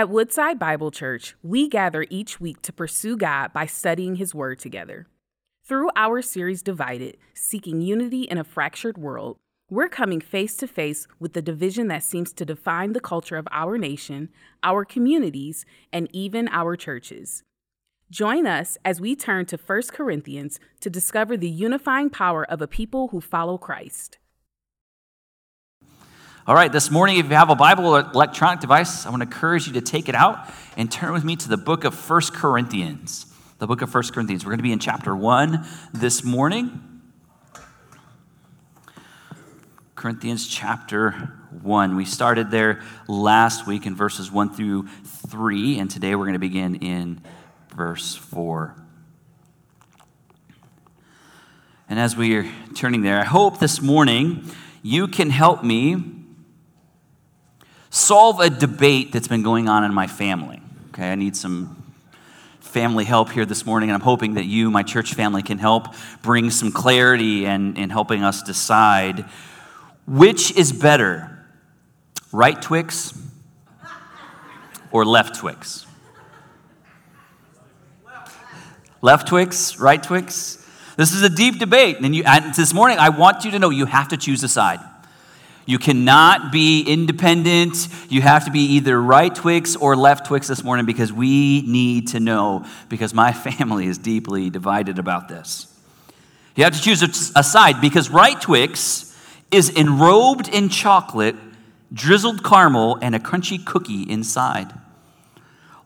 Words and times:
At 0.00 0.08
Woodside 0.08 0.58
Bible 0.58 0.90
Church, 0.90 1.34
we 1.42 1.68
gather 1.68 2.06
each 2.08 2.40
week 2.40 2.62
to 2.62 2.72
pursue 2.72 3.18
God 3.18 3.52
by 3.52 3.66
studying 3.66 4.14
His 4.14 4.34
Word 4.34 4.58
together. 4.58 5.06
Through 5.62 5.90
our 5.94 6.22
series 6.22 6.62
Divided, 6.62 7.18
Seeking 7.34 7.82
Unity 7.82 8.22
in 8.22 8.38
a 8.38 8.44
Fractured 8.44 8.96
World, 8.96 9.36
we're 9.68 9.90
coming 9.90 10.22
face 10.22 10.56
to 10.56 10.66
face 10.66 11.06
with 11.18 11.34
the 11.34 11.42
division 11.42 11.88
that 11.88 12.02
seems 12.02 12.32
to 12.32 12.46
define 12.46 12.94
the 12.94 13.00
culture 13.00 13.36
of 13.36 13.46
our 13.50 13.76
nation, 13.76 14.30
our 14.62 14.86
communities, 14.86 15.66
and 15.92 16.08
even 16.14 16.48
our 16.48 16.76
churches. 16.76 17.42
Join 18.10 18.46
us 18.46 18.78
as 18.82 19.02
we 19.02 19.14
turn 19.14 19.44
to 19.44 19.58
1 19.58 19.82
Corinthians 19.92 20.58
to 20.80 20.88
discover 20.88 21.36
the 21.36 21.50
unifying 21.50 22.08
power 22.08 22.46
of 22.46 22.62
a 22.62 22.66
people 22.66 23.08
who 23.08 23.20
follow 23.20 23.58
Christ. 23.58 24.16
All 26.50 26.56
right, 26.56 26.72
this 26.72 26.90
morning, 26.90 27.18
if 27.18 27.26
you 27.26 27.36
have 27.36 27.48
a 27.48 27.54
Bible 27.54 27.86
or 27.86 28.00
electronic 28.00 28.58
device, 28.58 29.06
I 29.06 29.10
want 29.10 29.20
to 29.20 29.26
encourage 29.28 29.68
you 29.68 29.74
to 29.74 29.80
take 29.80 30.08
it 30.08 30.16
out 30.16 30.52
and 30.76 30.90
turn 30.90 31.12
with 31.12 31.22
me 31.22 31.36
to 31.36 31.48
the 31.48 31.56
book 31.56 31.84
of 31.84 31.94
1 32.10 32.22
Corinthians. 32.32 33.32
The 33.58 33.68
book 33.68 33.82
of 33.82 33.94
1 33.94 34.02
Corinthians. 34.12 34.44
We're 34.44 34.50
going 34.50 34.58
to 34.58 34.64
be 34.64 34.72
in 34.72 34.80
chapter 34.80 35.14
1 35.14 35.64
this 35.92 36.24
morning. 36.24 37.02
Corinthians 39.94 40.48
chapter 40.48 41.12
1. 41.62 41.94
We 41.94 42.04
started 42.04 42.50
there 42.50 42.82
last 43.06 43.68
week 43.68 43.86
in 43.86 43.94
verses 43.94 44.32
1 44.32 44.52
through 44.52 44.88
3, 45.28 45.78
and 45.78 45.88
today 45.88 46.16
we're 46.16 46.24
going 46.24 46.32
to 46.32 46.40
begin 46.40 46.74
in 46.74 47.20
verse 47.76 48.16
4. 48.16 48.74
And 51.88 52.00
as 52.00 52.16
we 52.16 52.34
are 52.34 52.50
turning 52.74 53.02
there, 53.02 53.20
I 53.20 53.24
hope 53.24 53.60
this 53.60 53.80
morning 53.80 54.50
you 54.82 55.06
can 55.06 55.30
help 55.30 55.62
me 55.62 56.16
solve 57.90 58.40
a 58.40 58.48
debate 58.48 59.12
that's 59.12 59.28
been 59.28 59.42
going 59.42 59.68
on 59.68 59.84
in 59.84 59.92
my 59.92 60.06
family. 60.06 60.62
Okay, 60.88 61.10
I 61.10 61.14
need 61.16 61.36
some 61.36 61.76
family 62.60 63.04
help 63.04 63.30
here 63.30 63.44
this 63.44 63.66
morning, 63.66 63.90
and 63.90 63.94
I'm 63.94 64.00
hoping 64.00 64.34
that 64.34 64.46
you, 64.46 64.70
my 64.70 64.84
church 64.84 65.14
family, 65.14 65.42
can 65.42 65.58
help 65.58 65.88
bring 66.22 66.50
some 66.50 66.70
clarity 66.70 67.44
and 67.46 67.76
in 67.76 67.90
helping 67.90 68.22
us 68.22 68.42
decide 68.42 69.24
which 70.06 70.56
is 70.56 70.72
better, 70.72 71.44
right 72.32 72.60
Twix 72.60 73.16
or 74.90 75.04
left 75.04 75.36
Twix? 75.36 75.86
Left 79.02 79.28
Twix, 79.28 79.78
right 79.78 80.02
Twix? 80.02 80.66
This 80.96 81.12
is 81.12 81.22
a 81.22 81.30
deep 81.30 81.58
debate. 81.58 81.98
And, 82.00 82.14
you, 82.14 82.24
and 82.26 82.54
this 82.54 82.74
morning, 82.74 82.98
I 82.98 83.08
want 83.08 83.44
you 83.44 83.52
to 83.52 83.58
know 83.58 83.70
you 83.70 83.86
have 83.86 84.08
to 84.08 84.16
choose 84.16 84.42
a 84.42 84.48
side. 84.48 84.80
You 85.70 85.78
cannot 85.78 86.50
be 86.50 86.82
independent. 86.82 87.86
You 88.08 88.22
have 88.22 88.44
to 88.46 88.50
be 88.50 88.74
either 88.74 89.00
right 89.00 89.32
Twix 89.32 89.76
or 89.76 89.94
left 89.94 90.26
Twix 90.26 90.48
this 90.48 90.64
morning 90.64 90.84
because 90.84 91.12
we 91.12 91.62
need 91.62 92.08
to 92.08 92.18
know, 92.18 92.66
because 92.88 93.14
my 93.14 93.32
family 93.58 93.86
is 93.86 93.96
deeply 93.96 94.50
divided 94.50 94.98
about 94.98 95.28
this. 95.28 95.72
You 96.56 96.64
have 96.64 96.74
to 96.74 96.82
choose 96.82 97.02
a 97.36 97.44
side 97.44 97.80
because 97.80 98.10
right 98.10 98.40
Twix 98.40 99.16
is 99.52 99.70
enrobed 99.70 100.52
in 100.52 100.70
chocolate, 100.70 101.36
drizzled 101.92 102.42
caramel, 102.42 102.98
and 103.00 103.14
a 103.14 103.20
crunchy 103.20 103.64
cookie 103.64 104.02
inside. 104.02 104.72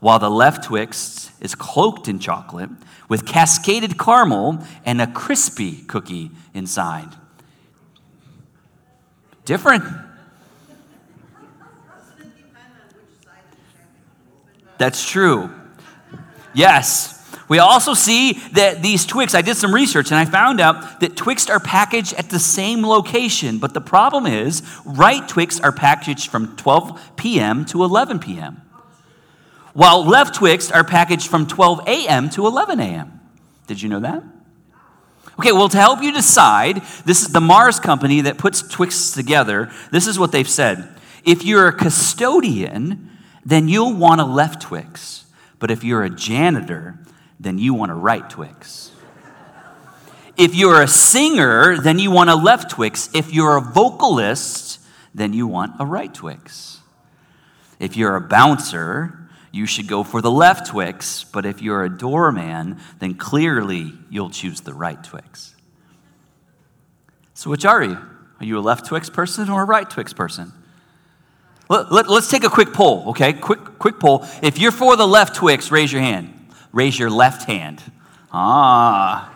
While 0.01 0.19
the 0.19 0.31
left 0.31 0.65
Twix 0.65 1.31
is 1.43 1.55
cloaked 1.55 2.09
in 2.09 2.21
chocolate 2.21 2.71
with 3.11 3.27
cascaded 3.27 3.99
caramel 3.99 4.65
and 4.87 5.03
a 5.03 5.07
crispy 5.07 5.83
cookie 5.83 6.31
inside. 6.55 7.17
Different. 9.45 9.84
That's 14.78 15.09
true. 15.09 15.50
Yes. 16.53 17.12
We 17.48 17.59
also 17.59 17.95
see 17.95 18.33
that 18.53 18.83
these 18.83 19.05
Twix, 19.05 19.34
I 19.34 19.42
did 19.42 19.56
some 19.56 19.75
research 19.75 20.11
and 20.11 20.19
I 20.19 20.25
found 20.25 20.61
out 20.61 21.00
that 21.00 21.15
Twix 21.15 21.48
are 21.50 21.61
packaged 21.61 22.15
at 22.15 22.31
the 22.31 22.38
same 22.38 22.82
location, 22.82 23.59
but 23.59 23.75
the 23.75 23.81
problem 23.81 24.27
is, 24.27 24.62
right 24.84 25.27
Twix 25.28 25.61
are 25.61 25.72
packaged 25.72 26.31
from 26.31 26.56
12 26.56 27.16
p.m. 27.16 27.65
to 27.66 27.84
11 27.84 28.21
p.m., 28.21 28.62
while 29.75 30.05
left 30.05 30.37
Twix 30.37 30.71
are 30.71 30.84
packaged 30.84 31.28
from 31.28 31.47
12 31.47 31.87
a.m. 31.87 32.31
to 32.31 32.47
11 32.47 32.81
a.m. 32.81 33.21
Did 33.66 33.82
you 33.82 33.88
know 33.88 34.00
that? 34.00 34.22
Okay, 35.39 35.53
well, 35.53 35.69
to 35.69 35.78
help 35.78 36.03
you 36.03 36.12
decide, 36.12 36.83
this 37.05 37.22
is 37.22 37.28
the 37.28 37.41
Mars 37.41 37.81
company 37.81 38.21
that 38.22 38.39
puts 38.39 38.62
Twix 38.62 39.11
together. 39.11 39.71
This 39.91 40.06
is 40.06 40.19
what 40.19 40.31
they've 40.31 40.49
said. 40.49 40.89
If 41.25 41.45
you're 41.45 41.69
a 41.69 41.72
custodian, 41.72 43.11
then 43.44 43.69
you'll 43.69 43.94
want 43.94 44.21
a 44.21 44.25
left 44.25 44.62
Twix. 44.62 45.25
But 45.59 45.71
if 45.71 45.83
you're 45.83 46.05
a 46.05 46.11
janitor, 46.11 46.99
then 47.41 47.59
you 47.59 47.75
want 47.75 47.91
a 47.91 47.94
right 47.94 48.28
Twix. 48.28 48.93
If 50.37 50.55
you're 50.55 50.83
a 50.83 50.89
singer, 50.89 51.78
then 51.78 51.99
you 51.99 52.11
want 52.11 52.31
a 52.31 52.34
left 52.34 52.71
Twix. 52.71 53.09
If 53.15 53.33
you're 53.33 53.56
a 53.56 53.61
vocalist, 53.61 54.81
then 55.15 55.33
you 55.33 55.47
want 55.47 55.73
a 55.78 55.87
right 55.87 56.12
Twix. 56.12 56.81
If 57.78 57.97
you're 57.97 58.17
a 58.17 58.21
bouncer, 58.21 59.24
you 59.54 59.66
should 59.66 59.88
go 59.88 60.03
for 60.03 60.20
the 60.20 60.31
left 60.31 60.66
Twix, 60.69 61.25
but 61.25 61.47
if 61.47 61.62
you're 61.62 61.84
a 61.84 61.88
doorman, 61.88 62.78
then 62.98 63.15
clearly 63.15 63.92
you'll 64.10 64.31
choose 64.31 64.60
the 64.62 64.75
right 64.75 65.03
Twix. 65.03 65.54
So, 67.34 67.50
which 67.50 67.64
are 67.64 67.82
you? 67.82 67.98
Are 68.41 68.44
you 68.44 68.59
a 68.59 68.60
left 68.60 68.87
Twix 68.87 69.10
person 69.10 69.48
or 69.48 69.62
a 69.62 69.64
right 69.64 69.88
Twix 69.88 70.12
person? 70.12 70.53
Let, 71.69 71.87
us 71.93 72.09
let, 72.09 72.25
take 72.25 72.44
a 72.44 72.50
quick 72.50 72.72
poll, 72.72 73.10
okay? 73.10 73.32
Quick, 73.32 73.78
quick 73.78 73.98
poll. 73.98 74.26
If 74.43 74.59
you're 74.59 74.72
for 74.72 74.97
the 74.97 75.06
left 75.06 75.34
Twix, 75.34 75.70
raise 75.70 75.93
your 75.93 76.03
hand 76.03 76.34
raise 76.75 76.98
your 76.98 77.09
left 77.09 77.44
hand. 77.44 77.81
Ah. 78.32 79.31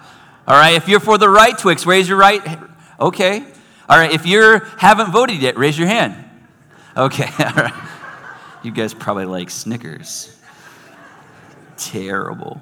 All 0.47 0.57
right, 0.57 0.75
if 0.75 0.89
you're 0.89 1.01
for 1.01 1.17
the 1.17 1.29
right 1.29 1.57
Twix, 1.57 1.87
raise 1.87 2.09
your 2.09 2.19
right. 2.19 2.43
Okay. 3.01 3.45
All 3.89 3.97
right, 3.97 4.13
if 4.13 4.27
you 4.27 4.61
haven't 4.77 5.13
voted 5.13 5.41
yet, 5.41 5.57
raise 5.57 5.79
your 5.79 5.89
hand. 5.89 6.15
Okay. 6.97 7.31
All 7.39 7.53
right. 7.53 7.88
You 8.69 8.75
guys 8.75 8.93
probably 8.93 9.25
like 9.25 9.49
Snickers. 9.49 10.37
Terrible. 11.79 12.61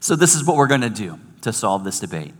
So, 0.00 0.16
this 0.16 0.34
is 0.34 0.46
what 0.46 0.56
we're 0.56 0.66
going 0.66 0.80
to 0.80 0.88
do 0.88 1.18
to 1.42 1.52
solve 1.52 1.84
this 1.84 2.00
debate. 2.00 2.32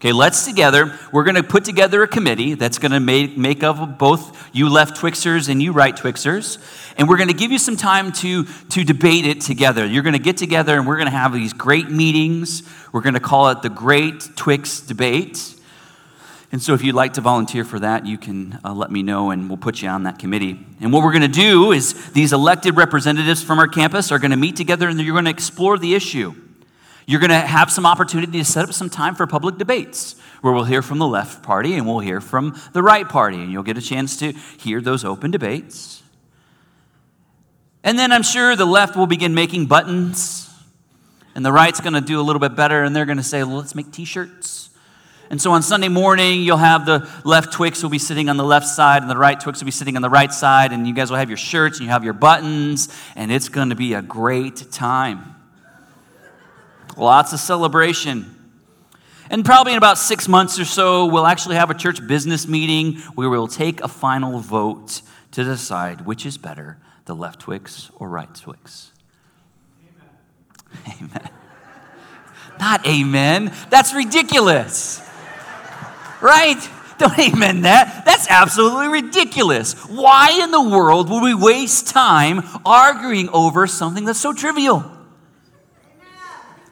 Okay, 0.00 0.10
let's 0.10 0.44
together, 0.44 0.98
we're 1.12 1.22
going 1.22 1.36
to 1.36 1.44
put 1.44 1.64
together 1.64 2.02
a 2.02 2.08
committee 2.08 2.54
that's 2.54 2.78
going 2.78 2.90
to 2.90 2.98
make, 2.98 3.38
make 3.38 3.62
of 3.62 3.96
both 3.96 4.50
you 4.52 4.68
left 4.68 5.00
Twixers 5.00 5.48
and 5.48 5.62
you 5.62 5.70
right 5.70 5.94
Twixers. 5.94 6.58
And 6.98 7.08
we're 7.08 7.16
going 7.16 7.28
to 7.28 7.34
give 7.34 7.52
you 7.52 7.60
some 7.60 7.76
time 7.76 8.10
to, 8.14 8.42
to 8.44 8.82
debate 8.82 9.24
it 9.24 9.40
together. 9.40 9.86
You're 9.86 10.02
going 10.02 10.14
to 10.14 10.18
get 10.18 10.36
together 10.36 10.76
and 10.76 10.84
we're 10.84 10.96
going 10.96 11.06
to 11.06 11.16
have 11.16 11.32
these 11.32 11.52
great 11.52 11.90
meetings. 11.90 12.64
We're 12.90 13.02
going 13.02 13.14
to 13.14 13.20
call 13.20 13.50
it 13.50 13.62
the 13.62 13.70
Great 13.70 14.30
Twix 14.34 14.80
Debate. 14.80 15.54
And 16.52 16.62
so, 16.62 16.74
if 16.74 16.82
you'd 16.84 16.94
like 16.94 17.14
to 17.14 17.20
volunteer 17.20 17.64
for 17.64 17.80
that, 17.80 18.06
you 18.06 18.18
can 18.18 18.60
uh, 18.64 18.72
let 18.72 18.90
me 18.90 19.02
know 19.02 19.30
and 19.30 19.48
we'll 19.48 19.56
put 19.56 19.82
you 19.82 19.88
on 19.88 20.04
that 20.04 20.18
committee. 20.18 20.64
And 20.80 20.92
what 20.92 21.02
we're 21.02 21.12
going 21.12 21.22
to 21.22 21.28
do 21.28 21.72
is 21.72 22.12
these 22.12 22.32
elected 22.32 22.76
representatives 22.76 23.42
from 23.42 23.58
our 23.58 23.66
campus 23.66 24.12
are 24.12 24.18
going 24.18 24.30
to 24.30 24.36
meet 24.36 24.56
together 24.56 24.88
and 24.88 25.00
you're 25.00 25.14
going 25.14 25.24
to 25.24 25.30
explore 25.30 25.76
the 25.78 25.94
issue. 25.94 26.34
You're 27.06 27.20
going 27.20 27.30
to 27.30 27.38
have 27.38 27.70
some 27.70 27.86
opportunity 27.86 28.38
to 28.38 28.44
set 28.44 28.64
up 28.64 28.72
some 28.72 28.90
time 28.90 29.14
for 29.14 29.26
public 29.26 29.58
debates 29.58 30.16
where 30.40 30.52
we'll 30.52 30.64
hear 30.64 30.82
from 30.82 30.98
the 30.98 31.06
left 31.06 31.42
party 31.42 31.74
and 31.74 31.86
we'll 31.86 32.00
hear 32.00 32.20
from 32.20 32.56
the 32.72 32.82
right 32.82 33.08
party, 33.08 33.36
and 33.36 33.52
you'll 33.52 33.62
get 33.62 33.78
a 33.78 33.82
chance 33.82 34.16
to 34.18 34.32
hear 34.58 34.80
those 34.80 35.04
open 35.04 35.30
debates. 35.30 36.02
And 37.84 37.98
then 37.98 38.10
I'm 38.10 38.24
sure 38.24 38.56
the 38.56 38.66
left 38.66 38.96
will 38.96 39.06
begin 39.06 39.34
making 39.34 39.66
buttons, 39.66 40.50
and 41.36 41.44
the 41.44 41.52
right's 41.52 41.80
going 41.80 41.94
to 41.94 42.00
do 42.00 42.20
a 42.20 42.22
little 42.22 42.40
bit 42.40 42.56
better, 42.56 42.82
and 42.82 42.94
they're 42.94 43.04
going 43.04 43.18
to 43.18 43.22
say, 43.22 43.42
well, 43.44 43.56
let's 43.56 43.74
make 43.74 43.92
t 43.92 44.04
shirts. 44.04 44.70
And 45.28 45.40
so 45.40 45.50
on 45.52 45.62
Sunday 45.62 45.88
morning, 45.88 46.42
you'll 46.42 46.56
have 46.56 46.86
the 46.86 47.08
left 47.24 47.52
Twix 47.52 47.82
will 47.82 47.90
be 47.90 47.98
sitting 47.98 48.28
on 48.28 48.36
the 48.36 48.44
left 48.44 48.66
side, 48.66 49.02
and 49.02 49.10
the 49.10 49.16
right 49.16 49.38
Twix 49.38 49.60
will 49.60 49.66
be 49.66 49.72
sitting 49.72 49.96
on 49.96 50.02
the 50.02 50.10
right 50.10 50.32
side, 50.32 50.72
and 50.72 50.86
you 50.86 50.94
guys 50.94 51.10
will 51.10 51.18
have 51.18 51.30
your 51.30 51.36
shirts 51.36 51.78
and 51.78 51.86
you 51.86 51.90
have 51.90 52.04
your 52.04 52.12
buttons, 52.12 52.88
and 53.16 53.32
it's 53.32 53.48
going 53.48 53.70
to 53.70 53.74
be 53.74 53.94
a 53.94 54.02
great 54.02 54.70
time. 54.70 55.34
Lots 56.96 57.32
of 57.32 57.40
celebration. 57.40 58.32
And 59.28 59.44
probably 59.44 59.72
in 59.72 59.78
about 59.78 59.98
six 59.98 60.28
months 60.28 60.58
or 60.58 60.64
so, 60.64 61.06
we'll 61.06 61.26
actually 61.26 61.56
have 61.56 61.70
a 61.70 61.74
church 61.74 62.06
business 62.06 62.46
meeting 62.46 62.98
where 63.14 63.28
we'll 63.28 63.48
take 63.48 63.80
a 63.80 63.88
final 63.88 64.38
vote 64.38 65.02
to 65.32 65.42
decide 65.42 66.06
which 66.06 66.24
is 66.24 66.38
better, 66.38 66.78
the 67.06 67.14
left 67.14 67.40
Twix 67.40 67.90
or 67.96 68.08
right 68.08 68.32
Twix. 68.32 68.92
Amen. 70.86 71.00
amen. 71.02 71.30
Not 72.60 72.86
amen. 72.86 73.52
That's 73.68 73.92
ridiculous. 73.92 75.05
Right? 76.26 76.58
Don't 76.98 77.16
amen 77.18 77.60
that. 77.60 78.04
That's 78.04 78.26
absolutely 78.28 78.88
ridiculous. 78.88 79.74
Why 79.86 80.40
in 80.42 80.50
the 80.50 80.60
world 80.60 81.08
would 81.08 81.22
we 81.22 81.34
waste 81.34 81.86
time 81.88 82.42
arguing 82.64 83.28
over 83.28 83.68
something 83.68 84.04
that's 84.04 84.18
so 84.18 84.32
trivial? 84.32 84.90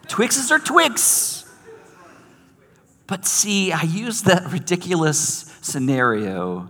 Twixes 0.08 0.50
are 0.50 0.58
Twix. 0.58 1.44
But 3.06 3.26
see, 3.26 3.70
I 3.70 3.82
use 3.82 4.22
that 4.22 4.50
ridiculous 4.50 5.54
scenario 5.60 6.68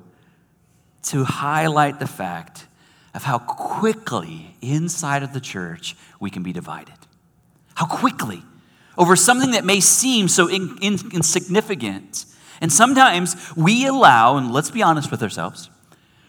to 1.04 1.24
highlight 1.24 2.00
the 2.00 2.06
fact 2.06 2.66
of 3.14 3.22
how 3.22 3.38
quickly 3.38 4.56
inside 4.60 5.22
of 5.22 5.32
the 5.32 5.40
church 5.40 5.96
we 6.20 6.28
can 6.28 6.42
be 6.42 6.52
divided. 6.52 6.98
How 7.76 7.86
quickly 7.86 8.42
over 8.98 9.16
something 9.16 9.52
that 9.52 9.64
may 9.64 9.80
seem 9.80 10.28
so 10.28 10.48
in, 10.48 10.76
in, 10.82 10.98
insignificant. 11.14 12.26
And 12.60 12.72
sometimes 12.72 13.54
we 13.56 13.86
allow, 13.86 14.36
and 14.36 14.52
let's 14.52 14.70
be 14.70 14.82
honest 14.82 15.10
with 15.10 15.22
ourselves, 15.22 15.70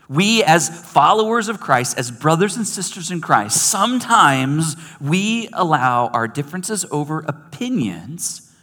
we 0.07 0.43
as 0.43 0.69
followers 0.91 1.47
of 1.49 1.59
Christ, 1.59 1.97
as 1.97 2.11
brothers 2.11 2.57
and 2.57 2.67
sisters 2.67 3.09
in 3.09 3.21
Christ, 3.21 3.57
sometimes 3.57 4.75
we 5.01 5.49
allow 5.53 6.07
our 6.07 6.27
differences 6.27 6.85
over 6.91 7.21
opinions, 7.21 8.53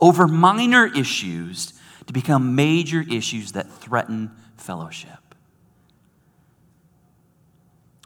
over 0.00 0.28
minor 0.28 0.86
issues, 0.86 1.72
to 2.06 2.12
become 2.12 2.54
major 2.54 3.02
issues 3.10 3.52
that 3.52 3.70
threaten 3.70 4.30
fellowship. 4.58 5.23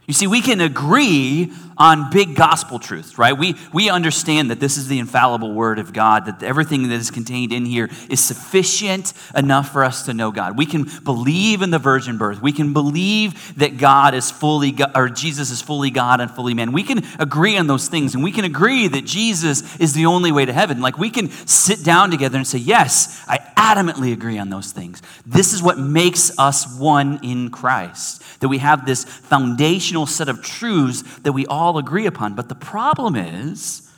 You 0.08 0.14
see, 0.14 0.26
we 0.26 0.40
can 0.40 0.62
agree 0.62 1.52
on 1.76 2.10
big 2.10 2.34
gospel 2.34 2.78
truths, 2.78 3.18
right? 3.18 3.36
We, 3.36 3.54
we 3.72 3.88
understand 3.88 4.50
that 4.50 4.58
this 4.58 4.76
is 4.76 4.88
the 4.88 4.98
infallible 4.98 5.52
word 5.52 5.78
of 5.78 5.92
God, 5.92 6.24
that 6.24 6.42
everything 6.42 6.88
that 6.88 6.94
is 6.94 7.10
contained 7.10 7.52
in 7.52 7.64
here 7.64 7.88
is 8.10 8.18
sufficient 8.18 9.12
enough 9.36 9.70
for 9.70 9.84
us 9.84 10.06
to 10.06 10.14
know 10.14 10.32
God. 10.32 10.56
We 10.56 10.66
can 10.66 10.88
believe 11.04 11.62
in 11.62 11.70
the 11.70 11.78
virgin 11.78 12.18
birth. 12.18 12.42
We 12.42 12.52
can 12.52 12.72
believe 12.72 13.56
that 13.58 13.76
God 13.76 14.14
is 14.14 14.30
fully, 14.30 14.72
God, 14.72 14.92
or 14.96 15.08
Jesus 15.08 15.50
is 15.50 15.62
fully 15.62 15.90
God 15.90 16.20
and 16.20 16.30
fully 16.30 16.54
man. 16.54 16.72
We 16.72 16.82
can 16.82 17.04
agree 17.20 17.56
on 17.56 17.68
those 17.68 17.88
things, 17.88 18.14
and 18.14 18.24
we 18.24 18.32
can 18.32 18.44
agree 18.44 18.88
that 18.88 19.04
Jesus 19.04 19.78
is 19.78 19.92
the 19.92 20.06
only 20.06 20.32
way 20.32 20.46
to 20.46 20.52
heaven. 20.52 20.80
Like 20.80 20.98
we 20.98 21.10
can 21.10 21.28
sit 21.46 21.84
down 21.84 22.10
together 22.10 22.38
and 22.38 22.46
say, 22.46 22.58
Yes, 22.58 23.22
I 23.28 23.38
adamantly 23.56 24.12
agree 24.12 24.38
on 24.38 24.48
those 24.48 24.72
things. 24.72 25.02
This 25.26 25.52
is 25.52 25.62
what 25.62 25.78
makes 25.78 26.36
us 26.38 26.78
one 26.78 27.20
in 27.22 27.50
Christ, 27.50 28.22
that 28.40 28.48
we 28.48 28.58
have 28.58 28.86
this 28.86 29.04
foundational 29.04 30.06
set 30.06 30.28
of 30.28 30.42
truths 30.42 31.02
that 31.20 31.32
we 31.32 31.46
all 31.46 31.78
agree 31.78 32.06
upon. 32.06 32.34
But 32.34 32.48
the 32.48 32.54
problem 32.54 33.16
is, 33.16 33.90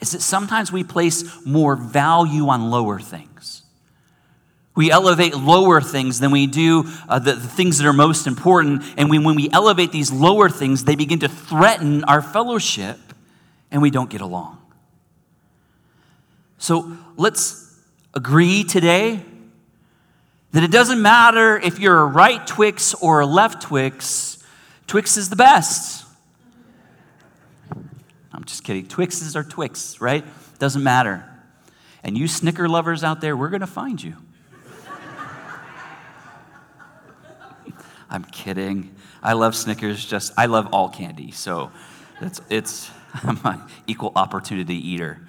is 0.00 0.10
that 0.12 0.20
sometimes 0.20 0.72
we 0.72 0.82
place 0.82 1.44
more 1.46 1.76
value 1.76 2.48
on 2.48 2.70
lower 2.70 2.98
things. 2.98 3.62
We 4.74 4.90
elevate 4.90 5.36
lower 5.36 5.80
things 5.80 6.18
than 6.18 6.30
we 6.30 6.46
do 6.46 6.84
uh, 7.08 7.18
the, 7.18 7.34
the, 7.34 7.46
things 7.46 7.78
that 7.78 7.86
are 7.86 7.92
most 7.92 8.26
important. 8.26 8.82
And 8.96 9.10
we, 9.10 9.18
when 9.18 9.36
we 9.36 9.50
elevate 9.50 9.92
these 9.92 10.10
lower 10.10 10.48
things, 10.48 10.84
they 10.84 10.96
begin 10.96 11.20
to 11.20 11.28
threaten 11.28 12.04
our 12.04 12.22
fellowship 12.22 12.98
and 13.70 13.82
we 13.82 13.90
don't 13.90 14.08
get 14.08 14.22
along. 14.22 14.58
So 16.56 16.96
let's 17.16 17.78
agree 18.14 18.64
today 18.64 19.20
that 20.52 20.62
it 20.62 20.70
doesn't 20.70 21.00
matter 21.00 21.58
if 21.58 21.78
you're 21.78 21.98
a 21.98 22.06
right 22.06 22.46
Twix 22.46 22.94
or 22.94 23.20
a 23.20 23.26
left 23.26 23.62
Twix, 23.62 24.42
Twix 24.86 25.16
is 25.16 25.30
the 25.30 25.36
best. 25.36 26.04
I'm 28.32 28.44
just 28.44 28.64
kidding. 28.64 28.86
Twixes 28.86 29.36
are 29.36 29.44
Twix, 29.44 30.00
right? 30.00 30.24
Doesn't 30.58 30.82
matter. 30.82 31.28
And 32.02 32.16
you 32.18 32.28
Snicker 32.28 32.68
lovers 32.68 33.04
out 33.04 33.20
there, 33.20 33.36
we're 33.36 33.48
going 33.48 33.60
to 33.60 33.66
find 33.66 34.02
you. 34.02 34.16
I'm 38.10 38.24
kidding. 38.24 38.94
I 39.22 39.32
love 39.32 39.56
Snickers. 39.56 40.04
Just 40.04 40.34
I 40.36 40.44
love 40.44 40.68
all 40.72 40.90
candy, 40.90 41.30
so 41.30 41.72
it's 42.20 42.42
it's 42.50 42.90
I'm 43.22 43.40
an 43.44 43.62
equal 43.86 44.12
opportunity 44.14 44.76
eater. 44.76 45.20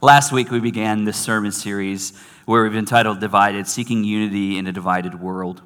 Last 0.00 0.32
week 0.32 0.50
we 0.50 0.60
began 0.60 1.04
this 1.04 1.18
sermon 1.18 1.52
series 1.52 2.18
where 2.48 2.62
we've 2.62 2.76
entitled 2.76 3.20
"Divided: 3.20 3.66
Seeking 3.66 4.04
Unity 4.04 4.56
in 4.56 4.66
a 4.66 4.72
Divided 4.72 5.20
World." 5.20 5.60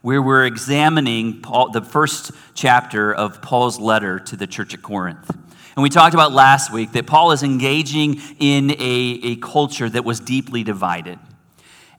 where 0.00 0.20
we're 0.20 0.46
examining 0.46 1.40
Paul, 1.40 1.70
the 1.70 1.80
first 1.80 2.32
chapter 2.54 3.14
of 3.14 3.40
Paul's 3.40 3.78
letter 3.78 4.18
to 4.18 4.34
the 4.34 4.48
church 4.48 4.74
at 4.74 4.82
Corinth. 4.82 5.30
And 5.76 5.82
we 5.82 5.90
talked 5.90 6.12
about 6.12 6.32
last 6.32 6.72
week 6.72 6.90
that 6.92 7.06
Paul 7.06 7.30
is 7.30 7.44
engaging 7.44 8.20
in 8.40 8.72
a, 8.72 9.20
a 9.22 9.36
culture 9.36 9.88
that 9.88 10.04
was 10.04 10.18
deeply 10.18 10.64
divided. 10.64 11.20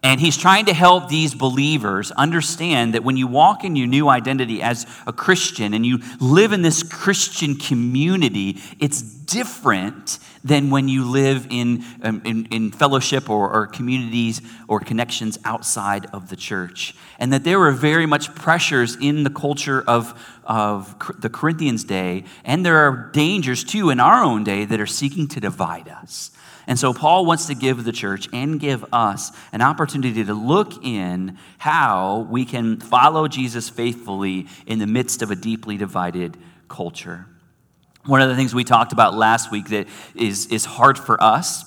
And 0.04 0.20
he's 0.20 0.36
trying 0.36 0.66
to 0.66 0.74
help 0.74 1.08
these 1.08 1.34
believers 1.34 2.12
understand 2.12 2.94
that 2.94 3.06
when 3.06 3.16
you 3.16 3.26
walk 3.26 3.64
in 3.64 3.78
your 3.78 3.88
new 3.88 4.10
identity 4.10 4.62
as 4.62 4.86
a 5.08 5.14
Christian 5.14 5.74
and 5.74 5.86
you 5.86 6.00
live 6.20 6.52
in 6.52 6.62
this 6.62 6.84
Christian 6.84 7.56
community, 7.56 8.60
it's 8.82 9.02
different 9.02 10.20
than 10.44 10.70
when 10.70 10.90
you 10.90 11.06
live 11.06 11.48
in, 11.50 11.86
um, 12.02 12.22
in, 12.26 12.46
in, 12.48 12.72
fellowship 12.72 13.30
or, 13.30 13.50
or 13.50 13.66
communities 13.66 14.42
or 14.68 14.82
connections 14.82 15.40
outside 15.46 16.06
of 16.08 16.28
the 16.28 16.36
church. 16.36 16.94
And 17.18 17.32
that 17.32 17.46
there 17.46 17.58
were 17.58 17.72
very 17.72 18.06
much 18.06 18.36
pressures 18.36 18.98
in 19.00 19.24
the 19.24 19.30
culture 19.30 19.82
of, 19.88 20.22
of 20.44 20.98
the 21.22 21.30
Corinthians' 21.30 21.86
day, 21.86 22.26
and 22.44 22.66
there 22.66 22.76
are 22.80 23.10
dangers 23.14 23.64
too 23.64 23.90
in 23.90 24.02
our 24.02 24.22
own 24.22 24.44
day 24.44 24.66
that 24.66 24.82
are 24.82 24.86
seeking 24.86 25.30
to 25.30 25.40
divide 25.40 25.88
us. 25.88 26.32
And 26.68 26.80
so 26.80 26.94
Paul 26.94 27.26
wants 27.26 27.48
to 27.48 27.56
give 27.56 27.84
the 27.84 27.92
church 27.92 28.30
and 28.32 28.60
give 28.60 28.86
us 28.94 29.32
an 29.52 29.62
opportunity 29.62 30.24
to 30.24 30.34
look 30.34 30.84
in 30.84 31.38
how 31.58 32.28
we 32.30 32.46
can 32.46 32.80
follow 32.80 33.28
Jesus 33.28 33.70
faithfully 33.70 34.48
in 34.66 34.80
the 34.80 34.88
midst 34.88 35.22
of 35.22 35.32
a 35.32 35.36
deeply 35.36 35.78
divided 35.78 36.38
culture. 36.70 37.26
One 38.06 38.22
of 38.22 38.30
the 38.30 38.36
things 38.36 38.54
we 38.54 38.64
talked 38.64 38.94
about 38.94 39.14
last 39.14 39.52
week 39.52 39.70
that 39.70 39.88
is, 40.16 40.48
is 40.48 40.66
hard 40.66 40.98
for 40.98 41.22
us 41.22 41.66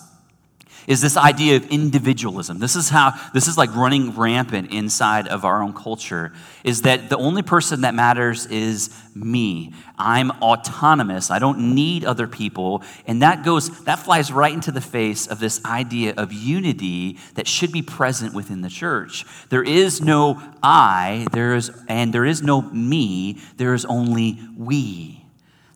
is 0.86 1.00
this 1.00 1.16
idea 1.16 1.56
of 1.56 1.66
individualism. 1.70 2.58
This 2.58 2.76
is 2.76 2.88
how, 2.88 3.12
this 3.34 3.48
is 3.48 3.58
like 3.58 3.74
running 3.74 4.14
rampant 4.14 4.72
inside 4.72 5.28
of 5.28 5.44
our 5.44 5.62
own 5.62 5.72
culture, 5.72 6.32
is 6.64 6.82
that 6.82 7.08
the 7.08 7.16
only 7.16 7.42
person 7.42 7.82
that 7.82 7.94
matters 7.94 8.46
is 8.46 8.90
me. 9.14 9.72
I'm 9.98 10.30
autonomous. 10.42 11.30
I 11.30 11.38
don't 11.38 11.74
need 11.74 12.04
other 12.04 12.26
people. 12.26 12.82
And 13.06 13.22
that 13.22 13.44
goes, 13.44 13.84
that 13.84 13.98
flies 13.98 14.30
right 14.30 14.52
into 14.52 14.70
the 14.70 14.80
face 14.80 15.26
of 15.26 15.40
this 15.40 15.64
idea 15.64 16.14
of 16.16 16.32
unity 16.32 17.18
that 17.34 17.48
should 17.48 17.72
be 17.72 17.82
present 17.82 18.34
within 18.34 18.60
the 18.60 18.68
church. 18.68 19.24
There 19.48 19.62
is 19.62 20.00
no 20.00 20.40
I, 20.62 21.26
there 21.32 21.54
is, 21.54 21.70
and 21.88 22.12
there 22.12 22.24
is 22.24 22.42
no 22.42 22.62
me, 22.62 23.40
there 23.56 23.74
is 23.74 23.84
only 23.86 24.38
we. 24.56 25.24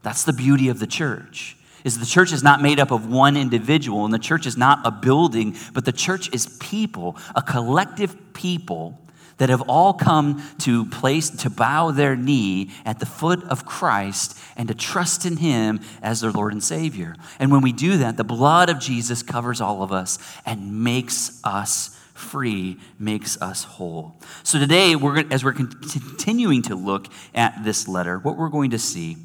That's 0.02 0.24
the 0.24 0.32
beauty 0.32 0.68
of 0.68 0.78
the 0.78 0.86
church 0.86 1.56
is 1.84 1.98
the 1.98 2.06
church 2.06 2.32
is 2.32 2.42
not 2.42 2.62
made 2.62 2.80
up 2.80 2.90
of 2.90 3.10
one 3.10 3.36
individual 3.36 4.04
and 4.04 4.14
the 4.14 4.18
church 4.18 4.46
is 4.46 4.56
not 4.56 4.80
a 4.84 4.90
building 4.90 5.56
but 5.72 5.84
the 5.84 5.92
church 5.92 6.32
is 6.34 6.46
people 6.60 7.16
a 7.34 7.42
collective 7.42 8.16
people 8.32 8.98
that 9.40 9.48
have 9.48 9.62
all 9.62 9.94
come 9.94 10.42
to 10.58 10.84
place 10.84 11.30
to 11.30 11.48
bow 11.48 11.90
their 11.90 12.14
knee 12.14 12.70
at 12.84 12.98
the 13.00 13.06
foot 13.06 13.42
of 13.44 13.64
Christ 13.64 14.38
and 14.54 14.68
to 14.68 14.74
trust 14.74 15.24
in 15.24 15.38
him 15.38 15.80
as 16.02 16.20
their 16.20 16.30
Lord 16.30 16.52
and 16.52 16.62
Savior. 16.62 17.16
And 17.38 17.50
when 17.50 17.62
we 17.62 17.72
do 17.72 17.96
that, 17.98 18.18
the 18.18 18.24
blood 18.24 18.68
of 18.68 18.78
Jesus 18.78 19.22
covers 19.22 19.62
all 19.62 19.82
of 19.82 19.92
us 19.92 20.18
and 20.44 20.84
makes 20.84 21.40
us 21.42 21.98
free, 22.12 22.76
makes 22.98 23.40
us 23.40 23.64
whole. 23.64 24.14
So 24.42 24.58
today, 24.58 24.94
we're, 24.94 25.24
as 25.30 25.42
we're 25.42 25.54
continuing 25.54 26.60
to 26.62 26.74
look 26.74 27.06
at 27.34 27.64
this 27.64 27.88
letter, 27.88 28.18
what 28.18 28.36
we're 28.36 28.50
going 28.50 28.72
to 28.72 28.78
see 28.78 29.16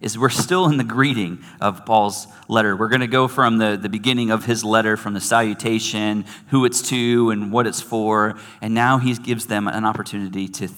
is 0.00 0.18
we're 0.18 0.28
still 0.28 0.66
in 0.66 0.76
the 0.76 0.84
greeting 0.84 1.42
of 1.60 1.84
Paul's 1.86 2.26
letter. 2.48 2.76
We're 2.76 2.88
going 2.88 3.00
to 3.00 3.06
go 3.06 3.28
from 3.28 3.58
the, 3.58 3.78
the 3.80 3.88
beginning 3.88 4.30
of 4.30 4.44
his 4.44 4.64
letter, 4.64 4.96
from 4.96 5.14
the 5.14 5.20
salutation, 5.20 6.24
who 6.48 6.64
it's 6.64 6.82
to, 6.90 7.30
and 7.30 7.52
what 7.52 7.66
it's 7.66 7.80
for, 7.80 8.38
and 8.60 8.74
now 8.74 8.98
he 8.98 9.14
gives 9.14 9.46
them 9.46 9.68
an 9.68 9.84
opportunity 9.84 10.48
to 10.48 10.68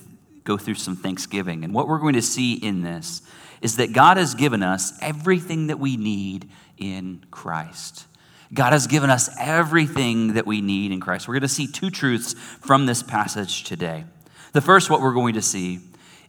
go 0.44 0.56
through 0.56 0.75
some 0.75 0.96
thanksgiving. 0.96 1.64
And 1.64 1.75
what 1.75 1.88
we're 1.88 1.98
going 1.98 2.14
to 2.14 2.22
see 2.22 2.54
in 2.54 2.82
this 2.82 3.22
is 3.60 3.76
that 3.76 3.92
God 3.92 4.16
has 4.16 4.34
given 4.34 4.62
us 4.62 4.96
everything 5.02 5.66
that 5.66 5.78
we 5.78 5.96
need 5.96 6.48
in 6.78 7.25
Christ. 7.30 8.06
God 8.54 8.72
has 8.72 8.87
given 8.87 9.10
us 9.10 9.28
everything 9.38 10.34
that 10.34 10.46
we 10.46 10.60
need 10.60 10.92
in 10.92 11.00
Christ. 11.00 11.28
We're 11.28 11.34
going 11.34 11.42
to 11.42 11.48
see 11.48 11.66
two 11.66 11.90
truths 11.90 12.32
from 12.32 12.87
this 12.87 13.02
passage 13.02 13.64
today. 13.64 14.04
The 14.52 14.62
first, 14.62 14.88
what 14.88 15.02
we're 15.02 15.12
going 15.12 15.34
to 15.34 15.42
see 15.42 15.80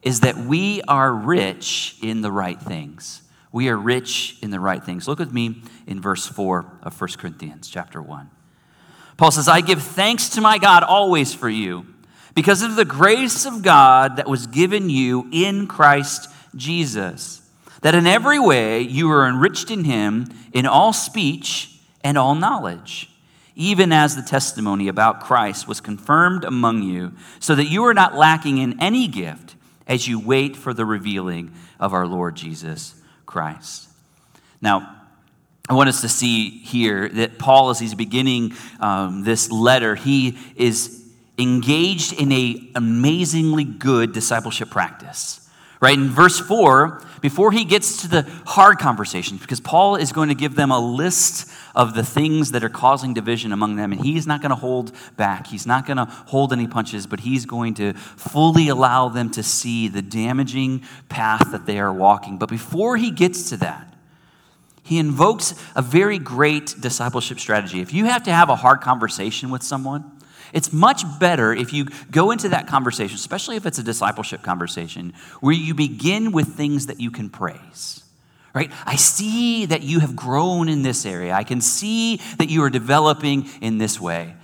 is 0.02 0.22
that 0.22 0.38
we 0.38 0.82
are 0.84 1.14
rich 1.14 1.98
in 2.02 2.22
the 2.22 2.32
right 2.32 2.60
things. 2.60 3.22
We 3.52 3.70
are 3.70 3.78
rich 3.78 4.38
in 4.42 4.52
the 4.52 4.60
right 4.60 4.84
things. 4.84 5.08
Look 5.08 5.20
with 5.20 5.34
me 5.34 5.62
in 5.88 6.02
verse 6.02 6.28
4 6.28 6.80
of 6.84 7.00
1 7.00 7.10
Corinthians 7.18 7.68
chapter 7.68 8.02
1. 8.02 8.30
Paul 9.18 9.32
says, 9.32 9.48
I 9.50 9.62
give 9.62 9.82
thanks 9.82 10.30
to 10.30 10.42
my 10.42 10.58
God 10.58 10.84
always 10.84 11.34
for 11.34 11.50
you 11.50 11.86
because 12.36 12.62
of 12.62 12.76
the 12.76 12.86
grace 12.86 13.46
of 13.46 13.64
God 13.64 14.16
that 14.16 14.30
was 14.30 14.48
given 14.48 14.90
you 14.90 15.28
in 15.32 15.68
Christ 15.68 16.30
Jesus, 16.56 17.42
that 17.82 17.96
in 17.96 18.08
every 18.08 18.40
way 18.40 18.82
you 18.82 19.12
are 19.12 19.28
enriched 19.28 19.72
in 19.72 19.84
him 19.84 20.28
in 20.54 20.66
all 20.66 20.94
speech 20.94 21.80
and 22.02 22.18
all 22.18 22.36
knowledge, 22.36 23.10
even 23.56 23.92
as 23.92 24.16
the 24.16 24.22
testimony 24.22 24.88
about 24.88 25.22
Christ 25.22 25.68
was 25.68 25.82
confirmed 25.82 26.46
among 26.46 26.84
you, 26.84 27.12
so 27.40 27.56
that 27.56 27.66
you 27.66 27.84
are 27.86 27.94
not 27.94 28.16
lacking 28.16 28.58
in 28.60 28.80
any 28.80 29.08
gift 29.08 29.56
as 29.90 30.08
you 30.08 30.20
wait 30.20 30.56
for 30.56 30.74
the 30.74 30.86
revealing 30.86 31.52
of 31.80 31.94
our 31.94 32.08
Lord 32.08 32.36
Jesus 32.36 32.94
Christ. 33.26 33.90
Now, 34.62 34.96
I 35.68 35.74
want 35.74 35.90
us 35.90 36.02
to 36.02 36.10
see 36.10 36.50
here 36.50 37.10
that 37.10 37.38
Paul, 37.38 37.72
as 37.72 37.80
he's 37.80 37.96
beginning 37.96 38.54
um, 38.80 39.24
this 39.24 39.52
letter, 39.52 39.96
he 39.96 40.38
is 40.56 41.04
engaged 41.38 42.14
in 42.14 42.32
a 42.32 42.70
amazingly 42.76 43.64
good 43.64 44.14
discipleship 44.14 44.70
practice. 44.70 45.49
Right? 45.82 45.98
In 45.98 46.10
verse 46.10 46.38
4, 46.40 47.02
before 47.22 47.54
he 47.54 47.64
gets 47.64 48.02
to 48.02 48.10
the 48.10 48.24
hard 48.46 48.80
conversations, 48.80 49.40
because 49.40 49.62
Paul 49.62 49.96
is 49.96 50.12
going 50.12 50.28
to 50.28 50.36
give 50.36 50.56
them 50.56 50.72
a 50.72 50.80
list 50.80 51.50
of 51.74 51.94
the 51.94 52.04
things 52.04 52.52
that 52.52 52.66
are 52.66 52.70
causing 52.70 53.14
division 53.14 53.54
among 53.54 53.78
them, 53.78 53.94
and 53.94 54.04
he's 54.04 54.28
not 54.28 54.42
going 54.42 54.50
to 54.50 54.58
hold 54.58 54.92
back. 55.16 55.48
He's 55.48 55.66
not 55.66 55.86
going 55.86 55.96
to 55.96 56.06
hold 56.06 56.52
any 56.52 56.68
punches, 56.68 57.08
but 57.08 57.22
he's 57.22 57.46
going 57.46 57.76
to 57.76 57.94
fully 57.94 58.68
allow 58.68 59.08
them 59.08 59.30
to 59.32 59.44
see 59.44 59.88
the 59.88 60.02
damaging 60.02 60.84
path 61.08 61.52
that 61.52 61.66
they 61.66 61.80
are 61.80 61.94
walking. 61.94 62.38
But 62.38 62.50
before 62.50 62.98
he 62.98 63.10
gets 63.10 63.50
to 63.50 63.58
that, 63.58 63.94
he 64.84 64.98
invokes 64.98 65.54
a 65.76 65.82
very 65.82 66.20
great 66.20 66.76
discipleship 66.80 67.40
strategy. 67.40 67.80
If 67.80 67.94
you 67.94 68.06
have 68.06 68.24
to 68.24 68.32
have 68.32 68.50
a 68.50 68.56
hard 68.56 68.82
conversation 68.82 69.50
with 69.50 69.64
someone, 69.64 70.19
it's 70.54 70.74
much 70.74 71.04
better 71.20 71.54
if 71.54 71.74
you 71.74 71.86
go 72.12 72.32
into 72.32 72.50
that 72.50 72.68
conversation, 72.68 73.16
especially 73.16 73.56
if 73.56 73.66
it's 73.66 73.80
a 73.80 73.84
discipleship 73.84 74.42
conversation, 74.42 75.14
where 75.42 75.54
you 75.54 75.74
begin 75.74 76.32
with 76.32 76.56
things 76.56 76.88
that 76.88 77.00
you 77.00 77.12
can 77.12 77.30
praise. 77.30 78.04
Right? 78.54 78.72
I 78.86 78.96
see 78.96 79.66
that 79.68 79.84
you 79.84 80.00
have 80.00 80.16
grown 80.16 80.70
in 80.70 80.82
this 80.82 81.06
area. 81.06 81.34
I 81.34 81.44
can 81.44 81.62
see 81.62 82.18
that 82.40 82.50
you 82.50 82.64
are 82.64 82.70
developing 82.70 83.48
in 83.62 83.78
this 83.78 84.00
way. 84.00 84.36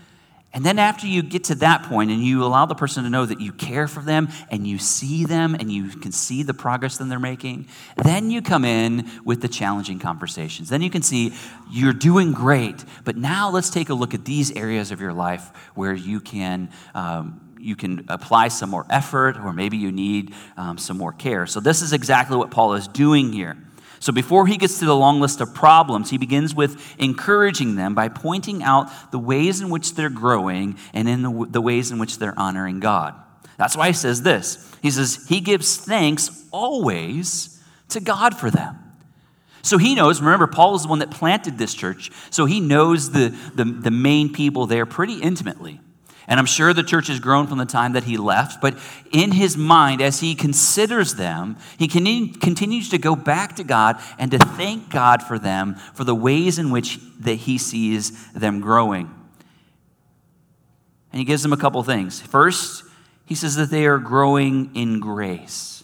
And 0.55 0.65
then 0.65 0.79
after 0.79 1.05
you 1.05 1.21
get 1.21 1.43
to 1.45 1.55
that 1.55 1.83
point 1.83 2.11
and 2.11 2.23
you 2.23 2.45
allow 2.45 2.65
the 2.65 2.75
person 2.75 3.03
to 3.03 3.09
know 3.09 3.25
that 3.25 3.41
you 3.41 3.51
care 3.51 3.89
for 3.89 3.99
them 3.99 4.29
and 4.49 4.65
you 4.65 4.79
see 4.79 5.25
them 5.25 5.53
and 5.53 5.69
you 5.69 5.89
can 5.89 6.13
see 6.13 6.43
the 6.43 6.53
progress 6.53 6.97
that 6.97 7.09
they're 7.09 7.19
making, 7.19 7.67
then 8.01 8.31
you 8.31 8.41
come 8.41 8.63
in 8.63 9.11
with 9.25 9.41
the 9.41 9.49
challenging 9.49 9.99
conversations. 9.99 10.69
Then 10.69 10.81
you 10.81 10.89
can 10.89 11.01
see 11.01 11.33
you're 11.69 11.91
doing 11.91 12.31
great, 12.31 12.85
but 13.03 13.17
now 13.17 13.49
let's 13.49 13.69
take 13.69 13.89
a 13.89 13.93
look 13.93 14.13
at 14.13 14.23
these 14.23 14.49
areas 14.53 14.91
of 14.91 15.01
your 15.01 15.13
life 15.13 15.51
where 15.75 15.93
you 15.93 16.21
can. 16.21 16.69
Um, 16.95 17.41
you 17.57 17.75
can 17.75 18.05
apply 18.09 18.49
some 18.49 18.69
more 18.69 18.85
effort, 18.91 19.37
or 19.37 19.51
maybe 19.51 19.77
you 19.77 19.91
need 19.91 20.35
um, 20.55 20.77
some 20.77 20.99
more 20.99 21.11
care. 21.11 21.47
So, 21.47 21.59
this 21.59 21.81
is 21.81 21.93
exactly 21.93 22.37
what 22.37 22.51
Paul 22.51 22.75
is 22.75 22.87
doing 22.87 23.33
here. 23.33 23.57
So 24.05 24.13
before 24.13 24.45
he 24.45 24.57
gets 24.57 24.77
to 24.77 24.85
the 24.85 24.95
long 24.95 25.19
list 25.19 25.41
of 25.41 25.55
problems, 25.55 26.11
he 26.11 26.19
begins 26.19 26.53
with 26.53 26.79
encouraging 26.99 27.75
them 27.75 27.95
by 27.95 28.07
pointing 28.07 28.61
out 28.61 28.91
the 29.11 29.17
ways 29.17 29.61
in 29.61 29.71
which 29.71 29.95
they're 29.95 30.11
growing 30.11 30.77
and 30.93 31.09
in 31.09 31.23
the, 31.23 31.47
the 31.49 31.59
ways 31.59 31.89
in 31.89 31.97
which 31.97 32.19
they're 32.19 32.37
honoring 32.37 32.79
God. 32.79 33.15
That's 33.57 33.75
why 33.75 33.87
he 33.87 33.93
says 33.93 34.21
this. 34.21 34.71
He 34.83 34.91
says, 34.91 35.25
He 35.27 35.41
gives 35.41 35.77
thanks 35.77 36.45
always 36.51 37.59
to 37.89 37.99
God 37.99 38.37
for 38.37 38.51
them. 38.51 38.77
So 39.63 39.79
he 39.79 39.95
knows, 39.95 40.21
remember, 40.21 40.45
Paul 40.45 40.75
is 40.75 40.83
the 40.83 40.89
one 40.89 40.99
that 40.99 41.09
planted 41.09 41.57
this 41.57 41.73
church, 41.73 42.11
so 42.29 42.45
he 42.45 42.59
knows 42.59 43.09
the, 43.09 43.29
the, 43.55 43.65
the 43.65 43.89
main 43.89 44.31
people 44.31 44.67
there 44.67 44.85
pretty 44.85 45.15
intimately. 45.15 45.79
And 46.27 46.39
I'm 46.39 46.45
sure 46.45 46.73
the 46.73 46.83
church 46.83 47.07
has 47.07 47.19
grown 47.19 47.45
from 47.47 47.59
the 47.59 47.65
time 47.65 47.93
that 47.93 48.05
he 48.05 48.17
left, 48.17 48.59
but 48.59 48.77
in 49.11 49.31
his 49.31 49.55
mind, 49.55 50.01
as 50.01 50.19
he 50.19 50.33
considers 50.33 51.15
them, 51.15 51.57
he 51.77 51.87
continues 51.87 52.89
to 52.89 52.97
go 52.97 53.15
back 53.15 53.57
to 53.57 53.63
God 53.63 54.01
and 54.17 54.31
to 54.31 54.39
thank 54.39 54.89
God 54.89 55.21
for 55.21 55.37
them 55.37 55.75
for 55.93 56.03
the 56.03 56.15
ways 56.15 56.57
in 56.57 56.71
which 56.71 56.99
that 57.19 57.35
he 57.35 57.57
sees 57.57 58.31
them 58.33 58.59
growing. 58.59 59.13
And 61.11 61.19
he 61.19 61.25
gives 61.25 61.43
them 61.43 61.53
a 61.53 61.57
couple 61.57 61.81
things. 61.83 62.19
First, 62.19 62.83
he 63.25 63.35
says 63.35 63.55
that 63.55 63.69
they 63.69 63.85
are 63.85 63.99
growing 63.99 64.75
in 64.75 64.99
grace, 64.99 65.83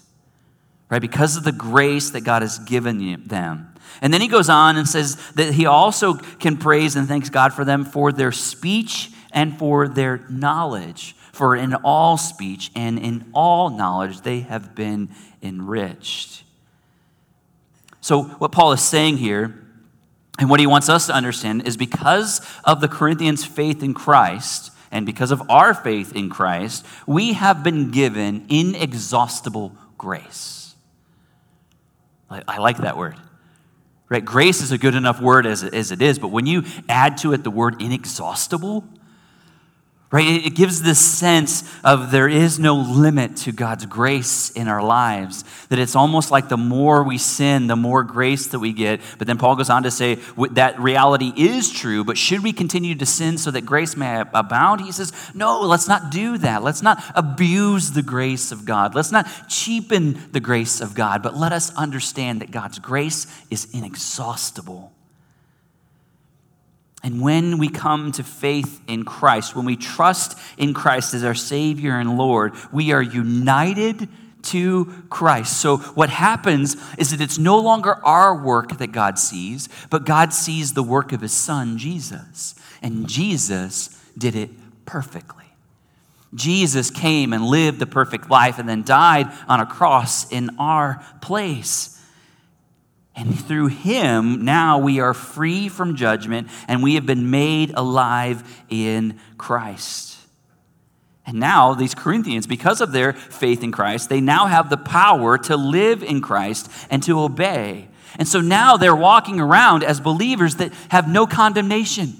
right? 0.89 1.01
Because 1.01 1.37
of 1.37 1.43
the 1.43 1.51
grace 1.51 2.09
that 2.11 2.21
God 2.21 2.41
has 2.41 2.59
given 2.59 3.27
them. 3.27 3.67
And 4.01 4.13
then 4.13 4.21
he 4.21 4.27
goes 4.27 4.49
on 4.49 4.77
and 4.77 4.87
says 4.87 5.17
that 5.35 5.53
he 5.53 5.65
also 5.67 6.15
can 6.15 6.57
praise 6.57 6.95
and 6.95 7.07
thanks 7.07 7.29
God 7.29 7.53
for 7.53 7.63
them 7.63 7.85
for 7.85 8.11
their 8.11 8.31
speech 8.31 9.11
and 9.33 9.57
for 9.57 9.87
their 9.87 10.25
knowledge. 10.29 11.15
For 11.31 11.55
in 11.55 11.73
all 11.75 12.17
speech 12.17 12.71
and 12.75 12.99
in 12.99 13.29
all 13.33 13.69
knowledge 13.69 14.21
they 14.21 14.41
have 14.41 14.75
been 14.75 15.09
enriched. 15.41 16.43
So, 18.01 18.23
what 18.23 18.51
Paul 18.51 18.71
is 18.71 18.81
saying 18.81 19.17
here, 19.17 19.57
and 20.39 20.49
what 20.49 20.59
he 20.59 20.65
wants 20.65 20.89
us 20.89 21.05
to 21.07 21.13
understand, 21.13 21.67
is 21.67 21.77
because 21.77 22.41
of 22.63 22.81
the 22.81 22.87
Corinthians' 22.87 23.45
faith 23.45 23.83
in 23.83 23.93
Christ, 23.93 24.71
and 24.91 25.05
because 25.05 25.31
of 25.31 25.49
our 25.49 25.73
faith 25.73 26.15
in 26.15 26.29
Christ, 26.29 26.85
we 27.07 27.33
have 27.33 27.63
been 27.63 27.91
given 27.91 28.45
inexhaustible 28.49 29.75
grace. 29.97 30.75
I 32.29 32.59
like 32.59 32.77
that 32.77 32.97
word. 32.97 33.15
Right? 34.09 34.23
Grace 34.23 34.61
is 34.61 34.71
a 34.71 34.77
good 34.77 34.95
enough 34.95 35.21
word 35.21 35.45
as 35.45 35.63
it 35.63 36.01
is, 36.01 36.19
but 36.19 36.29
when 36.29 36.45
you 36.45 36.63
add 36.89 37.17
to 37.19 37.33
it 37.33 37.43
the 37.43 37.51
word 37.51 37.81
inexhaustible, 37.81 38.83
right? 40.11 40.45
It 40.45 40.55
gives 40.55 40.81
this 40.81 40.99
sense 40.99 41.63
of 41.85 42.11
there 42.11 42.27
is 42.27 42.59
no 42.59 42.75
limit 42.75 43.37
to 43.37 43.53
God's 43.53 43.85
grace 43.85 44.49
in 44.51 44.67
our 44.67 44.83
lives. 44.83 45.45
That 45.69 45.79
it's 45.79 45.95
almost 45.95 46.31
like 46.31 46.49
the 46.49 46.57
more 46.57 47.01
we 47.03 47.17
sin, 47.17 47.67
the 47.67 47.77
more 47.77 48.03
grace 48.03 48.47
that 48.47 48.59
we 48.59 48.73
get. 48.73 48.99
But 49.17 49.27
then 49.27 49.37
Paul 49.37 49.55
goes 49.55 49.69
on 49.69 49.83
to 49.83 49.91
say 49.91 50.15
that 50.51 50.79
reality 50.79 51.31
is 51.37 51.71
true, 51.71 52.03
but 52.03 52.17
should 52.17 52.43
we 52.43 52.51
continue 52.51 52.93
to 52.95 53.05
sin 53.05 53.37
so 53.37 53.51
that 53.51 53.65
grace 53.65 53.95
may 53.95 54.21
abound? 54.33 54.81
He 54.81 54.91
says, 54.91 55.13
no, 55.33 55.61
let's 55.61 55.87
not 55.87 56.11
do 56.11 56.37
that. 56.39 56.61
Let's 56.61 56.81
not 56.81 57.01
abuse 57.15 57.91
the 57.91 58.03
grace 58.03 58.51
of 58.51 58.65
God. 58.65 58.93
Let's 58.93 59.13
not 59.13 59.27
cheapen 59.47 60.19
the 60.33 60.41
grace 60.41 60.81
of 60.81 60.93
God, 60.93 61.23
but 61.23 61.37
let 61.37 61.53
us 61.53 61.73
understand 61.75 62.41
that 62.41 62.51
God's 62.51 62.79
grace 62.79 63.27
is 63.49 63.67
inexhaustible. 63.73 64.91
And 67.03 67.21
when 67.21 67.57
we 67.57 67.67
come 67.67 68.11
to 68.13 68.23
faith 68.23 68.81
in 68.87 69.05
Christ, 69.05 69.55
when 69.55 69.65
we 69.65 69.75
trust 69.75 70.37
in 70.57 70.73
Christ 70.73 71.13
as 71.13 71.23
our 71.23 71.33
Savior 71.33 71.97
and 71.97 72.17
Lord, 72.17 72.53
we 72.71 72.91
are 72.91 73.01
united 73.01 74.07
to 74.43 74.85
Christ. 75.09 75.59
So, 75.59 75.77
what 75.77 76.09
happens 76.09 76.75
is 76.97 77.11
that 77.11 77.21
it's 77.21 77.37
no 77.37 77.59
longer 77.59 78.03
our 78.05 78.35
work 78.35 78.77
that 78.77 78.91
God 78.91 79.19
sees, 79.19 79.69
but 79.89 80.05
God 80.05 80.33
sees 80.33 80.73
the 80.73 80.83
work 80.83 81.11
of 81.11 81.21
His 81.21 81.33
Son, 81.33 81.77
Jesus. 81.77 82.55
And 82.81 83.07
Jesus 83.07 83.89
did 84.17 84.35
it 84.35 84.49
perfectly. 84.85 85.45
Jesus 86.33 86.89
came 86.89 87.33
and 87.33 87.45
lived 87.45 87.79
the 87.79 87.85
perfect 87.85 88.29
life 88.29 88.57
and 88.57 88.67
then 88.67 88.83
died 88.83 89.31
on 89.47 89.59
a 89.59 89.65
cross 89.65 90.31
in 90.31 90.49
our 90.57 91.03
place. 91.21 92.00
And 93.15 93.37
through 93.37 93.67
him, 93.67 94.45
now 94.45 94.77
we 94.77 94.99
are 94.99 95.13
free 95.13 95.67
from 95.67 95.95
judgment 95.95 96.47
and 96.67 96.81
we 96.81 96.95
have 96.95 97.05
been 97.05 97.29
made 97.29 97.71
alive 97.75 98.43
in 98.69 99.19
Christ. 99.37 100.17
And 101.25 101.39
now, 101.39 101.75
these 101.75 101.93
Corinthians, 101.93 102.47
because 102.47 102.81
of 102.81 102.91
their 102.91 103.13
faith 103.13 103.63
in 103.63 103.71
Christ, 103.71 104.09
they 104.09 104.21
now 104.21 104.47
have 104.47 104.69
the 104.69 104.77
power 104.77 105.37
to 105.37 105.55
live 105.55 106.03
in 106.03 106.19
Christ 106.19 106.69
and 106.89 107.03
to 107.03 107.19
obey. 107.19 107.87
And 108.17 108.27
so 108.27 108.41
now 108.41 108.75
they're 108.75 108.95
walking 108.95 109.39
around 109.39 109.83
as 109.83 109.99
believers 109.99 110.55
that 110.55 110.73
have 110.89 111.07
no 111.07 111.27
condemnation. 111.27 112.13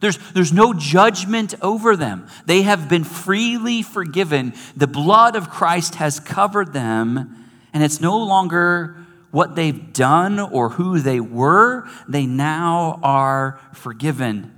There's, 0.00 0.18
there's 0.32 0.52
no 0.52 0.72
judgment 0.74 1.54
over 1.62 1.94
them. 1.94 2.26
They 2.46 2.62
have 2.62 2.88
been 2.88 3.04
freely 3.04 3.82
forgiven. 3.82 4.54
The 4.76 4.86
blood 4.86 5.36
of 5.36 5.50
Christ 5.50 5.96
has 5.96 6.18
covered 6.18 6.72
them, 6.72 7.48
and 7.72 7.82
it's 7.82 8.00
no 8.00 8.18
longer 8.18 8.96
what 9.30 9.54
they've 9.54 9.92
done 9.92 10.40
or 10.40 10.70
who 10.70 10.98
they 10.98 11.20
were, 11.20 11.88
they 12.08 12.26
now 12.26 12.98
are 13.02 13.60
forgiven. 13.72 14.52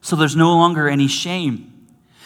So 0.00 0.16
there's 0.16 0.36
no 0.36 0.54
longer 0.54 0.88
any 0.88 1.08
shame. 1.08 1.72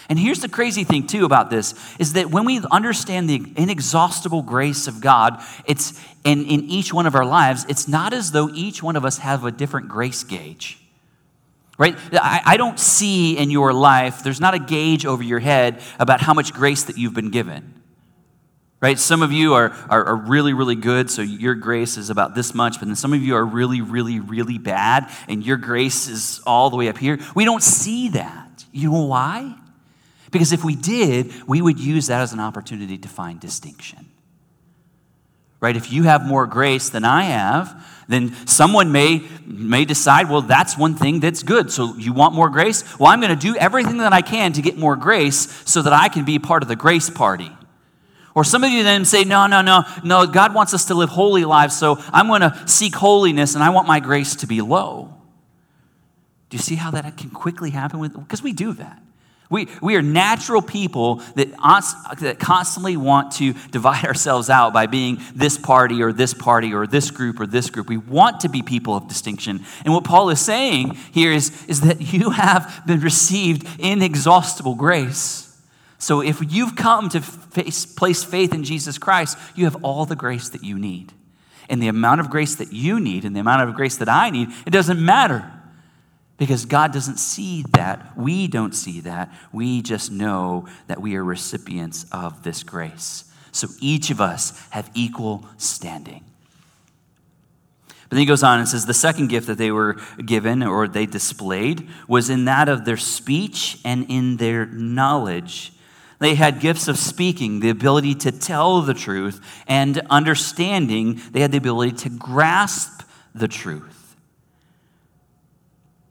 And 0.09 0.19
here's 0.19 0.41
the 0.41 0.49
crazy 0.49 0.85
thing 0.85 1.07
too 1.07 1.25
about 1.25 1.49
this 1.49 1.75
is 1.99 2.15
that 2.15 2.31
when 2.31 2.45
we 2.45 2.61
understand 2.71 3.31
the 3.31 3.53
inexhaustible 3.57 4.43
grace 4.43 4.87
of 4.89 5.01
God, 5.01 5.43
it's 5.65 5.99
in, 6.25 6.45
in 6.45 6.65
each 6.65 6.93
one 6.93 7.07
of 7.07 7.15
our 7.15 7.25
lives, 7.25 7.65
it's 7.69 7.89
not 7.89 8.13
as 8.13 8.33
though 8.33 8.51
each 8.51 8.83
one 8.83 8.97
of 8.97 9.05
us 9.05 9.19
have 9.19 9.45
a 9.45 9.53
different 9.53 9.89
grace 9.89 10.25
gauge. 10.25 10.79
Right? 11.79 11.97
I, 12.13 12.43
I 12.45 12.57
don't 12.57 12.79
see 12.79 13.39
in 13.39 13.51
your 13.51 13.73
life, 13.73 14.23
there's 14.23 14.41
not 14.41 14.55
a 14.55 14.59
gauge 14.59 15.07
over 15.07 15.23
your 15.23 15.39
head 15.39 15.81
about 15.99 16.21
how 16.21 16.35
much 16.35 16.53
grace 16.53 16.85
that 16.85 16.99
you've 16.99 17.15
been 17.15 17.31
given 17.31 17.82
right? 18.83 18.99
Some 18.99 19.23
of 19.23 19.33
you 19.33 19.55
are, 19.55 19.71
are, 19.89 20.05
are, 20.05 20.17
really, 20.17 20.53
really 20.53 20.75
good, 20.75 21.09
so 21.09 21.23
your 21.23 21.55
grace 21.55 21.97
is 21.97 22.11
about 22.11 22.35
this 22.35 22.53
much, 22.53 22.81
but 22.81 22.87
then 22.87 22.97
some 22.97 23.15
of 23.15 23.23
you 23.23 23.37
are 23.37 23.45
really, 23.45 23.81
really, 23.81 24.19
really 24.19 24.59
bad, 24.59 25.09
and 25.29 25.47
your 25.47 25.57
grace 25.57 26.09
is 26.09 26.43
all 26.45 26.69
the 26.69 26.77
way 26.77 26.89
up 26.89 26.99
here. 26.99 27.19
We 27.35 27.45
don't 27.45 27.63
see 27.63 28.09
that. 28.11 28.65
You 28.73 28.91
know 28.91 29.05
why? 29.05 29.55
Because 30.33 30.53
if 30.53 30.65
we 30.65 30.75
did, 30.75 31.33
we 31.47 31.63
would 31.63 31.79
use 31.79 32.09
that 32.09 32.21
as 32.21 32.33
an 32.33 32.41
opportunity 32.41 32.99
to 32.99 33.09
find 33.09 33.39
distinction. 33.39 34.07
Right? 35.61 35.77
If 35.77 35.93
you 35.93 36.03
have 36.03 36.27
more 36.27 36.49
grace 36.49 36.89
than 36.89 37.05
I 37.05 37.25
have, 37.25 37.87
then 38.09 38.35
someone 38.49 38.91
may, 38.91 39.23
may 39.47 39.85
decide, 39.85 40.29
well, 40.29 40.43
that's 40.43 40.77
one 40.77 40.97
thing 40.97 41.21
that's 41.21 41.45
good. 41.45 41.71
So 41.71 41.95
you 41.97 42.13
want 42.13 42.35
more 42.35 42.51
grace? 42.51 42.99
Well, 42.99 43.13
I'm 43.13 43.21
going 43.21 43.39
to 43.39 43.41
do 43.41 43.55
everything 43.57 43.99
that 43.99 44.13
I 44.13 44.23
can 44.23 44.55
to 44.55 44.63
get 44.63 44.77
more 44.77 44.97
grace 44.97 45.63
so 45.65 45.83
that 45.83 45.93
I 45.93 46.09
can 46.09 46.25
be 46.25 46.41
part 46.41 46.65
of 46.65 46.69
the 46.69 46.75
grace 46.75 47.09
party. 47.09 47.53
Or 48.35 48.45
some 48.45 48.65
of 48.65 48.71
you 48.71 48.83
then 48.83 49.05
say, 49.05 49.25
no, 49.25 49.47
no, 49.47 49.61
no, 49.61 49.85
no, 50.03 50.27
God 50.27 50.55
wants 50.55 50.73
us 50.73 50.87
to 50.87 50.95
live 50.95 51.11
holy 51.11 51.45
lives, 51.45 51.79
so 51.79 51.97
I'm 52.13 52.29
going 52.29 52.41
to 52.41 52.63
seek 52.67 52.95
holiness 52.95 53.55
and 53.55 53.63
I 53.63 53.71
want 53.71 53.87
my 53.87 54.01
grace 54.01 54.37
to 54.37 54.47
be 54.47 54.63
low. 54.63 55.15
Do 56.49 56.57
you 56.57 56.63
see 56.63 56.77
how 56.77 56.91
that 56.93 57.17
can 57.17 57.31
quickly 57.31 57.71
happen 57.71 57.99
with 57.99 58.15
because 58.15 58.43
we 58.43 58.53
do 58.53 58.73
that. 58.75 59.03
We, 59.53 59.69
we 59.83 59.97
are 59.97 60.03
natural 60.03 60.63
people 60.63 61.17
that, 61.35 61.49
that 62.21 62.39
constantly 62.39 62.97
want 62.97 63.33
to 63.33 63.53
divide 63.71 64.05
ourselves 64.07 64.49
out 64.49 64.73
by 64.73 64.87
being 64.87 65.21
this 65.35 65.59
party 65.59 66.03
or 66.03 66.11
this 66.11 66.33
party 66.33 66.73
or 66.73 66.87
this 66.87 67.11
group 67.11 67.39
or 67.39 67.47
this 67.47 67.69
group. 67.69 67.87
We 67.87 67.99
want 67.99 68.41
to 68.41 68.49
be 68.49 68.63
people 68.63 68.97
of 68.97 69.09
distinction. 69.09 69.65
And 69.85 69.93
what 69.93 70.05
Paul 70.05 70.31
is 70.31 70.41
saying 70.41 70.95
here 71.13 71.33
is, 71.33 71.67
is 71.67 71.83
that 71.83 72.15
you 72.15 72.31
have 72.31 72.83
been 72.87 73.01
received 73.01 73.69
inexhaustible 73.79 74.75
grace. 74.75 75.52
So 76.03 76.21
if 76.21 76.41
you've 76.53 76.75
come 76.75 77.09
to 77.11 77.21
face, 77.21 77.87
place 77.87 78.25
faith 78.25 78.53
in 78.53 78.65
Jesus 78.65 78.99
Christ, 78.99 79.39
you 79.55 79.67
have 79.67 79.85
all 79.85 80.05
the 80.05 80.17
grace 80.17 80.49
that 80.49 80.65
you 80.65 80.77
need. 80.77 81.13
And 81.69 81.81
the 81.81 81.87
amount 81.87 82.21
of 82.21 82.29
grace 82.29 82.57
that 82.57 82.73
you 82.73 82.99
need 82.99 83.25
and 83.25 83.37
the 83.37 83.41
amount 83.41 83.69
of 83.69 83.77
grace 83.77 83.99
that 83.99 84.09
I 84.09 84.31
need, 84.31 84.49
it 84.67 84.71
doesn't 84.71 85.01
matter 85.01 85.49
because 86.39 86.65
God 86.65 86.93
doesn't 86.93 87.19
see 87.19 87.65
that. 87.75 88.19
We 88.19 88.49
don't 88.49 88.75
see 88.75 88.99
that. 89.03 89.33
We 89.53 89.81
just 89.81 90.11
know 90.11 90.67
that 90.89 91.01
we 91.01 91.15
are 91.15 91.23
recipients 91.23 92.05
of 92.11 92.43
this 92.43 92.65
grace. 92.65 93.31
So 93.53 93.69
each 93.81 94.11
of 94.11 94.21
us 94.21 94.61
have 94.71 94.91
equal 94.95 95.47
standing. 95.57 96.25
But 97.87 98.17
then 98.17 98.19
he 98.19 98.27
goes 98.27 98.43
on 98.43 98.59
and 98.59 98.69
says 98.69 98.87
the 98.87 98.93
second 98.93 99.29
gift 99.29 99.47
that 99.47 99.57
they 99.57 99.71
were 99.71 100.01
given 100.27 100.65
or 100.65 100.89
they 100.89 101.07
displayed 101.07 101.89
was 102.09 102.29
in 102.29 102.47
that 102.47 102.69
of 102.69 102.85
their 102.87 102.97
speech 102.97 103.79
and 103.85 104.05
in 104.11 104.39
their 104.39 104.67
knowledge. 104.67 105.73
They 106.23 106.37
had 106.37 106.61
gifts 106.61 106.87
of 106.87 106.99
speaking, 106.99 107.59
the 107.59 107.71
ability 107.71 108.15
to 108.15 108.31
tell 108.31 108.81
the 108.81 108.95
truth, 108.95 109.41
and 109.67 110.01
understanding. 110.09 111.21
They 111.33 111.41
had 111.41 111.51
the 111.51 111.59
ability 111.59 111.97
to 111.97 112.11
grasp 112.11 113.03
the 113.35 113.49
truth. 113.49 114.15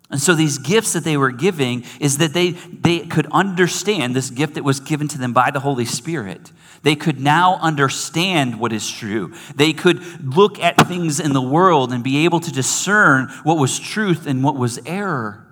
And 0.10 0.20
so 0.20 0.36
these 0.36 0.58
gifts 0.58 0.92
that 0.92 1.06
they 1.06 1.16
were 1.16 1.32
giving 1.32 1.86
is 2.02 2.18
that 2.18 2.34
they, 2.34 2.50
they 2.50 3.06
could 3.06 3.26
understand 3.32 4.14
this 4.14 4.30
gift 4.30 4.56
that 4.56 4.66
was 4.66 4.82
given 4.82 5.08
to 5.08 5.18
them 5.18 5.32
by 5.32 5.50
the 5.50 5.62
Holy 5.62 5.86
Spirit. 5.86 6.52
They 6.84 6.98
could 6.98 7.22
now 7.22 7.56
understand 7.62 8.60
what 8.60 8.74
is 8.74 8.92
true. 8.92 9.34
They 9.56 9.72
could 9.72 10.02
look 10.36 10.60
at 10.60 10.90
things 10.90 11.22
in 11.22 11.32
the 11.32 11.42
world 11.42 11.94
and 11.94 12.04
be 12.04 12.26
able 12.26 12.42
to 12.42 12.52
discern 12.52 13.30
what 13.44 13.58
was 13.58 13.80
truth 13.80 14.28
and 14.28 14.44
what 14.44 14.58
was 14.58 14.78
error. 14.86 15.48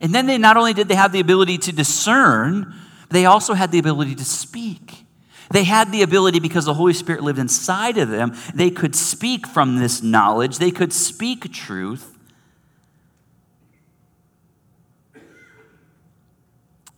And 0.00 0.14
then 0.14 0.24
they 0.24 0.38
not 0.38 0.56
only 0.56 0.72
did 0.72 0.88
they 0.88 0.94
have 0.94 1.12
the 1.12 1.20
ability 1.20 1.58
to 1.58 1.72
discern, 1.72 2.74
they 3.10 3.26
also 3.26 3.54
had 3.54 3.72
the 3.72 3.78
ability 3.78 4.14
to 4.16 4.24
speak. 4.24 5.04
They 5.50 5.64
had 5.64 5.92
the 5.92 6.02
ability, 6.02 6.40
because 6.40 6.66
the 6.66 6.74
Holy 6.74 6.92
Spirit 6.92 7.22
lived 7.22 7.38
inside 7.38 7.96
of 7.96 8.10
them, 8.10 8.36
they 8.54 8.70
could 8.70 8.94
speak 8.94 9.46
from 9.46 9.78
this 9.78 10.02
knowledge, 10.02 10.58
they 10.58 10.70
could 10.70 10.92
speak 10.92 11.52
truth. 11.52 12.14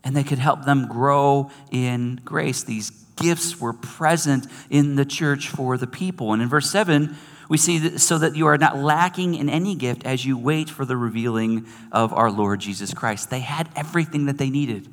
and 0.02 0.16
they 0.16 0.24
could 0.24 0.38
help 0.38 0.64
them 0.64 0.88
grow 0.88 1.50
in 1.70 2.20
grace. 2.24 2.62
These 2.62 2.90
gifts 3.16 3.60
were 3.60 3.72
present 3.72 4.46
in 4.70 4.96
the 4.96 5.04
church 5.04 5.48
for 5.48 5.76
the 5.76 5.86
people. 5.86 6.32
And 6.32 6.42
in 6.42 6.48
verse 6.48 6.70
7, 6.70 7.14
we 7.48 7.58
see 7.58 7.78
that 7.78 7.98
so 7.98 8.18
that 8.18 8.34
you 8.34 8.46
are 8.46 8.56
not 8.56 8.78
lacking 8.78 9.34
in 9.34 9.50
any 9.50 9.74
gift 9.74 10.04
as 10.04 10.24
you 10.24 10.38
wait 10.38 10.70
for 10.70 10.84
the 10.84 10.96
revealing 10.96 11.66
of 11.92 12.12
our 12.12 12.30
Lord 12.30 12.60
Jesus 12.60 12.94
Christ. 12.94 13.30
They 13.30 13.40
had 13.40 13.68
everything 13.76 14.26
that 14.26 14.38
they 14.38 14.50
needed. 14.50 14.88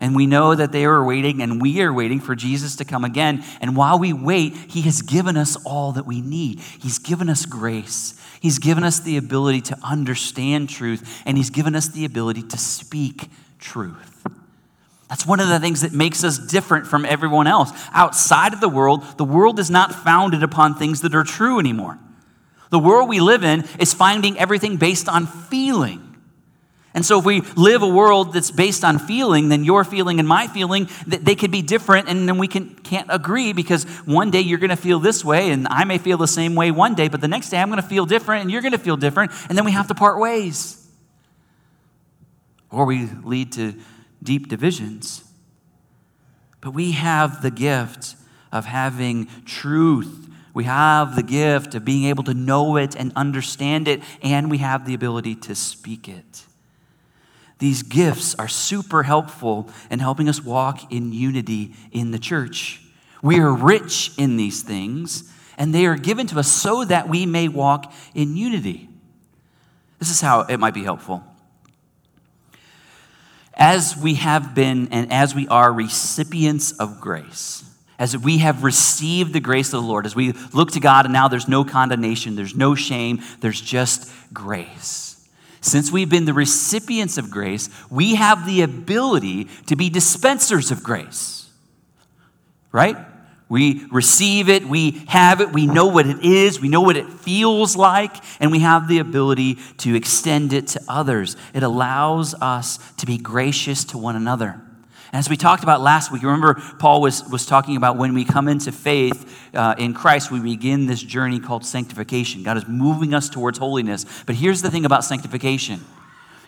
And 0.00 0.14
we 0.14 0.26
know 0.26 0.54
that 0.54 0.72
they 0.72 0.84
are 0.84 1.04
waiting, 1.04 1.42
and 1.42 1.60
we 1.60 1.80
are 1.80 1.92
waiting 1.92 2.20
for 2.20 2.34
Jesus 2.34 2.76
to 2.76 2.84
come 2.84 3.04
again. 3.04 3.44
And 3.60 3.76
while 3.76 3.98
we 3.98 4.12
wait, 4.12 4.54
He 4.54 4.82
has 4.82 5.02
given 5.02 5.36
us 5.36 5.56
all 5.64 5.92
that 5.92 6.06
we 6.06 6.20
need. 6.20 6.60
He's 6.60 6.98
given 6.98 7.28
us 7.28 7.46
grace, 7.46 8.14
He's 8.40 8.58
given 8.58 8.84
us 8.84 9.00
the 9.00 9.16
ability 9.16 9.62
to 9.62 9.78
understand 9.82 10.68
truth, 10.68 11.22
and 11.26 11.36
He's 11.36 11.50
given 11.50 11.74
us 11.74 11.88
the 11.88 12.04
ability 12.04 12.42
to 12.42 12.58
speak 12.58 13.28
truth. 13.58 14.24
That's 15.08 15.26
one 15.26 15.40
of 15.40 15.48
the 15.48 15.58
things 15.58 15.80
that 15.80 15.92
makes 15.92 16.22
us 16.22 16.38
different 16.38 16.86
from 16.86 17.06
everyone 17.06 17.46
else. 17.46 17.70
Outside 17.92 18.52
of 18.52 18.60
the 18.60 18.68
world, 18.68 19.02
the 19.16 19.24
world 19.24 19.58
is 19.58 19.70
not 19.70 19.94
founded 19.94 20.42
upon 20.42 20.74
things 20.74 21.00
that 21.00 21.14
are 21.14 21.24
true 21.24 21.58
anymore. 21.58 21.98
The 22.70 22.78
world 22.78 23.08
we 23.08 23.20
live 23.20 23.42
in 23.42 23.64
is 23.80 23.94
finding 23.94 24.38
everything 24.38 24.76
based 24.76 25.08
on 25.08 25.26
feeling. 25.26 26.07
And 26.94 27.04
so, 27.04 27.18
if 27.18 27.24
we 27.24 27.42
live 27.54 27.82
a 27.82 27.88
world 27.88 28.32
that's 28.32 28.50
based 28.50 28.82
on 28.82 28.98
feeling, 28.98 29.50
then 29.50 29.62
your 29.62 29.84
feeling 29.84 30.18
and 30.18 30.26
my 30.26 30.46
feeling, 30.46 30.88
they 31.06 31.34
could 31.34 31.50
be 31.50 31.60
different, 31.60 32.08
and 32.08 32.26
then 32.26 32.38
we 32.38 32.48
can, 32.48 32.74
can't 32.76 33.08
agree 33.10 33.52
because 33.52 33.84
one 34.04 34.30
day 34.30 34.40
you're 34.40 34.58
going 34.58 34.70
to 34.70 34.76
feel 34.76 34.98
this 34.98 35.24
way, 35.24 35.50
and 35.50 35.68
I 35.68 35.84
may 35.84 35.98
feel 35.98 36.16
the 36.16 36.26
same 36.26 36.54
way 36.54 36.70
one 36.70 36.94
day, 36.94 37.08
but 37.08 37.20
the 37.20 37.28
next 37.28 37.50
day 37.50 37.58
I'm 37.58 37.68
going 37.68 37.80
to 37.80 37.86
feel 37.86 38.06
different, 38.06 38.42
and 38.42 38.50
you're 38.50 38.62
going 38.62 38.72
to 38.72 38.78
feel 38.78 38.96
different, 38.96 39.32
and 39.48 39.56
then 39.56 39.64
we 39.64 39.72
have 39.72 39.88
to 39.88 39.94
part 39.94 40.18
ways. 40.18 40.88
Or 42.70 42.86
we 42.86 43.06
lead 43.22 43.52
to 43.52 43.74
deep 44.22 44.48
divisions. 44.48 45.24
But 46.60 46.72
we 46.72 46.92
have 46.92 47.42
the 47.42 47.50
gift 47.50 48.16
of 48.50 48.64
having 48.64 49.28
truth. 49.44 50.28
We 50.54 50.64
have 50.64 51.16
the 51.16 51.22
gift 51.22 51.74
of 51.74 51.84
being 51.84 52.04
able 52.04 52.24
to 52.24 52.34
know 52.34 52.76
it 52.76 52.96
and 52.96 53.12
understand 53.14 53.88
it, 53.88 54.02
and 54.22 54.50
we 54.50 54.58
have 54.58 54.86
the 54.86 54.94
ability 54.94 55.36
to 55.36 55.54
speak 55.54 56.08
it. 56.08 56.44
These 57.58 57.82
gifts 57.82 58.34
are 58.36 58.48
super 58.48 59.02
helpful 59.02 59.68
in 59.90 59.98
helping 59.98 60.28
us 60.28 60.42
walk 60.42 60.92
in 60.92 61.12
unity 61.12 61.74
in 61.90 62.10
the 62.12 62.18
church. 62.18 62.80
We 63.22 63.40
are 63.40 63.52
rich 63.52 64.12
in 64.16 64.36
these 64.36 64.62
things, 64.62 65.32
and 65.56 65.74
they 65.74 65.86
are 65.86 65.96
given 65.96 66.26
to 66.28 66.38
us 66.38 66.50
so 66.50 66.84
that 66.84 67.08
we 67.08 67.26
may 67.26 67.48
walk 67.48 67.92
in 68.14 68.36
unity. 68.36 68.88
This 69.98 70.10
is 70.10 70.20
how 70.20 70.42
it 70.42 70.58
might 70.58 70.74
be 70.74 70.84
helpful 70.84 71.24
as 73.58 73.96
we 73.96 74.14
have 74.14 74.54
been 74.54 74.88
and 74.92 75.12
as 75.12 75.34
we 75.34 75.48
are 75.48 75.72
recipients 75.72 76.72
of 76.72 77.00
grace, 77.00 77.64
as 77.98 78.16
we 78.16 78.38
have 78.38 78.62
received 78.62 79.32
the 79.32 79.40
grace 79.40 79.74
of 79.74 79.82
the 79.82 79.88
Lord, 79.88 80.06
as 80.06 80.14
we 80.14 80.32
look 80.54 80.70
to 80.72 80.80
God 80.80 81.04
and 81.04 81.12
now 81.12 81.26
there's 81.26 81.48
no 81.48 81.64
condemnation, 81.64 82.36
there's 82.36 82.54
no 82.54 82.76
shame, 82.76 83.20
there's 83.40 83.60
just 83.60 84.10
grace. 84.32 85.07
Since 85.60 85.90
we've 85.90 86.08
been 86.08 86.24
the 86.24 86.34
recipients 86.34 87.18
of 87.18 87.30
grace, 87.30 87.68
we 87.90 88.14
have 88.14 88.46
the 88.46 88.62
ability 88.62 89.48
to 89.66 89.76
be 89.76 89.90
dispensers 89.90 90.70
of 90.70 90.82
grace. 90.82 91.50
Right? 92.70 92.96
We 93.48 93.86
receive 93.90 94.50
it, 94.50 94.66
we 94.66 95.02
have 95.08 95.40
it, 95.40 95.52
we 95.52 95.66
know 95.66 95.86
what 95.86 96.06
it 96.06 96.22
is, 96.22 96.60
we 96.60 96.68
know 96.68 96.82
what 96.82 96.98
it 96.98 97.08
feels 97.08 97.76
like, 97.76 98.14
and 98.40 98.50
we 98.50 98.58
have 98.58 98.88
the 98.88 98.98
ability 98.98 99.56
to 99.78 99.94
extend 99.94 100.52
it 100.52 100.66
to 100.68 100.82
others. 100.86 101.34
It 101.54 101.62
allows 101.62 102.34
us 102.34 102.78
to 102.98 103.06
be 103.06 103.16
gracious 103.16 103.84
to 103.86 103.98
one 103.98 104.16
another. 104.16 104.60
As 105.12 105.30
we 105.30 105.36
talked 105.36 105.62
about 105.62 105.80
last 105.80 106.12
week, 106.12 106.22
remember 106.22 106.54
Paul 106.78 107.00
was, 107.00 107.24
was 107.28 107.46
talking 107.46 107.76
about 107.76 107.96
when 107.96 108.12
we 108.12 108.24
come 108.24 108.46
into 108.46 108.72
faith 108.72 109.50
uh, 109.54 109.74
in 109.78 109.94
Christ, 109.94 110.30
we 110.30 110.40
begin 110.40 110.86
this 110.86 111.02
journey 111.02 111.40
called 111.40 111.64
sanctification. 111.64 112.42
God 112.42 112.58
is 112.58 112.68
moving 112.68 113.14
us 113.14 113.30
towards 113.30 113.58
holiness. 113.58 114.04
But 114.26 114.34
here's 114.34 114.60
the 114.60 114.70
thing 114.70 114.84
about 114.84 115.04
sanctification 115.04 115.84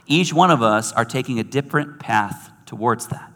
each 0.07 0.33
one 0.35 0.51
of 0.51 0.61
us 0.61 0.93
are 0.93 1.05
taking 1.05 1.39
a 1.39 1.45
different 1.45 2.01
path 2.01 2.51
towards 2.67 3.07
that 3.09 3.33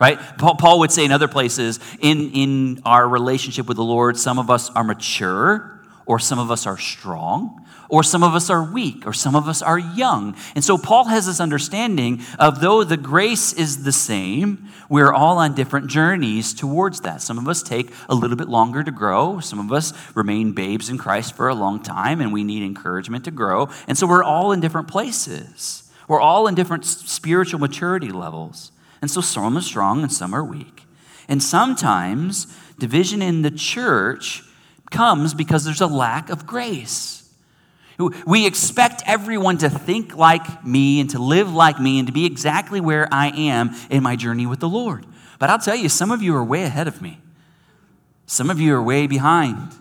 right 0.00 0.18
paul 0.38 0.80
would 0.80 0.90
say 0.90 1.04
in 1.04 1.12
other 1.12 1.28
places 1.28 1.78
in, 2.00 2.30
in 2.32 2.82
our 2.84 3.08
relationship 3.08 3.66
with 3.66 3.76
the 3.76 3.84
lord 3.84 4.16
some 4.16 4.38
of 4.38 4.50
us 4.50 4.68
are 4.70 4.84
mature 4.84 5.75
or 6.06 6.18
some 6.18 6.38
of 6.38 6.50
us 6.50 6.66
are 6.66 6.78
strong 6.78 7.66
or 7.88 8.02
some 8.02 8.22
of 8.22 8.34
us 8.34 8.48
are 8.50 8.62
weak 8.62 9.06
or 9.06 9.12
some 9.12 9.36
of 9.36 9.48
us 9.48 9.62
are 9.62 9.78
young. 9.78 10.36
And 10.54 10.64
so 10.64 10.78
paul 10.78 11.04
has 11.04 11.26
this 11.26 11.40
understanding 11.40 12.22
of 12.38 12.60
though 12.60 12.84
the 12.84 12.96
grace 12.96 13.52
is 13.52 13.84
the 13.84 13.92
same 13.92 14.68
we're 14.88 15.12
all 15.12 15.38
on 15.38 15.54
different 15.54 15.88
journeys 15.88 16.54
towards 16.54 17.00
that. 17.00 17.20
Some 17.20 17.38
of 17.38 17.48
us 17.48 17.62
take 17.62 17.92
a 18.08 18.14
little 18.14 18.36
bit 18.36 18.48
longer 18.48 18.84
to 18.84 18.90
grow. 18.92 19.40
Some 19.40 19.58
of 19.58 19.72
us 19.72 19.92
remain 20.14 20.52
babes 20.52 20.88
in 20.88 20.98
christ 20.98 21.34
for 21.34 21.48
a 21.48 21.54
long 21.54 21.82
time 21.82 22.20
and 22.20 22.32
we 22.32 22.44
need 22.44 22.62
encouragement 22.62 23.24
to 23.24 23.30
grow. 23.30 23.68
And 23.88 23.98
so 23.98 24.06
we're 24.06 24.22
all 24.22 24.52
in 24.52 24.60
different 24.60 24.88
places. 24.88 25.90
We're 26.08 26.20
all 26.20 26.46
in 26.46 26.54
different 26.54 26.84
spiritual 26.84 27.58
maturity 27.58 28.10
levels. 28.10 28.70
And 29.02 29.10
so 29.10 29.20
some 29.20 29.58
are 29.58 29.60
strong 29.60 30.02
and 30.02 30.12
some 30.12 30.34
are 30.34 30.44
weak. 30.44 30.84
And 31.28 31.42
sometimes 31.42 32.46
division 32.78 33.22
in 33.22 33.42
the 33.42 33.50
church 33.50 34.44
comes 34.90 35.34
because 35.34 35.64
there's 35.64 35.80
a 35.80 35.86
lack 35.86 36.30
of 36.30 36.46
grace. 36.46 37.22
We 38.26 38.46
expect 38.46 39.02
everyone 39.06 39.58
to 39.58 39.70
think 39.70 40.16
like 40.16 40.64
me 40.64 41.00
and 41.00 41.08
to 41.10 41.18
live 41.18 41.52
like 41.52 41.80
me 41.80 41.98
and 41.98 42.06
to 42.08 42.12
be 42.12 42.26
exactly 42.26 42.80
where 42.80 43.08
I 43.10 43.28
am 43.28 43.74
in 43.88 44.02
my 44.02 44.16
journey 44.16 44.46
with 44.46 44.60
the 44.60 44.68
Lord. 44.68 45.06
But 45.38 45.48
I'll 45.48 45.58
tell 45.58 45.76
you, 45.76 45.88
some 45.88 46.10
of 46.10 46.22
you 46.22 46.36
are 46.36 46.44
way 46.44 46.64
ahead 46.64 46.88
of 46.88 47.00
me. 47.00 47.18
Some 48.26 48.50
of 48.50 48.60
you 48.60 48.74
are 48.74 48.82
way 48.82 49.06
behind. 49.06 49.72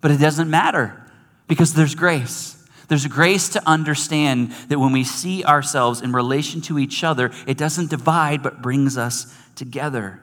But 0.00 0.10
it 0.10 0.18
doesn't 0.18 0.50
matter 0.50 1.02
because 1.48 1.72
there's 1.72 1.94
grace. 1.94 2.52
There's 2.88 3.06
grace 3.06 3.48
to 3.50 3.62
understand 3.66 4.52
that 4.68 4.78
when 4.78 4.92
we 4.92 5.02
see 5.02 5.42
ourselves 5.42 6.00
in 6.00 6.12
relation 6.12 6.60
to 6.62 6.78
each 6.78 7.02
other, 7.02 7.30
it 7.46 7.56
doesn't 7.56 7.90
divide 7.90 8.42
but 8.42 8.62
brings 8.62 8.98
us 8.98 9.34
together. 9.54 10.20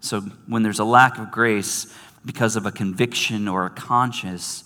So 0.00 0.20
when 0.46 0.62
there's 0.62 0.78
a 0.78 0.84
lack 0.84 1.18
of 1.18 1.30
grace 1.30 1.92
because 2.24 2.56
of 2.56 2.66
a 2.66 2.72
conviction 2.72 3.48
or 3.48 3.66
a 3.66 3.70
conscience, 3.70 4.64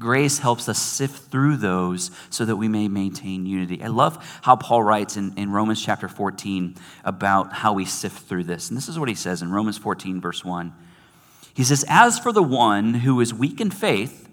Grace 0.00 0.38
helps 0.38 0.68
us 0.68 0.78
sift 0.78 1.30
through 1.30 1.56
those 1.56 2.10
so 2.28 2.44
that 2.44 2.56
we 2.56 2.66
may 2.66 2.88
maintain 2.88 3.46
unity. 3.46 3.80
I 3.82 3.86
love 3.86 4.38
how 4.42 4.56
Paul 4.56 4.82
writes 4.82 5.16
in, 5.16 5.34
in 5.36 5.52
Romans 5.52 5.82
chapter 5.82 6.08
14 6.08 6.74
about 7.04 7.52
how 7.52 7.74
we 7.74 7.84
sift 7.84 8.26
through 8.26 8.44
this. 8.44 8.68
And 8.68 8.76
this 8.76 8.88
is 8.88 8.98
what 8.98 9.08
he 9.08 9.14
says 9.14 9.40
in 9.40 9.52
Romans 9.52 9.78
14, 9.78 10.20
verse 10.20 10.44
1. 10.44 10.72
He 11.54 11.62
says, 11.62 11.84
As 11.88 12.18
for 12.18 12.32
the 12.32 12.42
one 12.42 12.94
who 12.94 13.20
is 13.20 13.32
weak 13.32 13.60
in 13.60 13.70
faith, 13.70 14.28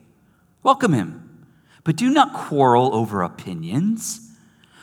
welcome 0.63 0.93
him, 0.93 1.45
but 1.83 1.95
do 1.95 2.09
not 2.09 2.33
quarrel 2.33 2.95
over 2.95 3.21
opinions. 3.21 4.31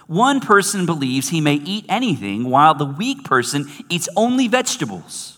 One 0.07 0.40
person 0.40 0.87
believes 0.87 1.31
he 1.31 1.40
may 1.40 1.57
eat 1.57 1.87
anything, 1.88 2.48
while 2.48 2.74
the 2.74 2.85
weak 2.85 3.24
person 3.24 3.66
eats 3.88 4.09
only 4.16 4.46
vegetables. 4.46 5.38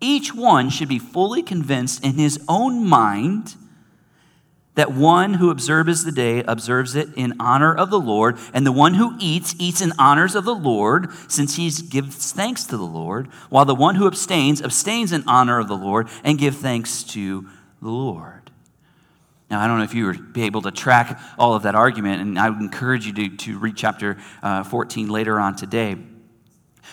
Each 0.00 0.34
one 0.34 0.70
should 0.70 0.88
be 0.88 0.98
fully 0.98 1.42
convinced 1.42 2.04
in 2.04 2.14
his 2.14 2.38
own 2.48 2.86
mind 2.86 3.56
that 4.76 4.92
one 4.92 5.34
who 5.34 5.50
observes 5.50 6.04
the 6.04 6.12
day 6.12 6.44
observes 6.46 6.94
it 6.94 7.08
in 7.16 7.34
honor 7.40 7.74
of 7.74 7.88
the 7.88 7.98
Lord, 7.98 8.36
and 8.52 8.66
the 8.66 8.72
one 8.72 8.94
who 8.94 9.16
eats, 9.18 9.54
eats 9.58 9.80
in 9.80 9.92
honors 9.98 10.34
of 10.34 10.44
the 10.44 10.54
Lord, 10.54 11.08
since 11.28 11.56
he 11.56 11.70
gives 11.70 12.32
thanks 12.32 12.64
to 12.64 12.76
the 12.76 12.84
Lord, 12.84 13.28
while 13.48 13.64
the 13.64 13.74
one 13.74 13.94
who 13.94 14.06
abstains, 14.06 14.60
abstains 14.60 15.12
in 15.12 15.24
honor 15.26 15.58
of 15.58 15.68
the 15.68 15.76
Lord, 15.76 16.08
and 16.22 16.38
give 16.38 16.56
thanks 16.56 17.02
to 17.04 17.48
the 17.80 17.88
Lord. 17.88 18.50
Now, 19.50 19.60
I 19.60 19.66
don't 19.66 19.78
know 19.78 19.84
if 19.84 19.94
you 19.94 20.12
be 20.12 20.42
able 20.42 20.62
to 20.62 20.70
track 20.70 21.18
all 21.38 21.54
of 21.54 21.62
that 21.62 21.74
argument, 21.74 22.20
and 22.20 22.38
I 22.38 22.50
would 22.50 22.60
encourage 22.60 23.06
you 23.06 23.14
to, 23.14 23.36
to 23.36 23.58
read 23.58 23.76
chapter 23.76 24.18
uh, 24.42 24.62
14 24.62 25.08
later 25.08 25.40
on 25.40 25.56
today. 25.56 25.96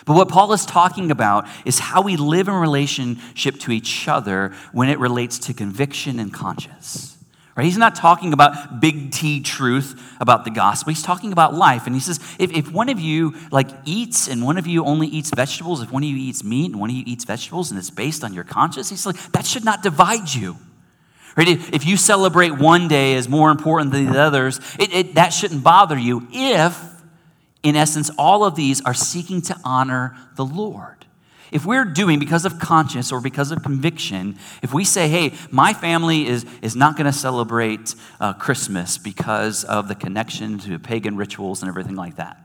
But 0.04 0.16
what 0.16 0.28
Paul 0.28 0.52
is 0.52 0.66
talking 0.66 1.10
about 1.10 1.46
is 1.64 1.78
how 1.78 2.02
we 2.02 2.16
live 2.16 2.48
in 2.48 2.54
relationship 2.54 3.58
to 3.60 3.72
each 3.72 4.06
other 4.06 4.52
when 4.72 4.88
it 4.88 4.98
relates 4.98 5.38
to 5.40 5.54
conviction 5.54 6.18
and 6.18 6.32
conscience. 6.32 7.16
Right? 7.56 7.64
He's 7.64 7.78
not 7.78 7.94
talking 7.94 8.32
about 8.32 8.80
big 8.80 9.12
T 9.12 9.40
truth 9.40 10.16
about 10.20 10.44
the 10.44 10.50
gospel. 10.50 10.90
He's 10.90 11.04
talking 11.04 11.30
about 11.32 11.54
life. 11.54 11.86
And 11.86 11.94
he 11.94 12.00
says, 12.00 12.18
if, 12.38 12.52
if 12.52 12.70
one 12.72 12.88
of 12.88 12.98
you 12.98 13.34
like 13.52 13.68
eats 13.84 14.28
and 14.28 14.44
one 14.44 14.58
of 14.58 14.66
you 14.66 14.84
only 14.84 15.06
eats 15.06 15.30
vegetables, 15.30 15.80
if 15.80 15.92
one 15.92 16.02
of 16.02 16.08
you 16.08 16.16
eats 16.16 16.42
meat 16.42 16.72
and 16.72 16.80
one 16.80 16.90
of 16.90 16.96
you 16.96 17.04
eats 17.06 17.24
vegetables 17.24 17.70
and 17.70 17.78
it's 17.78 17.90
based 17.90 18.24
on 18.24 18.34
your 18.34 18.44
conscience, 18.44 18.90
he's 18.90 19.06
like, 19.06 19.16
that 19.32 19.46
should 19.46 19.64
not 19.64 19.82
divide 19.82 20.34
you. 20.34 20.56
Right? 21.36 21.48
If 21.48 21.86
you 21.86 21.96
celebrate 21.96 22.50
one 22.58 22.88
day 22.88 23.14
as 23.14 23.28
more 23.28 23.50
important 23.50 23.92
than 23.92 24.06
the 24.06 24.20
others, 24.20 24.60
it, 24.78 24.92
it, 24.92 25.14
that 25.14 25.28
shouldn't 25.30 25.62
bother 25.62 25.96
you 25.96 26.26
if, 26.32 26.76
in 27.64 27.74
essence, 27.74 28.10
all 28.16 28.44
of 28.44 28.54
these 28.54 28.80
are 28.82 28.94
seeking 28.94 29.42
to 29.42 29.56
honor 29.64 30.16
the 30.36 30.44
Lord 30.44 31.04
if 31.54 31.64
we're 31.64 31.84
doing 31.84 32.18
because 32.18 32.44
of 32.44 32.58
conscience 32.58 33.12
or 33.12 33.20
because 33.20 33.52
of 33.52 33.62
conviction, 33.62 34.36
if 34.60 34.74
we 34.74 34.84
say, 34.84 35.08
hey, 35.08 35.32
my 35.52 35.72
family 35.72 36.26
is, 36.26 36.44
is 36.62 36.74
not 36.74 36.96
going 36.96 37.06
to 37.06 37.16
celebrate 37.16 37.94
uh, 38.20 38.32
Christmas 38.32 38.98
because 38.98 39.62
of 39.62 39.86
the 39.86 39.94
connection 39.94 40.58
to 40.58 40.80
pagan 40.80 41.16
rituals 41.16 41.62
and 41.62 41.68
everything 41.68 41.94
like 41.94 42.16
that. 42.16 42.38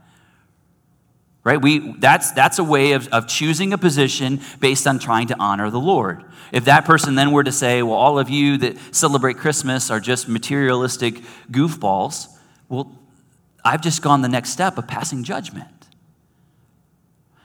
Right? 1.43 1.59
We, 1.59 1.93
that's, 1.93 2.31
that's 2.33 2.59
a 2.59 2.63
way 2.63 2.91
of, 2.91 3.07
of 3.07 3.27
choosing 3.27 3.73
a 3.73 3.79
position 3.79 4.41
based 4.59 4.85
on 4.85 4.99
trying 4.99 5.27
to 5.29 5.35
honor 5.39 5.71
the 5.71 5.79
Lord. 5.79 6.23
If 6.51 6.65
that 6.65 6.85
person 6.85 7.15
then 7.15 7.31
were 7.31 7.43
to 7.43 7.51
say, 7.51 7.81
well, 7.81 7.95
all 7.95 8.19
of 8.19 8.29
you 8.29 8.57
that 8.59 8.77
celebrate 8.93 9.37
Christmas 9.37 9.89
are 9.89 9.99
just 9.99 10.29
materialistic 10.29 11.15
goofballs, 11.49 12.27
well, 12.67 12.98
I've 13.63 13.81
just 13.81 14.01
gone 14.01 14.21
the 14.21 14.29
next 14.29 14.49
step 14.49 14.77
of 14.77 14.87
passing 14.87 15.23
judgment. 15.23 15.67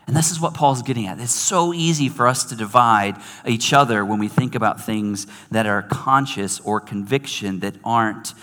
And 0.06 0.14
this 0.14 0.30
is 0.30 0.38
what 0.38 0.54
Paul's 0.54 0.82
getting 0.82 1.06
at. 1.06 1.18
It's 1.18 1.34
so 1.34 1.72
easy 1.72 2.08
for 2.08 2.28
us 2.28 2.44
to 2.44 2.54
divide 2.54 3.16
each 3.46 3.72
other 3.72 4.04
when 4.04 4.18
we 4.18 4.28
think 4.28 4.54
about 4.54 4.80
things 4.80 5.26
that 5.50 5.66
are 5.66 5.82
conscious 5.82 6.60
or 6.60 6.80
conviction 6.80 7.60
that 7.60 7.76
aren't 7.84 8.34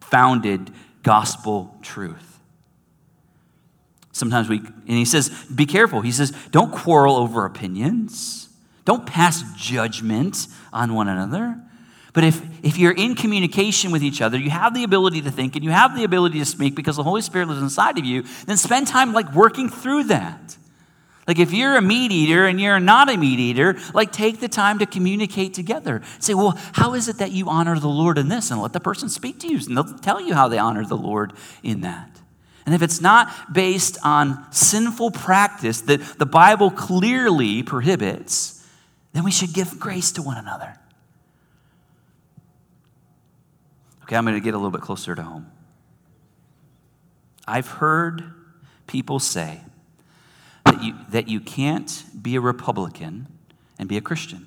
founded 0.00 0.70
gospel 1.02 1.76
truth. 1.82 2.40
Sometimes 4.12 4.48
we, 4.48 4.58
and 4.58 4.82
he 4.86 5.04
says, 5.04 5.28
be 5.54 5.66
careful. 5.66 6.00
He 6.00 6.12
says, 6.12 6.32
don't 6.50 6.72
quarrel 6.72 7.16
over 7.16 7.44
opinions, 7.44 8.48
don't 8.86 9.06
pass 9.06 9.42
judgment 9.56 10.46
on 10.72 10.94
one 10.94 11.08
another. 11.08 11.60
But 12.16 12.24
if, 12.24 12.64
if 12.64 12.78
you're 12.78 12.94
in 12.94 13.14
communication 13.14 13.90
with 13.90 14.02
each 14.02 14.22
other, 14.22 14.38
you 14.38 14.48
have 14.48 14.72
the 14.72 14.84
ability 14.84 15.20
to 15.20 15.30
think 15.30 15.54
and 15.54 15.62
you 15.62 15.70
have 15.70 15.94
the 15.94 16.02
ability 16.02 16.38
to 16.38 16.46
speak 16.46 16.74
because 16.74 16.96
the 16.96 17.02
Holy 17.02 17.20
Spirit 17.20 17.48
lives 17.48 17.60
inside 17.60 17.98
of 17.98 18.06
you, 18.06 18.24
then 18.46 18.56
spend 18.56 18.86
time 18.86 19.12
like 19.12 19.34
working 19.34 19.68
through 19.68 20.04
that. 20.04 20.56
Like 21.28 21.38
if 21.38 21.52
you're 21.52 21.76
a 21.76 21.82
meat 21.82 22.12
eater 22.12 22.46
and 22.46 22.58
you're 22.58 22.80
not 22.80 23.10
a 23.10 23.18
meat 23.18 23.38
eater, 23.38 23.76
like 23.92 24.12
take 24.12 24.40
the 24.40 24.48
time 24.48 24.78
to 24.78 24.86
communicate 24.86 25.52
together. 25.52 26.00
Say, 26.18 26.32
well, 26.32 26.58
how 26.72 26.94
is 26.94 27.08
it 27.08 27.18
that 27.18 27.32
you 27.32 27.50
honor 27.50 27.78
the 27.78 27.86
Lord 27.86 28.16
in 28.16 28.28
this? 28.28 28.50
And 28.50 28.62
let 28.62 28.72
the 28.72 28.80
person 28.80 29.10
speak 29.10 29.38
to 29.40 29.48
you, 29.48 29.58
and 29.58 29.76
they'll 29.76 29.98
tell 29.98 30.18
you 30.18 30.32
how 30.32 30.48
they 30.48 30.56
honor 30.56 30.86
the 30.86 30.96
Lord 30.96 31.34
in 31.62 31.82
that. 31.82 32.22
And 32.64 32.74
if 32.74 32.80
it's 32.80 33.02
not 33.02 33.52
based 33.52 33.98
on 34.02 34.50
sinful 34.52 35.10
practice 35.10 35.82
that 35.82 36.00
the 36.18 36.24
Bible 36.24 36.70
clearly 36.70 37.62
prohibits, 37.62 38.66
then 39.12 39.22
we 39.22 39.30
should 39.30 39.52
give 39.52 39.78
grace 39.78 40.12
to 40.12 40.22
one 40.22 40.38
another. 40.38 40.78
Okay, 44.06 44.14
I'm 44.14 44.24
going 44.24 44.36
to 44.36 44.40
get 44.40 44.54
a 44.54 44.56
little 44.56 44.70
bit 44.70 44.82
closer 44.82 45.16
to 45.16 45.22
home. 45.22 45.50
I've 47.44 47.66
heard 47.66 48.22
people 48.86 49.18
say, 49.18 49.62
that 50.64 50.82
you, 50.82 50.94
that 51.10 51.28
you 51.28 51.40
can't 51.40 52.04
be 52.22 52.36
a 52.36 52.40
Republican 52.40 53.26
and 53.80 53.88
be 53.88 53.96
a 53.96 54.00
Christian. 54.00 54.46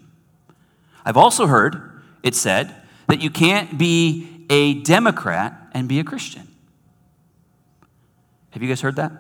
I've 1.03 1.17
also 1.17 1.47
heard 1.47 2.01
it 2.23 2.35
said 2.35 2.73
that 3.07 3.21
you 3.21 3.29
can't 3.29 3.77
be 3.77 4.45
a 4.49 4.75
Democrat 4.75 5.69
and 5.73 5.87
be 5.87 5.99
a 5.99 6.03
Christian. 6.03 6.47
Have 8.51 8.63
you 8.63 8.69
guys 8.69 8.81
heard 8.81 8.95
that? 8.95 9.11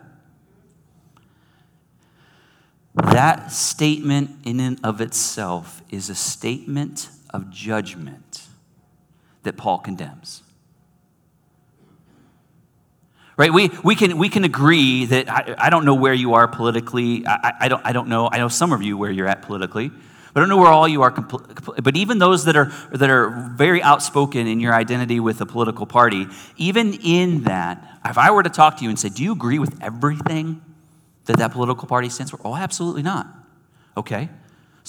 That 2.95 3.51
statement, 3.51 4.31
in 4.45 4.59
and 4.59 4.79
of 4.83 4.99
itself, 5.01 5.81
is 5.89 6.09
a 6.09 6.15
statement 6.15 7.09
of 7.33 7.49
judgment 7.49 8.48
that 9.43 9.57
Paul 9.57 9.79
condemns 9.79 10.43
right? 13.39 13.53
We, 13.53 13.71
we, 13.85 13.95
can, 13.95 14.17
we 14.17 14.27
can 14.27 14.43
agree 14.43 15.05
that 15.05 15.29
I, 15.29 15.55
I 15.57 15.69
don't 15.69 15.85
know 15.85 15.95
where 15.95 16.13
you 16.13 16.33
are 16.33 16.45
politically. 16.45 17.25
I, 17.25 17.53
I, 17.61 17.67
don't, 17.69 17.81
I 17.85 17.93
don't 17.93 18.09
know. 18.09 18.29
I 18.29 18.37
know 18.37 18.49
some 18.49 18.73
of 18.73 18.83
you 18.83 18.97
where 18.97 19.09
you're 19.09 19.29
at 19.29 19.41
politically. 19.43 19.89
But 20.33 20.35
I 20.35 20.39
don't 20.41 20.49
know 20.49 20.57
where 20.57 20.67
all 20.67 20.89
you 20.89 21.03
are. 21.03 21.09
But 21.11 21.95
even 21.95 22.19
those 22.19 22.43
that 22.45 22.57
are, 22.57 22.65
that 22.91 23.09
are 23.09 23.29
very 23.55 23.81
outspoken 23.81 24.45
in 24.45 24.59
your 24.59 24.73
identity 24.73 25.21
with 25.21 25.39
a 25.39 25.45
political 25.45 25.85
party, 25.85 26.27
even 26.57 26.93
in 26.95 27.45
that, 27.45 27.99
if 28.03 28.17
I 28.17 28.29
were 28.31 28.43
to 28.43 28.49
talk 28.49 28.77
to 28.77 28.83
you 28.83 28.89
and 28.89 28.99
say, 28.99 29.07
Do 29.07 29.23
you 29.23 29.31
agree 29.31 29.57
with 29.57 29.81
everything 29.81 30.61
that 31.25 31.37
that 31.37 31.53
political 31.53 31.87
party 31.87 32.09
stands 32.09 32.31
for? 32.31 32.39
Oh, 32.43 32.55
absolutely 32.55 33.03
not. 33.03 33.25
Okay. 33.95 34.29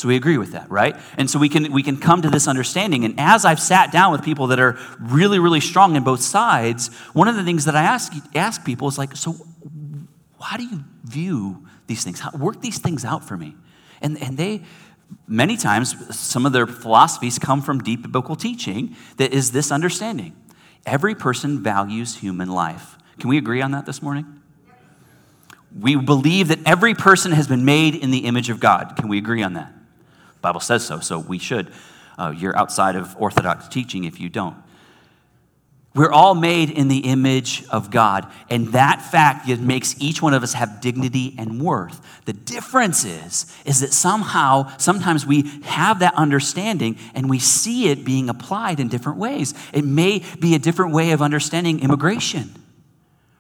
So 0.01 0.09
we 0.09 0.17
agree 0.17 0.39
with 0.39 0.53
that, 0.53 0.71
right? 0.71 0.97
And 1.19 1.29
so 1.29 1.39
we 1.39 1.51
can 1.51 1.71
we 1.73 1.83
can 1.83 1.99
come 1.99 2.23
to 2.23 2.31
this 2.31 2.49
understanding. 2.49 3.05
And 3.05 3.21
as 3.21 3.45
I've 3.45 3.61
sat 3.61 3.93
down 3.93 4.13
with 4.13 4.23
people 4.23 4.47
that 4.47 4.59
are 4.59 4.79
really 4.99 5.39
really 5.39 5.61
strong 5.61 5.95
in 5.95 6.03
both 6.03 6.23
sides, 6.23 6.89
one 7.13 7.29
of 7.29 7.37
the 7.37 7.45
things 7.45 7.67
that 7.67 7.77
I 7.77 7.83
ask 7.83 8.11
ask 8.35 8.65
people 8.65 8.89
is 8.89 8.97
like, 8.97 9.15
so 9.15 9.37
how 10.41 10.57
do 10.57 10.65
you 10.65 10.85
view 11.05 11.67
these 11.87 12.03
things? 12.03 12.19
How, 12.19 12.31
work 12.31 12.63
these 12.63 12.79
things 12.79 13.05
out 13.05 13.29
for 13.29 13.37
me. 13.37 13.55
And 14.01 14.21
and 14.23 14.39
they 14.39 14.63
many 15.29 15.59
times 15.59 16.17
some 16.17 16.47
of 16.47 16.53
their 16.53 16.67
philosophies 16.67 17.39
come 17.39 17.61
from 17.61 17.81
deep 17.81 18.01
biblical 18.01 18.37
teaching 18.37 18.97
that 19.19 19.35
is 19.35 19.53
this 19.53 19.71
understanding. 19.71 20.35
Every 20.87 21.15
person 21.15 21.63
values 21.63 22.17
human 22.17 22.49
life. 22.49 22.97
Can 23.19 23.29
we 23.29 23.37
agree 23.37 23.61
on 23.61 23.73
that 23.73 23.85
this 23.85 24.01
morning? 24.01 24.41
We 25.79 25.95
believe 25.97 26.49
that 26.49 26.61
every 26.65 26.95
person 26.95 27.33
has 27.33 27.47
been 27.47 27.67
made 27.67 27.95
in 27.95 28.11
the 28.11 28.21
image 28.21 28.49
of 28.49 28.61
God. 28.61 28.95
Can 28.97 29.07
we 29.09 29.19
agree 29.19 29.43
on 29.43 29.53
that? 29.53 29.75
Bible 30.41 30.61
says 30.61 30.87
so, 30.87 31.01
so 31.01 31.19
we 31.19 31.39
should. 31.39 31.73
Uh, 32.19 32.35
you're 32.37 32.57
outside 32.57 32.97
of 32.97 33.17
orthodox 33.17 33.69
teaching 33.69 34.05
if 34.05 34.21
you 34.21 34.29
don't. 34.29 34.57
We're 35.93 36.13
all 36.13 36.37
made 36.37 36.71
in 36.71 36.87
the 36.87 36.99
image 36.99 37.65
of 37.69 37.91
God, 37.91 38.31
and 38.49 38.69
that 38.69 39.03
fact 39.03 39.49
makes 39.49 40.01
each 40.01 40.23
one 40.23 40.35
of 40.35 40.45
us 40.45 40.53
have 40.53 40.81
dignity 40.81 41.35
and 41.37 41.61
worth. 41.61 42.01
The 42.27 42.33
difference 42.33 43.05
is, 43.05 43.53
is 43.65 43.81
that 43.81 43.93
somehow, 43.93 44.77
sometimes 44.77 45.27
we 45.27 45.51
have 45.65 45.99
that 45.99 46.15
understanding 46.15 46.97
and 47.13 47.29
we 47.29 47.41
see 47.41 47.89
it 47.89 48.05
being 48.05 48.29
applied 48.29 48.79
in 48.79 48.87
different 48.87 49.19
ways. 49.19 49.53
It 49.73 49.85
may 49.85 50.23
be 50.39 50.55
a 50.55 50.61
different 50.61 50.93
way 50.93 51.11
of 51.11 51.21
understanding 51.21 51.81
immigration 51.81 52.55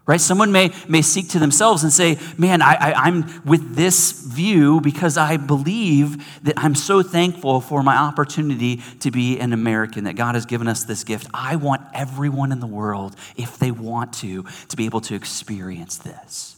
right? 0.06 0.20
Someone 0.20 0.50
may, 0.50 0.72
may 0.88 1.02
seek 1.02 1.28
to 1.30 1.38
themselves 1.38 1.82
and 1.82 1.92
say, 1.92 2.18
Man, 2.36 2.62
I, 2.62 2.74
I, 2.74 2.92
I'm 2.92 3.42
with 3.44 3.76
this 3.76 4.12
view 4.12 4.80
because 4.80 5.16
I 5.16 5.36
believe 5.36 6.42
that 6.42 6.54
I'm 6.56 6.74
so 6.74 7.02
thankful 7.02 7.60
for 7.60 7.82
my 7.82 7.96
opportunity 7.96 8.82
to 9.00 9.10
be 9.10 9.38
an 9.38 9.52
American, 9.52 10.04
that 10.04 10.16
God 10.16 10.34
has 10.34 10.46
given 10.46 10.68
us 10.68 10.84
this 10.84 11.04
gift. 11.04 11.26
I 11.32 11.56
want 11.56 11.82
everyone 11.94 12.52
in 12.52 12.60
the 12.60 12.66
world, 12.66 13.14
if 13.36 13.58
they 13.58 13.70
want 13.70 14.12
to, 14.14 14.44
to 14.68 14.76
be 14.76 14.86
able 14.86 15.00
to 15.02 15.14
experience 15.14 15.98
this. 15.98 16.56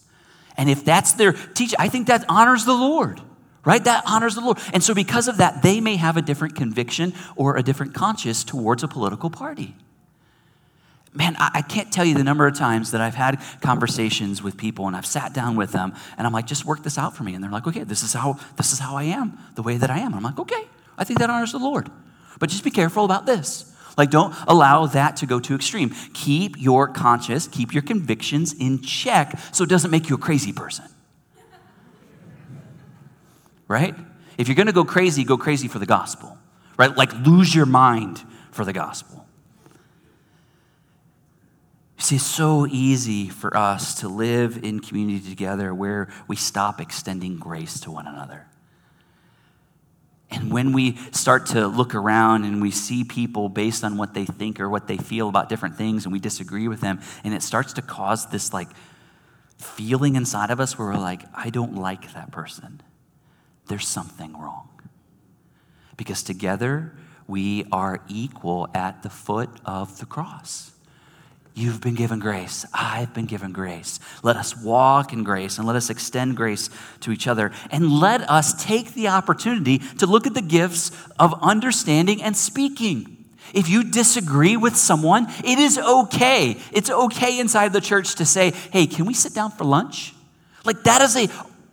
And 0.56 0.68
if 0.70 0.84
that's 0.84 1.12
their 1.14 1.32
teaching, 1.32 1.76
I 1.78 1.88
think 1.88 2.06
that 2.08 2.24
honors 2.28 2.64
the 2.64 2.74
Lord 2.74 3.20
right? 3.64 3.84
That 3.84 4.02
honors 4.08 4.34
the 4.34 4.40
Lord. 4.40 4.58
And 4.72 4.82
so, 4.82 4.92
because 4.92 5.28
of 5.28 5.36
that, 5.36 5.62
they 5.62 5.80
may 5.80 5.94
have 5.94 6.16
a 6.16 6.22
different 6.22 6.56
conviction 6.56 7.14
or 7.36 7.56
a 7.56 7.62
different 7.62 7.94
conscience 7.94 8.42
towards 8.42 8.82
a 8.82 8.88
political 8.88 9.30
party. 9.30 9.76
Man, 11.14 11.36
I, 11.38 11.50
I 11.54 11.62
can't 11.62 11.92
tell 11.92 12.04
you 12.04 12.14
the 12.14 12.24
number 12.24 12.46
of 12.46 12.56
times 12.56 12.92
that 12.92 13.00
I've 13.00 13.14
had 13.14 13.40
conversations 13.60 14.42
with 14.42 14.56
people 14.56 14.86
and 14.86 14.96
I've 14.96 15.06
sat 15.06 15.34
down 15.34 15.56
with 15.56 15.72
them 15.72 15.94
and 16.16 16.26
I'm 16.26 16.32
like, 16.32 16.46
just 16.46 16.64
work 16.64 16.82
this 16.82 16.96
out 16.96 17.14
for 17.14 17.22
me. 17.22 17.34
And 17.34 17.44
they're 17.44 17.50
like, 17.50 17.66
okay, 17.66 17.84
this 17.84 18.02
is 18.02 18.14
how 18.14 18.38
this 18.56 18.72
is 18.72 18.78
how 18.78 18.96
I 18.96 19.04
am, 19.04 19.38
the 19.54 19.62
way 19.62 19.76
that 19.76 19.90
I 19.90 19.98
am. 19.98 20.14
I'm 20.14 20.22
like, 20.22 20.38
okay, 20.38 20.64
I 20.96 21.04
think 21.04 21.18
that 21.18 21.28
honors 21.28 21.52
the 21.52 21.58
Lord. 21.58 21.90
But 22.38 22.48
just 22.48 22.64
be 22.64 22.70
careful 22.70 23.04
about 23.04 23.26
this. 23.26 23.70
Like, 23.96 24.10
don't 24.10 24.34
allow 24.48 24.86
that 24.86 25.16
to 25.16 25.26
go 25.26 25.38
too 25.38 25.54
extreme. 25.54 25.90
Keep 26.14 26.58
your 26.58 26.88
conscience, 26.88 27.46
keep 27.46 27.74
your 27.74 27.82
convictions 27.82 28.54
in 28.54 28.80
check 28.80 29.38
so 29.52 29.64
it 29.64 29.70
doesn't 29.70 29.90
make 29.90 30.08
you 30.08 30.16
a 30.16 30.18
crazy 30.18 30.52
person. 30.52 30.86
Right? 33.68 33.94
If 34.38 34.48
you're 34.48 34.54
gonna 34.54 34.72
go 34.72 34.84
crazy, 34.84 35.24
go 35.24 35.36
crazy 35.36 35.68
for 35.68 35.78
the 35.78 35.86
gospel, 35.86 36.38
right? 36.78 36.96
Like, 36.96 37.12
lose 37.26 37.54
your 37.54 37.66
mind 37.66 38.22
for 38.50 38.64
the 38.64 38.72
gospel. 38.72 39.21
See, 42.02 42.16
it's 42.16 42.26
so 42.26 42.66
easy 42.66 43.28
for 43.28 43.56
us 43.56 44.00
to 44.00 44.08
live 44.08 44.64
in 44.64 44.80
community 44.80 45.30
together 45.30 45.72
where 45.72 46.12
we 46.26 46.34
stop 46.34 46.80
extending 46.80 47.38
grace 47.38 47.78
to 47.80 47.92
one 47.92 48.08
another. 48.08 48.48
And 50.28 50.50
when 50.50 50.72
we 50.72 50.96
start 51.12 51.46
to 51.46 51.68
look 51.68 51.94
around 51.94 52.44
and 52.44 52.60
we 52.60 52.72
see 52.72 53.04
people 53.04 53.48
based 53.48 53.84
on 53.84 53.96
what 53.96 54.14
they 54.14 54.24
think 54.24 54.58
or 54.58 54.68
what 54.68 54.88
they 54.88 54.96
feel 54.96 55.28
about 55.28 55.48
different 55.48 55.76
things 55.76 56.04
and 56.04 56.12
we 56.12 56.18
disagree 56.18 56.66
with 56.66 56.80
them, 56.80 57.00
and 57.22 57.34
it 57.34 57.42
starts 57.42 57.74
to 57.74 57.82
cause 57.82 58.26
this 58.26 58.52
like 58.52 58.68
feeling 59.58 60.16
inside 60.16 60.50
of 60.50 60.58
us 60.58 60.76
where 60.76 60.88
we're 60.88 60.96
like, 60.96 61.22
I 61.32 61.50
don't 61.50 61.76
like 61.76 62.14
that 62.14 62.32
person. 62.32 62.80
There's 63.68 63.86
something 63.86 64.36
wrong. 64.36 64.70
Because 65.96 66.24
together 66.24 66.96
we 67.28 67.64
are 67.70 68.02
equal 68.08 68.66
at 68.74 69.04
the 69.04 69.10
foot 69.10 69.50
of 69.64 70.00
the 70.00 70.06
cross. 70.06 70.72
You've 71.54 71.82
been 71.82 71.94
given 71.94 72.18
grace. 72.18 72.64
I've 72.72 73.12
been 73.12 73.26
given 73.26 73.52
grace. 73.52 74.00
Let 74.22 74.36
us 74.36 74.56
walk 74.56 75.12
in 75.12 75.22
grace 75.22 75.58
and 75.58 75.66
let 75.66 75.76
us 75.76 75.90
extend 75.90 76.34
grace 76.36 76.70
to 77.00 77.12
each 77.12 77.26
other. 77.26 77.52
And 77.70 77.92
let 77.92 78.28
us 78.30 78.64
take 78.64 78.94
the 78.94 79.08
opportunity 79.08 79.78
to 79.98 80.06
look 80.06 80.26
at 80.26 80.32
the 80.32 80.40
gifts 80.40 80.90
of 81.18 81.34
understanding 81.42 82.22
and 82.22 82.34
speaking. 82.34 83.24
If 83.52 83.68
you 83.68 83.84
disagree 83.84 84.56
with 84.56 84.76
someone, 84.76 85.26
it 85.44 85.58
is 85.58 85.76
okay. 85.76 86.56
It's 86.72 86.88
okay 86.88 87.38
inside 87.38 87.74
the 87.74 87.82
church 87.82 88.14
to 88.14 88.24
say, 88.24 88.52
hey, 88.72 88.86
can 88.86 89.04
we 89.04 89.12
sit 89.12 89.34
down 89.34 89.50
for 89.50 89.64
lunch? 89.64 90.14
Like, 90.64 90.84
that 90.84 91.02
is 91.02 91.16
a 91.16 91.28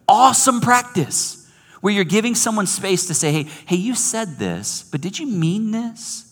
awesome 0.09 0.59
practice 0.59 1.49
where 1.79 1.93
you're 1.93 2.03
giving 2.03 2.35
someone 2.35 2.67
space 2.67 3.07
to 3.07 3.13
say, 3.13 3.31
hey, 3.31 3.43
hey, 3.65 3.77
you 3.77 3.95
said 3.95 4.37
this, 4.37 4.83
but 4.83 4.99
did 4.99 5.19
you 5.19 5.25
mean 5.25 5.71
this? 5.71 6.28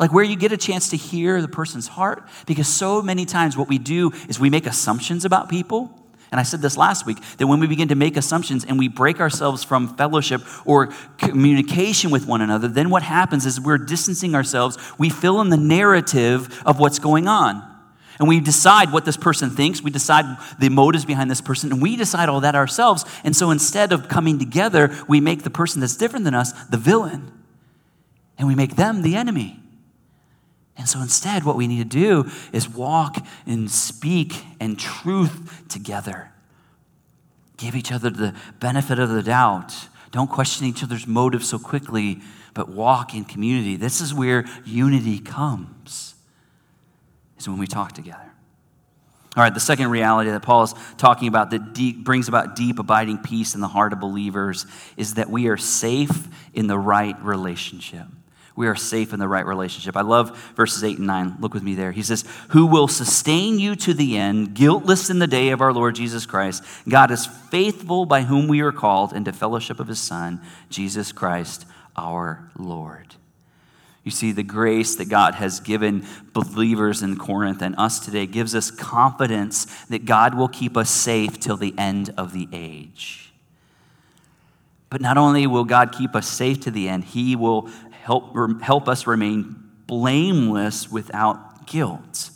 Like 0.00 0.12
where 0.12 0.24
you 0.24 0.34
get 0.34 0.50
a 0.50 0.56
chance 0.56 0.88
to 0.88 0.96
hear 0.96 1.42
the 1.42 1.48
person's 1.48 1.86
heart. 1.86 2.26
Because 2.46 2.66
so 2.66 3.02
many 3.02 3.26
times 3.26 3.56
what 3.56 3.68
we 3.68 3.78
do 3.78 4.10
is 4.28 4.40
we 4.40 4.48
make 4.48 4.66
assumptions 4.66 5.26
about 5.26 5.50
people. 5.50 5.94
And 6.32 6.40
I 6.40 6.42
said 6.42 6.62
this 6.62 6.76
last 6.76 7.04
week 7.04 7.18
that 7.36 7.46
when 7.46 7.60
we 7.60 7.66
begin 7.66 7.88
to 7.88 7.94
make 7.94 8.16
assumptions 8.16 8.64
and 8.64 8.78
we 8.78 8.88
break 8.88 9.20
ourselves 9.20 9.62
from 9.62 9.96
fellowship 9.96 10.42
or 10.64 10.86
communication 11.18 12.10
with 12.10 12.26
one 12.26 12.40
another, 12.40 12.66
then 12.66 12.88
what 12.88 13.02
happens 13.02 13.44
is 13.44 13.60
we're 13.60 13.78
distancing 13.78 14.34
ourselves. 14.34 14.78
We 14.98 15.10
fill 15.10 15.40
in 15.42 15.50
the 15.50 15.58
narrative 15.58 16.62
of 16.64 16.80
what's 16.80 16.98
going 16.98 17.28
on. 17.28 17.66
And 18.18 18.28
we 18.28 18.40
decide 18.40 18.92
what 18.92 19.04
this 19.04 19.16
person 19.16 19.50
thinks. 19.50 19.82
We 19.82 19.90
decide 19.90 20.24
the 20.58 20.70
motives 20.70 21.04
behind 21.04 21.30
this 21.30 21.40
person. 21.40 21.72
And 21.72 21.82
we 21.82 21.96
decide 21.96 22.28
all 22.28 22.40
that 22.40 22.54
ourselves. 22.54 23.04
And 23.22 23.36
so 23.36 23.50
instead 23.50 23.92
of 23.92 24.08
coming 24.08 24.38
together, 24.38 24.94
we 25.08 25.20
make 25.20 25.42
the 25.42 25.50
person 25.50 25.80
that's 25.80 25.96
different 25.96 26.24
than 26.24 26.34
us 26.34 26.52
the 26.68 26.76
villain. 26.78 27.32
And 28.38 28.48
we 28.48 28.54
make 28.54 28.76
them 28.76 29.02
the 29.02 29.16
enemy. 29.16 29.60
And 30.80 30.88
so 30.88 31.02
instead, 31.02 31.44
what 31.44 31.56
we 31.56 31.68
need 31.68 31.90
to 31.90 31.98
do 31.98 32.30
is 32.54 32.66
walk 32.66 33.22
and 33.44 33.70
speak 33.70 34.46
and 34.60 34.78
truth 34.78 35.62
together. 35.68 36.32
Give 37.58 37.76
each 37.76 37.92
other 37.92 38.08
the 38.08 38.34
benefit 38.60 38.98
of 38.98 39.10
the 39.10 39.22
doubt. 39.22 39.74
Don't 40.10 40.30
question 40.30 40.66
each 40.66 40.82
other's 40.82 41.06
motives 41.06 41.50
so 41.50 41.58
quickly, 41.58 42.22
but 42.54 42.70
walk 42.70 43.14
in 43.14 43.26
community. 43.26 43.76
This 43.76 44.00
is 44.00 44.14
where 44.14 44.46
unity 44.64 45.18
comes, 45.18 46.14
is 47.38 47.46
when 47.46 47.58
we 47.58 47.66
talk 47.66 47.92
together. 47.92 48.32
All 49.36 49.42
right, 49.42 49.52
the 49.52 49.60
second 49.60 49.90
reality 49.90 50.30
that 50.30 50.40
Paul 50.40 50.62
is 50.62 50.74
talking 50.96 51.28
about 51.28 51.50
that 51.50 51.74
deep, 51.74 52.04
brings 52.04 52.26
about 52.26 52.56
deep, 52.56 52.78
abiding 52.78 53.18
peace 53.18 53.54
in 53.54 53.60
the 53.60 53.68
heart 53.68 53.92
of 53.92 54.00
believers 54.00 54.64
is 54.96 55.14
that 55.14 55.28
we 55.28 55.48
are 55.48 55.58
safe 55.58 56.26
in 56.54 56.68
the 56.68 56.78
right 56.78 57.22
relationship 57.22 58.06
we 58.56 58.66
are 58.66 58.74
safe 58.74 59.12
in 59.12 59.20
the 59.20 59.28
right 59.28 59.46
relationship. 59.46 59.96
I 59.96 60.02
love 60.02 60.36
verses 60.56 60.84
8 60.84 60.98
and 60.98 61.06
9. 61.06 61.36
Look 61.40 61.54
with 61.54 61.62
me 61.62 61.74
there. 61.74 61.92
He 61.92 62.02
says, 62.02 62.24
Who 62.50 62.66
will 62.66 62.88
sustain 62.88 63.58
you 63.58 63.76
to 63.76 63.94
the 63.94 64.18
end, 64.18 64.54
guiltless 64.54 65.08
in 65.08 65.18
the 65.18 65.26
day 65.26 65.50
of 65.50 65.60
our 65.60 65.72
Lord 65.72 65.94
Jesus 65.94 66.26
Christ. 66.26 66.64
God 66.88 67.10
is 67.10 67.26
faithful 67.26 68.06
by 68.06 68.22
whom 68.22 68.48
we 68.48 68.60
are 68.60 68.72
called 68.72 69.12
into 69.12 69.32
fellowship 69.32 69.80
of 69.80 69.88
his 69.88 70.00
Son, 70.00 70.40
Jesus 70.68 71.12
Christ, 71.12 71.64
our 71.96 72.50
Lord. 72.58 73.14
You 74.02 74.10
see, 74.10 74.32
the 74.32 74.42
grace 74.42 74.96
that 74.96 75.08
God 75.08 75.34
has 75.34 75.60
given 75.60 76.06
believers 76.32 77.02
in 77.02 77.16
Corinth 77.16 77.60
and 77.60 77.76
us 77.76 78.00
today 78.00 78.26
gives 78.26 78.54
us 78.54 78.70
confidence 78.70 79.66
that 79.86 80.06
God 80.06 80.34
will 80.34 80.48
keep 80.48 80.76
us 80.76 80.90
safe 80.90 81.38
till 81.38 81.56
the 81.56 81.74
end 81.76 82.12
of 82.16 82.32
the 82.32 82.48
age. 82.52 83.32
But 84.88 85.00
not 85.00 85.16
only 85.18 85.46
will 85.46 85.64
God 85.64 85.92
keep 85.92 86.16
us 86.16 86.26
safe 86.26 86.60
to 86.62 86.70
the 86.70 86.88
end, 86.88 87.04
He 87.04 87.36
will 87.36 87.68
help, 88.00 88.60
help 88.62 88.88
us 88.88 89.06
remain 89.06 89.56
blameless 89.86 90.90
without 90.90 91.66
guilt. 91.66 92.30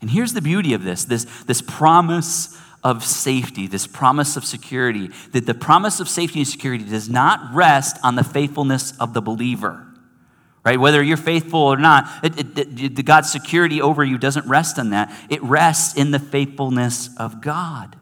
And 0.00 0.10
here's 0.10 0.32
the 0.32 0.42
beauty 0.42 0.74
of 0.74 0.84
this 0.84 1.04
this, 1.04 1.24
this 1.44 1.60
promise 1.60 2.56
of 2.84 3.04
safety, 3.04 3.66
this 3.66 3.86
promise 3.86 4.36
of 4.36 4.44
security, 4.44 5.10
that 5.32 5.46
the 5.46 5.54
promise 5.54 6.00
of 6.00 6.08
safety 6.08 6.40
and 6.40 6.48
security 6.48 6.84
does 6.84 7.08
not 7.08 7.52
rest 7.52 7.96
on 8.04 8.14
the 8.14 8.24
faithfulness 8.24 8.96
of 8.98 9.14
the 9.14 9.20
believer. 9.20 9.84
Right? 10.64 10.78
Whether 10.78 11.02
you're 11.02 11.16
faithful 11.16 11.60
or 11.60 11.78
not, 11.78 12.08
it, 12.22 12.58
it, 12.58 12.98
it, 12.98 13.04
God's 13.04 13.32
security 13.32 13.80
over 13.80 14.04
you 14.04 14.18
doesn't 14.18 14.46
rest 14.46 14.78
on 14.78 14.90
that. 14.90 15.12
It 15.30 15.42
rests 15.42 15.96
in 15.96 16.10
the 16.10 16.18
faithfulness 16.18 17.10
of 17.16 17.40
God. 17.40 17.96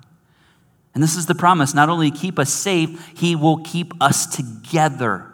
And 0.94 1.02
this 1.02 1.16
is 1.16 1.26
the 1.26 1.34
promise 1.34 1.74
not 1.74 1.88
only 1.88 2.10
keep 2.10 2.38
us 2.38 2.52
safe, 2.52 3.12
He 3.16 3.36
will 3.36 3.58
keep 3.58 3.92
us 4.02 4.26
together 4.26 5.32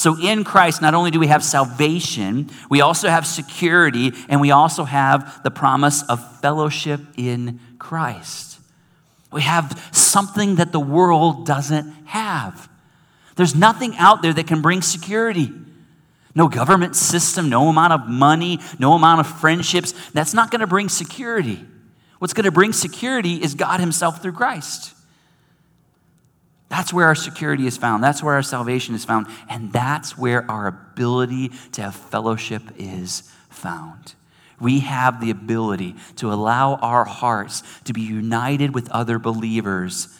so 0.00 0.16
in 0.18 0.44
Christ, 0.44 0.80
not 0.80 0.94
only 0.94 1.10
do 1.10 1.20
we 1.20 1.26
have 1.26 1.44
salvation, 1.44 2.48
we 2.70 2.80
also 2.80 3.10
have 3.10 3.26
security, 3.26 4.14
and 4.30 4.40
we 4.40 4.50
also 4.50 4.84
have 4.84 5.42
the 5.42 5.50
promise 5.50 6.02
of 6.04 6.40
fellowship 6.40 7.02
in 7.18 7.60
Christ. 7.78 8.60
We 9.30 9.42
have 9.42 9.90
something 9.92 10.54
that 10.54 10.72
the 10.72 10.80
world 10.80 11.44
doesn't 11.44 11.92
have. 12.06 12.70
There's 13.36 13.54
nothing 13.54 13.94
out 13.98 14.22
there 14.22 14.32
that 14.32 14.46
can 14.46 14.62
bring 14.62 14.80
security. 14.80 15.52
No 16.34 16.48
government 16.48 16.96
system, 16.96 17.50
no 17.50 17.68
amount 17.68 17.92
of 17.92 18.08
money, 18.08 18.58
no 18.78 18.94
amount 18.94 19.20
of 19.20 19.26
friendships. 19.26 19.92
That's 20.12 20.32
not 20.32 20.50
going 20.50 20.62
to 20.62 20.66
bring 20.66 20.88
security. 20.88 21.62
What's 22.20 22.32
going 22.32 22.44
to 22.44 22.50
bring 22.50 22.72
security 22.72 23.34
is 23.34 23.54
God 23.54 23.80
Himself 23.80 24.22
through 24.22 24.32
Christ. 24.32 24.94
That's 26.70 26.92
where 26.92 27.06
our 27.06 27.16
security 27.16 27.66
is 27.66 27.76
found. 27.76 28.02
That's 28.02 28.22
where 28.22 28.34
our 28.34 28.42
salvation 28.42 28.94
is 28.94 29.04
found. 29.04 29.26
And 29.48 29.72
that's 29.72 30.16
where 30.16 30.48
our 30.48 30.68
ability 30.68 31.50
to 31.72 31.82
have 31.82 31.96
fellowship 31.96 32.62
is 32.78 33.30
found. 33.50 34.14
We 34.60 34.80
have 34.80 35.20
the 35.20 35.30
ability 35.30 35.96
to 36.16 36.32
allow 36.32 36.76
our 36.76 37.04
hearts 37.04 37.64
to 37.84 37.92
be 37.92 38.02
united 38.02 38.72
with 38.72 38.88
other 38.90 39.18
believers 39.18 40.16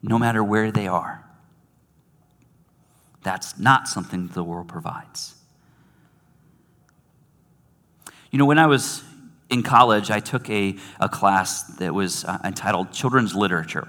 no 0.00 0.16
matter 0.16 0.44
where 0.44 0.70
they 0.70 0.86
are. 0.86 1.24
That's 3.24 3.58
not 3.58 3.88
something 3.88 4.28
the 4.28 4.44
world 4.44 4.68
provides. 4.68 5.34
You 8.30 8.38
know, 8.38 8.46
when 8.46 8.58
I 8.58 8.66
was 8.66 9.02
in 9.50 9.64
college, 9.64 10.10
I 10.10 10.20
took 10.20 10.48
a, 10.48 10.76
a 11.00 11.08
class 11.08 11.64
that 11.78 11.92
was 11.92 12.24
uh, 12.24 12.38
entitled 12.44 12.92
Children's 12.92 13.34
Literature. 13.34 13.88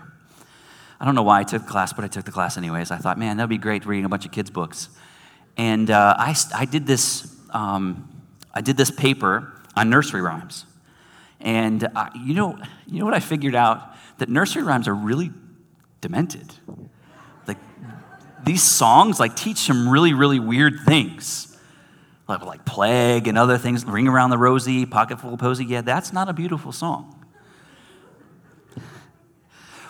I 1.02 1.06
don't 1.06 1.16
know 1.16 1.24
why 1.24 1.40
I 1.40 1.44
took 1.44 1.64
the 1.64 1.68
class, 1.68 1.94
but 1.94 2.06
I 2.06 2.08
took 2.08 2.26
the 2.26 2.32
class 2.32 2.58
anyways. 2.58 2.92
I 2.92 2.98
thought, 2.98 3.18
man, 3.18 3.38
that'd 3.38 3.50
be 3.50 3.58
great 3.58 3.88
reading 3.88 4.06
a 4.06 4.10
bunch 4.10 4.28
of 4.28 4.32
kids' 4.32 4.52
books. 4.52 4.88
And 5.58 5.90
uh, 5.90 6.14
I, 6.16 6.36
I, 6.54 6.66
did 6.66 6.86
this, 6.86 7.36
um, 7.50 8.24
I 8.54 8.62
did 8.62 8.78
this 8.78 8.92
paper 8.92 9.52
on 9.76 9.90
nursery 9.90 10.22
rhymes. 10.22 10.66
And 11.40 11.84
uh, 11.96 12.12
you, 12.24 12.36
know, 12.36 12.56
you 12.86 13.00
know 13.00 13.06
what 13.06 13.16
I 13.16 13.20
figured 13.20 13.56
out? 13.56 13.96
That 14.20 14.30
nursery 14.30 14.62
rhymes 14.62 14.88
are 14.88 14.94
really 14.94 15.32
demented. 16.02 16.54
Like, 17.48 17.58
these 18.46 18.62
songs 18.62 19.20
like 19.20 19.36
teach 19.36 19.58
some 19.58 19.90
really, 19.90 20.14
really 20.14 20.40
weird 20.40 20.82
things 20.86 21.58
like, 22.28 22.46
like 22.46 22.64
plague 22.64 23.28
and 23.28 23.40
other 23.40 23.58
things, 23.58 23.86
ring 23.86 24.08
around 24.08 24.30
the 24.30 24.38
rosy, 24.38 24.86
pocket 24.86 25.20
full 25.20 25.34
of 25.34 25.40
posy. 25.40 25.66
Yeah, 25.66 25.82
that's 25.82 26.14
not 26.14 26.30
a 26.30 26.34
beautiful 26.34 26.72
song. 26.72 27.21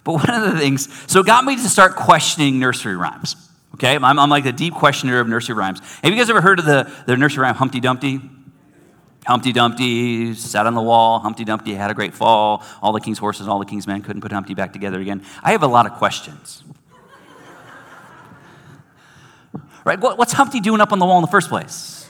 But 0.04 0.14
one 0.14 0.30
of 0.30 0.52
the 0.52 0.60
things, 0.60 0.90
so 1.12 1.20
it 1.20 1.26
got 1.26 1.46
me 1.46 1.56
to 1.56 1.70
start 1.70 1.96
questioning 1.96 2.60
nursery 2.60 2.96
rhymes. 2.96 3.36
Okay, 3.76 3.96
I'm, 3.96 4.20
I'm 4.20 4.30
like 4.30 4.44
the 4.44 4.52
deep 4.52 4.74
questioner 4.74 5.20
of 5.20 5.28
nursery 5.28 5.56
rhymes. 5.56 5.80
Have 6.04 6.12
you 6.12 6.18
guys 6.18 6.30
ever 6.30 6.42
heard 6.42 6.60
of 6.60 6.66
the, 6.66 6.92
the 7.06 7.18
nursery 7.18 7.44
rhyme 7.44 7.56
Humpty 7.56 7.80
Dumpty? 7.80 8.20
Humpty 9.26 9.54
Dumpty 9.54 10.34
sat 10.34 10.66
on 10.66 10.74
the 10.74 10.82
wall. 10.82 11.20
Humpty 11.20 11.46
Dumpty 11.46 11.76
had 11.76 11.92
a 11.92 11.94
great 11.94 12.14
fall. 12.14 12.64
All 12.82 12.92
the 12.92 13.00
king's 13.00 13.20
horses, 13.20 13.48
all 13.48 13.60
the 13.60 13.66
king's 13.66 13.86
men 13.86 14.02
couldn't 14.02 14.22
put 14.22 14.32
Humpty 14.32 14.56
back 14.56 14.74
together 14.74 15.00
again. 15.00 15.24
I 15.44 15.52
have 15.52 15.64
a 15.64 15.68
lot 15.68 15.86
of 15.86 15.94
questions. 15.94 16.64
right? 19.86 20.00
What's 20.00 20.34
Humpty 20.34 20.60
doing 20.60 20.82
up 20.82 20.92
on 20.92 21.00
the 21.00 21.06
wall 21.06 21.18
in 21.20 21.22
the 21.22 21.32
first 21.32 21.50
place? 21.50 22.01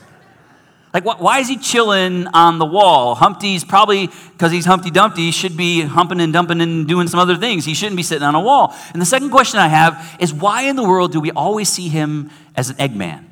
Like, 0.92 1.04
why 1.04 1.38
is 1.38 1.48
he 1.48 1.56
chilling 1.56 2.26
on 2.28 2.58
the 2.58 2.66
wall? 2.66 3.14
Humpty's 3.14 3.64
probably, 3.64 4.08
because 4.32 4.52
he's 4.52 4.66
Humpty 4.66 4.90
Dumpty, 4.90 5.30
should 5.30 5.56
be 5.56 5.80
humping 5.80 6.20
and 6.20 6.34
dumping 6.34 6.60
and 6.60 6.86
doing 6.86 7.08
some 7.08 7.18
other 7.18 7.36
things. 7.36 7.64
He 7.64 7.72
shouldn't 7.72 7.96
be 7.96 8.02
sitting 8.02 8.24
on 8.24 8.34
a 8.34 8.40
wall. 8.40 8.74
And 8.92 9.00
the 9.00 9.06
second 9.06 9.30
question 9.30 9.58
I 9.58 9.68
have 9.68 10.16
is 10.20 10.34
why 10.34 10.64
in 10.64 10.76
the 10.76 10.82
world 10.82 11.12
do 11.12 11.20
we 11.20 11.30
always 11.30 11.70
see 11.70 11.88
him 11.88 12.30
as 12.54 12.68
an 12.68 12.76
Eggman? 12.76 13.24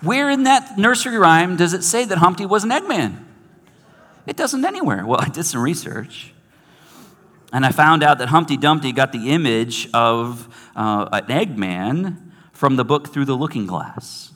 Where 0.00 0.30
in 0.30 0.44
that 0.44 0.78
nursery 0.78 1.18
rhyme 1.18 1.56
does 1.56 1.74
it 1.74 1.82
say 1.82 2.04
that 2.04 2.18
Humpty 2.18 2.46
was 2.46 2.62
an 2.62 2.70
Eggman? 2.70 3.24
It 4.26 4.36
doesn't 4.36 4.64
anywhere. 4.64 5.04
Well, 5.04 5.20
I 5.22 5.28
did 5.28 5.44
some 5.44 5.60
research. 5.60 6.32
And 7.52 7.66
I 7.66 7.72
found 7.72 8.02
out 8.02 8.18
that 8.18 8.28
Humpty 8.28 8.56
Dumpty 8.56 8.92
got 8.92 9.12
the 9.12 9.30
image 9.30 9.88
of 9.92 10.48
uh, 10.76 11.08
an 11.12 11.26
Eggman 11.26 12.30
from 12.52 12.76
the 12.76 12.84
book 12.84 13.08
Through 13.08 13.26
the 13.26 13.34
Looking 13.34 13.66
Glass. 13.66 14.31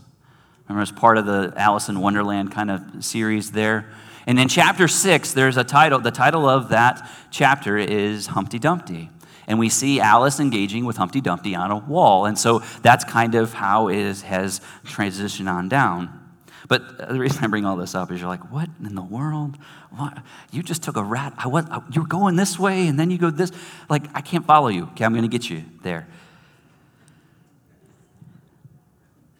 Remember, 0.69 0.83
as 0.83 0.93
part 0.93 1.19
of 1.19 1.27
the 1.27 1.53
Alice 1.57 1.89
in 1.89 2.01
Wonderland 2.01 2.53
kind 2.53 2.71
of 2.71 3.05
series 3.05 3.53
there. 3.53 3.91
And 4.27 4.41
in 4.41 4.49
chapter 4.49 4.89
six, 4.89 5.33
there's 5.33 5.57
a 5.57 5.65
title. 5.65 6.01
The 6.01 6.11
title 6.11 6.49
of 6.49 6.71
that 6.71 7.09
chapter 7.31 7.79
is 7.79 8.27
Humpty 8.29 8.59
Dumpty. 8.59 9.11
And 9.47 9.61
we 9.61 9.69
see 9.69 10.01
Alice 10.01 10.41
engaging 10.41 10.85
with 10.85 10.97
Humpty 10.97 11.21
Dumpty 11.21 11.55
on 11.55 11.71
a 11.71 11.77
wall. 11.77 12.27
And 12.27 12.37
so 12.37 12.65
that's 12.83 13.05
kind 13.05 13.37
of 13.37 13.53
how 13.53 13.89
it 13.89 14.23
has 14.23 14.61
transitioned 14.85 15.49
on 15.49 15.69
down. 15.69 16.21
But 16.69 16.99
the 16.99 17.21
reason 17.21 17.45
I 17.45 17.47
bring 17.47 17.65
all 17.65 17.77
this 17.77 17.95
up 17.95 18.11
is 18.11 18.21
you're 18.21 18.29
like, 18.29 18.51
what 18.51 18.69
in 18.85 18.97
the 18.97 19.03
world? 19.03 19.57
What? 19.91 20.19
You 20.51 20.65
just 20.65 20.83
took 20.83 20.97
a 20.97 21.05
rat. 21.05 21.33
I, 21.39 21.47
what, 21.47 21.71
you're 21.93 22.07
going 22.07 22.35
this 22.35 22.59
way 22.59 22.89
and 22.89 22.99
then 22.99 23.13
you 23.13 23.19
go 23.19 23.31
this. 23.31 23.53
Like, 23.89 24.03
I 24.17 24.21
can't 24.21 24.45
follow 24.45 24.67
you. 24.67 24.85
Okay, 24.87 25.05
I'm 25.05 25.13
going 25.13 25.23
to 25.23 25.29
get 25.29 25.49
you 25.49 25.63
there. 25.83 26.09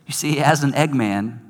You 0.07 0.13
see, 0.13 0.41
as 0.41 0.63
an 0.63 0.73
Eggman, 0.73 1.41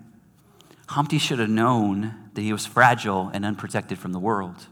Humpty 0.88 1.18
should 1.18 1.38
have 1.38 1.50
known 1.50 2.14
that 2.34 2.42
he 2.42 2.52
was 2.52 2.64
fragile 2.64 3.30
and 3.32 3.44
unprotected 3.44 3.98
from 3.98 4.12
the 4.12 4.18
world. 4.18 4.66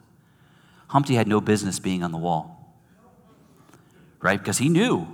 Humpty 0.89 1.15
had 1.15 1.27
no 1.27 1.41
business 1.41 1.79
being 1.79 2.03
on 2.03 2.13
the 2.13 2.19
wall, 2.19 2.75
right? 4.21 4.39
Because 4.39 4.59
he 4.59 4.69
knew 4.69 5.09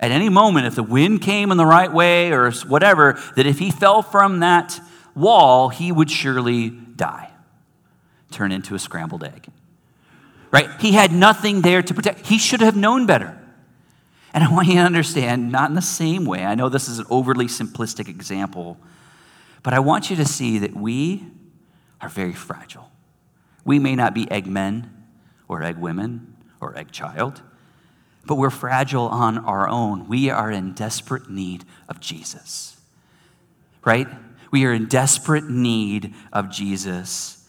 at 0.00 0.10
any 0.10 0.28
moment, 0.28 0.66
if 0.66 0.74
the 0.74 0.82
wind 0.82 1.22
came 1.22 1.50
in 1.50 1.56
the 1.56 1.66
right 1.66 1.92
way 1.92 2.32
or 2.32 2.50
whatever, 2.50 3.18
that 3.36 3.46
if 3.46 3.58
he 3.58 3.70
fell 3.70 4.02
from 4.02 4.40
that 4.40 4.80
wall, 5.14 5.68
he 5.68 5.92
would 5.92 6.10
surely 6.10 6.70
die, 6.70 7.30
turn 8.30 8.50
into 8.50 8.74
a 8.74 8.78
scrambled 8.78 9.24
egg. 9.24 9.46
Right? 10.50 10.68
He 10.80 10.92
had 10.92 11.12
nothing 11.12 11.62
there 11.62 11.82
to 11.82 11.94
protect. 11.94 12.26
He 12.26 12.38
should 12.38 12.60
have 12.60 12.76
known 12.76 13.06
better. 13.06 13.40
And 14.34 14.42
I 14.42 14.50
want 14.52 14.66
you 14.66 14.74
to 14.74 14.80
understand, 14.80 15.52
not 15.52 15.70
in 15.70 15.76
the 15.76 15.80
same 15.80 16.24
way, 16.24 16.44
I 16.44 16.56
know 16.56 16.68
this 16.68 16.88
is 16.88 16.98
an 16.98 17.06
overly 17.08 17.46
simplistic 17.46 18.08
example, 18.08 18.76
but 19.62 19.72
I 19.72 19.78
want 19.78 20.10
you 20.10 20.16
to 20.16 20.24
see 20.24 20.58
that 20.58 20.74
we 20.74 21.24
are 22.00 22.08
very 22.08 22.32
fragile. 22.32 22.90
We 23.64 23.78
may 23.78 23.94
not 23.94 24.12
be 24.12 24.28
egg 24.32 24.48
men 24.48 24.92
or 25.46 25.62
egg 25.62 25.78
women 25.78 26.36
or 26.60 26.76
egg 26.76 26.90
child, 26.90 27.42
but 28.26 28.34
we're 28.34 28.50
fragile 28.50 29.06
on 29.06 29.38
our 29.38 29.68
own. 29.68 30.08
We 30.08 30.30
are 30.30 30.50
in 30.50 30.72
desperate 30.72 31.30
need 31.30 31.64
of 31.88 32.00
Jesus, 32.00 32.76
right? 33.84 34.08
We 34.50 34.66
are 34.66 34.72
in 34.72 34.86
desperate 34.86 35.48
need 35.48 36.12
of 36.32 36.50
Jesus. 36.50 37.46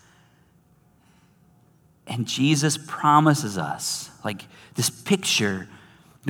And 2.05 2.27
Jesus 2.27 2.77
promises 2.77 3.57
us, 3.57 4.11
like 4.23 4.45
this 4.75 4.91
picture 4.91 5.67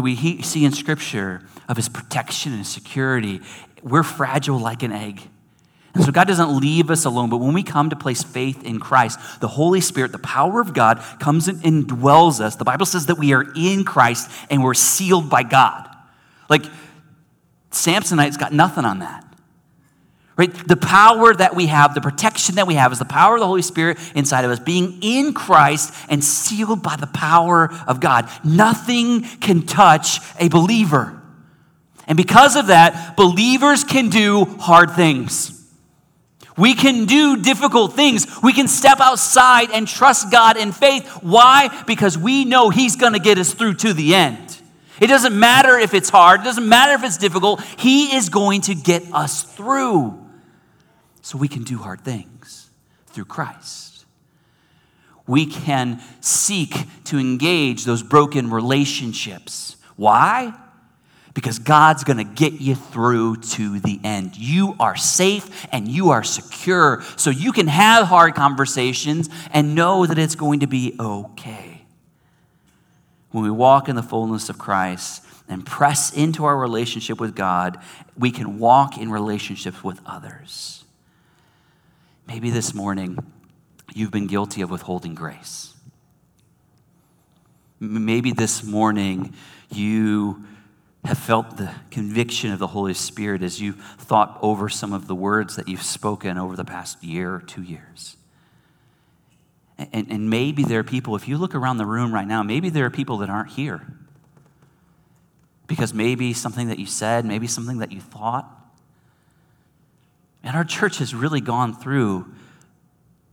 we 0.03 0.41
see 0.41 0.65
in 0.65 0.71
Scripture 0.71 1.41
of 1.67 1.77
his 1.77 1.89
protection 1.89 2.53
and 2.53 2.65
security. 2.65 3.41
We're 3.81 4.03
fragile 4.03 4.59
like 4.59 4.83
an 4.83 4.91
egg. 4.91 5.21
And 5.93 6.03
so 6.03 6.11
God 6.11 6.27
doesn't 6.27 6.59
leave 6.59 6.91
us 6.91 7.05
alone, 7.05 7.29
but 7.29 7.37
when 7.37 7.53
we 7.53 7.63
come 7.63 7.89
to 7.89 7.95
place 7.95 8.21
faith 8.21 8.65
in 8.65 8.79
Christ, 8.79 9.17
the 9.39 9.47
Holy 9.47 9.79
Spirit, 9.79 10.11
the 10.11 10.19
power 10.19 10.59
of 10.59 10.73
God, 10.73 11.01
comes 11.19 11.47
and 11.47 11.61
indwells 11.61 12.41
us. 12.41 12.57
The 12.57 12.65
Bible 12.65 12.85
says 12.85 13.05
that 13.05 13.17
we 13.17 13.33
are 13.33 13.45
in 13.55 13.85
Christ 13.85 14.29
and 14.49 14.61
we're 14.61 14.73
sealed 14.73 15.29
by 15.29 15.43
God. 15.43 15.89
Like, 16.49 16.65
Samsonite's 17.71 18.37
got 18.37 18.51
nothing 18.51 18.83
on 18.83 18.99
that. 18.99 19.24
Right? 20.37 20.53
The 20.67 20.75
power 20.75 21.33
that 21.33 21.55
we 21.55 21.67
have, 21.67 21.93
the 21.93 22.01
protection 22.01 22.55
that 22.55 22.67
we 22.67 22.75
have, 22.75 22.91
is 22.91 22.99
the 22.99 23.05
power 23.05 23.35
of 23.35 23.39
the 23.39 23.47
Holy 23.47 23.61
Spirit 23.61 23.97
inside 24.15 24.43
of 24.43 24.51
us, 24.51 24.59
being 24.59 24.99
in 25.01 25.33
Christ 25.33 25.93
and 26.09 26.21
sealed 26.21 26.83
by 26.83 26.97
the 26.97 27.07
power 27.07 27.73
of 27.87 28.01
God. 28.01 28.29
Nothing 28.43 29.23
can 29.23 29.61
touch 29.65 30.19
a 30.37 30.49
believer. 30.49 31.21
And 32.05 32.17
because 32.17 32.57
of 32.57 32.67
that, 32.67 33.15
believers 33.15 33.85
can 33.85 34.09
do 34.09 34.43
hard 34.45 34.91
things. 34.91 35.51
We 36.57 36.73
can 36.73 37.05
do 37.05 37.41
difficult 37.41 37.93
things. 37.93 38.27
We 38.41 38.53
can 38.53 38.67
step 38.67 38.99
outside 38.99 39.71
and 39.71 39.87
trust 39.87 40.31
God 40.31 40.57
in 40.57 40.73
faith. 40.73 41.07
Why? 41.21 41.83
Because 41.87 42.17
we 42.17 42.43
know 42.45 42.69
He's 42.69 42.97
going 42.97 43.13
to 43.13 43.19
get 43.19 43.37
us 43.37 43.53
through 43.53 43.75
to 43.75 43.93
the 43.93 44.15
end. 44.15 44.57
It 44.99 45.07
doesn't 45.07 45.37
matter 45.37 45.77
if 45.77 45.93
it's 45.93 46.09
hard, 46.09 46.41
it 46.41 46.43
doesn't 46.43 46.67
matter 46.67 46.93
if 46.93 47.03
it's 47.03 47.17
difficult. 47.17 47.61
He 47.77 48.15
is 48.15 48.29
going 48.29 48.61
to 48.61 48.75
get 48.75 49.03
us 49.13 49.43
through 49.43 50.24
so 51.25 51.39
we 51.39 51.47
can 51.47 51.63
do 51.63 51.79
hard 51.79 52.01
things 52.01 52.69
through 53.07 53.25
Christ. 53.25 54.05
We 55.25 55.47
can 55.47 55.99
seek 56.21 56.75
to 57.05 57.17
engage 57.17 57.83
those 57.83 58.03
broken 58.03 58.51
relationships. 58.51 59.75
Why? 59.95 60.53
Because 61.33 61.57
God's 61.57 62.03
going 62.03 62.17
to 62.17 62.23
get 62.23 62.61
you 62.61 62.75
through 62.75 63.37
to 63.37 63.79
the 63.79 63.99
end. 64.03 64.37
You 64.37 64.75
are 64.79 64.95
safe 64.95 65.65
and 65.71 65.87
you 65.87 66.11
are 66.11 66.23
secure, 66.23 67.03
so 67.17 67.31
you 67.31 67.51
can 67.51 67.65
have 67.69 68.05
hard 68.05 68.35
conversations 68.35 69.27
and 69.51 69.73
know 69.73 70.05
that 70.05 70.19
it's 70.19 70.35
going 70.35 70.59
to 70.59 70.67
be 70.67 70.95
okay. 70.99 71.81
When 73.31 73.43
we 73.43 73.49
walk 73.49 73.89
in 73.89 73.95
the 73.95 74.03
fullness 74.03 74.47
of 74.49 74.59
Christ 74.59 75.25
and 75.49 75.65
press 75.65 76.15
into 76.15 76.45
our 76.45 76.55
relationship 76.55 77.19
with 77.19 77.35
God, 77.35 77.79
we 78.15 78.29
can 78.29 78.59
walk 78.59 78.99
in 78.99 79.09
relationships 79.09 79.83
with 79.83 79.99
others. 80.05 80.84
Maybe 82.27 82.49
this 82.49 82.73
morning 82.73 83.19
you've 83.93 84.11
been 84.11 84.27
guilty 84.27 84.61
of 84.61 84.71
withholding 84.71 85.15
grace. 85.15 85.73
Maybe 87.79 88.31
this 88.31 88.63
morning 88.63 89.33
you 89.69 90.43
have 91.03 91.19
felt 91.19 91.57
the 91.57 91.71
conviction 91.91 92.51
of 92.51 92.57
the 92.57 92.67
Holy 92.67 92.95
Spirit 92.95 93.43
as 93.43 93.61
you 93.61 93.73
thought 93.73 94.39
over 94.41 94.69
some 94.69 94.91
of 94.91 95.07
the 95.07 95.13
words 95.13 95.55
that 95.55 95.67
you've 95.67 95.83
spoken 95.83 96.37
over 96.37 96.55
the 96.55 96.65
past 96.65 97.03
year 97.03 97.35
or 97.35 97.41
two 97.41 97.61
years. 97.61 98.17
And, 99.77 100.07
and 100.09 100.29
maybe 100.29 100.63
there 100.63 100.79
are 100.79 100.83
people, 100.83 101.15
if 101.15 101.27
you 101.27 101.37
look 101.37 101.53
around 101.53 101.77
the 101.77 101.85
room 101.85 102.13
right 102.13 102.27
now, 102.27 102.41
maybe 102.41 102.69
there 102.69 102.85
are 102.85 102.89
people 102.89 103.17
that 103.17 103.29
aren't 103.29 103.51
here. 103.51 103.85
Because 105.67 105.93
maybe 105.93 106.33
something 106.33 106.69
that 106.69 106.79
you 106.79 106.85
said, 106.85 107.25
maybe 107.25 107.45
something 107.45 107.79
that 107.79 107.91
you 107.91 107.99
thought, 107.99 108.49
and 110.45 110.55
our 110.55 110.63
church 110.63 110.99
has 110.99 111.13
really 111.13 111.41
gone 111.41 111.75
through 111.75 112.25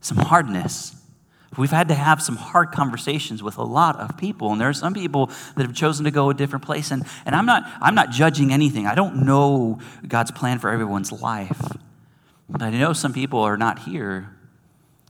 some 0.01 0.17
hardness. 0.17 0.95
We've 1.57 1.71
had 1.71 1.87
to 1.89 1.93
have 1.93 2.21
some 2.21 2.35
hard 2.35 2.71
conversations 2.71 3.41
with 3.41 3.57
a 3.57 3.63
lot 3.63 3.97
of 3.99 4.17
people, 4.17 4.51
and 4.51 4.59
there 4.59 4.67
are 4.67 4.73
some 4.73 4.93
people 4.93 5.27
that 5.55 5.65
have 5.65 5.73
chosen 5.73 6.03
to 6.03 6.11
go 6.11 6.29
a 6.29 6.33
different 6.33 6.65
place. 6.65 6.91
And, 6.91 7.05
and 7.25 7.35
I'm, 7.35 7.45
not, 7.45 7.63
I'm 7.79 7.95
not 7.95 8.09
judging 8.09 8.51
anything. 8.51 8.87
I 8.87 8.95
don't 8.95 9.25
know 9.25 9.79
God's 10.05 10.31
plan 10.31 10.59
for 10.59 10.69
everyone's 10.69 11.11
life. 11.11 11.61
But 12.49 12.61
I 12.61 12.71
know 12.71 12.91
some 12.91 13.13
people 13.13 13.39
are 13.39 13.55
not 13.55 13.79
here 13.79 14.33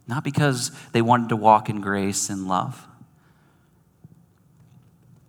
not 0.08 0.24
because 0.24 0.72
they 0.92 1.02
wanted 1.02 1.30
to 1.30 1.36
walk 1.36 1.70
in 1.70 1.82
grace 1.82 2.30
and 2.30 2.48
love. 2.48 2.88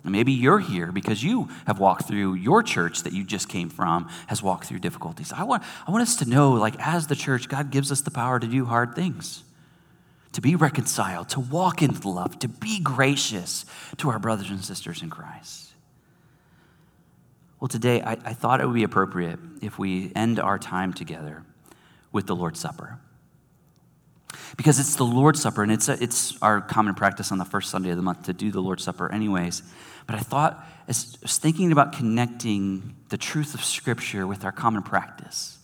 Maybe 0.07 0.33
you're 0.33 0.59
here 0.59 0.93
because 0.93 1.25
you 1.25 1.49
have 1.67 1.79
walked 1.79 2.07
through 2.07 2.35
your 2.35 2.63
church 2.63 3.05
that 3.05 3.15
you 3.15 3.25
just 3.25 3.49
came 3.49 3.71
from, 3.71 4.11
has 4.27 4.43
walked 4.43 4.67
through 4.67 4.81
difficulties. 4.81 5.33
I 5.33 5.45
want, 5.45 5.63
I 5.89 5.91
want 5.91 6.03
us 6.03 6.17
to 6.17 6.29
know, 6.29 6.53
like, 6.53 6.75
as 6.79 7.07
the 7.07 7.17
church, 7.17 7.49
God 7.49 7.71
gives 7.71 7.91
us 7.91 8.03
the 8.03 8.11
power 8.11 8.39
to 8.39 8.47
do 8.47 8.67
hard 8.67 8.95
things, 8.95 9.45
to 10.33 10.43
be 10.43 10.57
reconciled, 10.57 11.31
to 11.31 11.41
walk 11.41 11.83
in 11.83 11.99
love, 12.01 12.39
to 12.41 12.49
be 12.49 12.81
gracious 12.81 13.65
to 13.97 14.11
our 14.11 14.19
brothers 14.19 14.51
and 14.51 14.63
sisters 14.63 15.03
in 15.03 15.09
Christ. 15.09 15.73
Well, 17.59 17.69
today, 17.69 18.03
I, 18.03 18.13
I 18.13 18.35
thought 18.35 18.61
it 18.61 18.67
would 18.67 18.75
be 18.75 18.83
appropriate 18.83 19.39
if 19.63 19.79
we 19.79 20.13
end 20.15 20.39
our 20.39 20.59
time 20.59 20.93
together 20.93 21.45
with 22.13 22.27
the 22.27 22.37
Lord's 22.37 22.61
Supper. 22.61 22.99
Because 24.59 24.79
it's 24.79 24.97
the 24.97 25.05
Lord's 25.05 25.41
Supper, 25.41 25.63
and 25.63 25.73
it's, 25.73 25.89
a, 25.89 26.03
it's 26.03 26.41
our 26.43 26.61
common 26.61 26.95
practice 26.95 27.33
on 27.33 27.39
the 27.39 27.45
first 27.47 27.71
Sunday 27.71 27.89
of 27.89 27.97
the 27.97 28.03
month 28.03 28.25
to 28.25 28.35
do 28.35 28.51
the 28.51 28.61
Lord's 28.61 28.85
Supper, 28.85 29.11
anyways. 29.11 29.63
But 30.07 30.17
I 30.17 30.21
thought, 30.21 30.65
as 30.89 31.17
I 31.17 31.19
was 31.23 31.39
thinking 31.39 31.73
about 31.73 31.93
connecting 31.93 32.95
the 33.09 33.17
truth 33.17 33.55
of 33.55 33.65
Scripture 33.65 34.27
with 34.27 34.45
our 34.45 34.53
common 34.53 34.83
practice, 34.83 35.59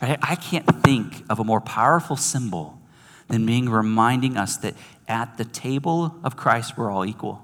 right, 0.00 0.18
I 0.22 0.34
can't 0.36 0.66
think 0.82 1.24
of 1.30 1.38
a 1.38 1.44
more 1.44 1.60
powerful 1.60 2.16
symbol 2.16 2.78
than 3.28 3.46
being 3.46 3.68
reminding 3.68 4.36
us 4.36 4.56
that 4.58 4.74
at 5.08 5.38
the 5.38 5.44
table 5.44 6.16
of 6.24 6.36
Christ, 6.36 6.76
we're 6.76 6.90
all 6.90 7.04
equal. 7.04 7.42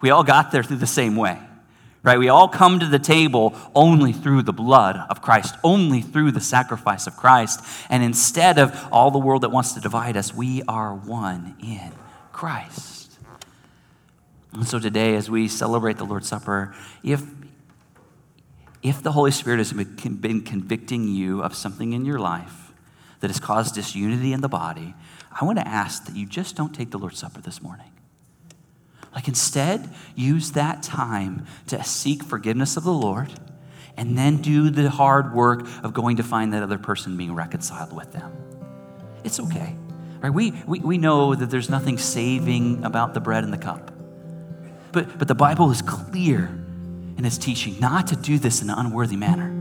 We 0.00 0.10
all 0.10 0.24
got 0.24 0.50
there 0.50 0.62
through 0.62 0.78
the 0.78 0.86
same 0.86 1.16
way 1.16 1.38
right? 2.02 2.18
We 2.18 2.28
all 2.28 2.48
come 2.48 2.80
to 2.80 2.86
the 2.86 2.98
table 2.98 3.54
only 3.74 4.12
through 4.12 4.42
the 4.42 4.52
blood 4.52 4.96
of 5.10 5.20
Christ, 5.20 5.54
only 5.62 6.00
through 6.00 6.32
the 6.32 6.40
sacrifice 6.40 7.06
of 7.06 7.16
Christ. 7.16 7.60
And 7.88 8.02
instead 8.02 8.58
of 8.58 8.88
all 8.90 9.10
the 9.10 9.18
world 9.18 9.42
that 9.42 9.50
wants 9.50 9.72
to 9.74 9.80
divide 9.80 10.16
us, 10.16 10.34
we 10.34 10.62
are 10.66 10.94
one 10.94 11.56
in 11.62 11.92
Christ. 12.32 12.99
And 14.52 14.66
so 14.66 14.78
today, 14.78 15.14
as 15.14 15.30
we 15.30 15.48
celebrate 15.48 15.96
the 15.98 16.04
Lord's 16.04 16.28
Supper, 16.28 16.74
if 17.02 17.22
if 18.82 19.02
the 19.02 19.12
Holy 19.12 19.30
Spirit 19.30 19.58
has 19.58 19.72
been 19.72 20.40
convicting 20.40 21.06
you 21.06 21.42
of 21.42 21.54
something 21.54 21.92
in 21.92 22.06
your 22.06 22.18
life 22.18 22.72
that 23.20 23.28
has 23.28 23.38
caused 23.38 23.74
disunity 23.74 24.32
in 24.32 24.40
the 24.40 24.48
body, 24.48 24.94
I 25.38 25.44
want 25.44 25.58
to 25.58 25.68
ask 25.68 26.06
that 26.06 26.16
you 26.16 26.24
just 26.24 26.56
don't 26.56 26.74
take 26.74 26.90
the 26.90 26.98
Lord's 26.98 27.18
Supper 27.18 27.42
this 27.42 27.60
morning. 27.60 27.90
Like 29.14 29.28
instead, 29.28 29.90
use 30.14 30.52
that 30.52 30.82
time 30.82 31.46
to 31.66 31.82
seek 31.84 32.22
forgiveness 32.22 32.76
of 32.76 32.84
the 32.84 32.92
Lord 32.92 33.30
and 33.96 34.16
then 34.16 34.38
do 34.38 34.70
the 34.70 34.88
hard 34.88 35.34
work 35.34 35.66
of 35.82 35.92
going 35.92 36.16
to 36.16 36.22
find 36.22 36.54
that 36.54 36.62
other 36.62 36.78
person 36.78 37.16
being 37.16 37.34
reconciled 37.34 37.92
with 37.92 38.12
them. 38.12 38.32
It's 39.24 39.38
okay. 39.40 39.76
Right? 40.20 40.32
We, 40.32 40.52
we, 40.66 40.80
we 40.80 40.98
know 40.98 41.34
that 41.34 41.50
there's 41.50 41.68
nothing 41.68 41.98
saving 41.98 42.84
about 42.84 43.14
the 43.14 43.20
bread 43.20 43.44
and 43.44 43.52
the 43.52 43.58
cup. 43.58 43.90
But, 44.92 45.18
but 45.18 45.28
the 45.28 45.34
Bible 45.34 45.70
is 45.70 45.82
clear 45.82 46.46
in 47.16 47.24
its 47.24 47.38
teaching 47.38 47.78
not 47.80 48.06
to 48.08 48.16
do 48.16 48.38
this 48.38 48.62
in 48.62 48.70
an 48.70 48.78
unworthy 48.78 49.16
manner. 49.16 49.56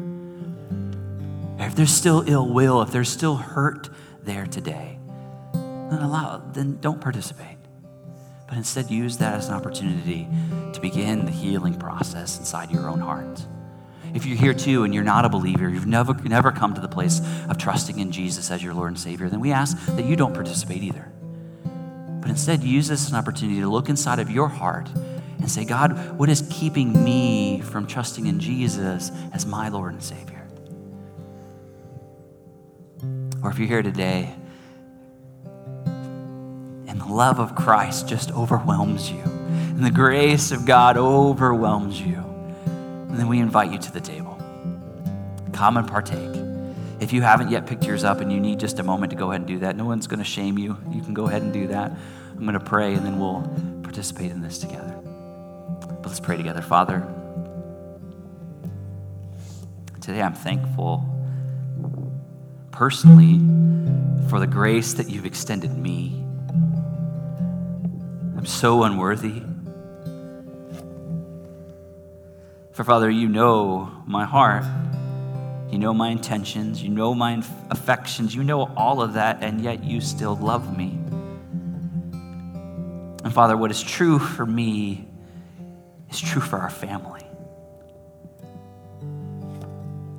If 1.60 1.76
there's 1.76 1.92
still 1.92 2.24
ill 2.28 2.48
will, 2.48 2.82
if 2.82 2.92
there's 2.92 3.10
still 3.10 3.36
hurt 3.36 3.90
there 4.24 4.48
today, 4.48 4.98
then 5.54 6.02
allow, 6.02 6.38
then 6.54 6.80
don't 6.80 7.02
participate 7.02 7.60
but 8.50 8.58
instead 8.58 8.90
use 8.90 9.18
that 9.18 9.36
as 9.36 9.48
an 9.48 9.54
opportunity 9.54 10.28
to 10.74 10.82
begin 10.82 11.24
the 11.24 11.32
healing 11.32 11.76
process 11.76 12.40
inside 12.40 12.72
your 12.72 12.90
own 12.90 13.00
heart. 13.00 13.46
If 14.16 14.26
you're 14.26 14.38
here 14.38 14.56
too 14.56 14.84
and 14.84 14.94
you're 14.94 15.04
not 15.04 15.24
a 15.24 15.30
believer, 15.30 15.70
you've 15.70 15.86
never, 15.86 16.16
never 16.16 16.52
come 16.52 16.74
to 16.74 16.82
the 16.82 16.88
place 16.88 17.22
of 17.48 17.60
trusting 17.60 18.00
in 18.00 18.12
Jesus 18.12 18.50
as 18.50 18.64
your 18.64 18.74
Lord 18.74 18.90
and 18.90 19.00
Savior, 19.00 19.30
then 19.30 19.40
we 19.40 19.52
ask 19.52 19.78
that 19.86 20.04
you 20.04 20.16
don't 20.16 20.34
participate 20.34 20.82
either. 20.82 21.12
But 22.20 22.32
instead, 22.32 22.64
use 22.64 22.88
this 22.88 23.06
as 23.06 23.12
an 23.12 23.18
opportunity 23.18 23.60
to 23.60 23.70
look 23.70 23.88
inside 23.88 24.18
of 24.18 24.32
your 24.32 24.48
heart 24.48 24.90
and 25.40 25.50
say, 25.50 25.66
God, 25.66 26.18
what 26.18 26.30
is 26.30 26.44
keeping 26.50 27.04
me 27.04 27.62
from 27.62 27.88
trusting 27.88 28.28
in 28.28 28.40
Jesus 28.40 29.12
as 29.34 29.46
my 29.46 29.70
Lord 29.70 29.94
and 29.94 30.04
Savior? 30.04 30.48
Or 33.42 33.50
if 33.50 33.58
you're 33.58 33.68
here 33.68 33.82
today 33.82 34.36
and 36.88 37.00
the 37.00 37.08
love 37.08 37.40
of 37.40 37.56
Christ 37.56 38.08
just 38.08 38.32
overwhelms 38.32 39.10
you, 39.10 39.22
and 39.22 39.86
the 39.86 39.92
grace 39.92 40.52
of 40.52 40.66
God 40.66 40.98
overwhelms 40.98 42.02
you, 42.02 42.22
then 42.66 43.28
we 43.30 43.40
invite 43.40 43.72
you 43.72 43.80
to 43.80 43.92
the 43.94 44.02
table. 44.02 44.38
Come 45.54 45.78
and 45.78 45.88
partake. 45.88 46.36
If 47.00 47.14
you 47.14 47.22
haven't 47.22 47.50
yet 47.50 47.66
picked 47.66 47.86
yours 47.86 48.04
up 48.04 48.20
and 48.20 48.30
you 48.32 48.42
need 48.42 48.60
just 48.60 48.80
a 48.80 48.84
moment 48.84 49.12
to 49.12 49.16
go 49.16 49.30
ahead 49.30 49.42
and 49.42 49.48
do 49.48 49.60
that, 49.60 49.78
no 49.78 49.86
one's 49.86 50.06
going 50.06 50.20
to 50.20 50.26
shame 50.26 50.58
you. 50.58 50.78
You 50.92 51.02
can 51.02 51.14
go 51.14 51.28
ahead 51.28 51.42
and 51.42 51.54
do 51.54 51.68
that. 51.68 51.94
I'm 52.32 52.42
going 52.42 52.54
to 52.54 52.60
pray 52.60 52.94
and 52.94 53.06
then 53.06 53.20
we'll 53.20 53.42
participate 53.84 54.32
in 54.32 54.42
this 54.42 54.60
together. 54.60 54.99
But 56.02 56.08
let's 56.08 56.20
pray 56.20 56.38
together. 56.38 56.62
Father, 56.62 57.08
today 60.02 60.22
I'm 60.22 60.34
thankful 60.34 61.06
personally 62.72 63.40
for 64.30 64.40
the 64.40 64.48
grace 64.48 64.94
that 64.94 65.10
you've 65.10 65.26
extended 65.26 65.78
me 65.78 66.20
I'm 68.40 68.46
so 68.46 68.84
unworthy. 68.84 69.42
For 72.72 72.86
Father, 72.86 73.10
you 73.10 73.28
know 73.28 73.92
my 74.06 74.24
heart. 74.24 74.64
You 75.70 75.78
know 75.78 75.94
my 75.94 76.08
intentions. 76.08 76.82
You 76.82 76.88
know 76.88 77.14
my 77.14 77.44
affections. 77.70 78.34
You 78.34 78.46
know 78.46 78.74
all 78.78 79.02
of 79.02 79.16
that, 79.16 79.44
and 79.44 79.60
yet 79.60 79.84
you 79.84 80.00
still 80.00 80.38
love 80.38 80.78
me. 80.78 80.98
And 83.26 83.34
Father, 83.34 83.58
what 83.58 83.72
is 83.72 83.84
true 83.84 84.20
for 84.20 84.46
me 84.46 85.06
is 86.12 86.20
true 86.20 86.42
for 86.42 86.60
our 86.60 86.70
family. 86.70 87.26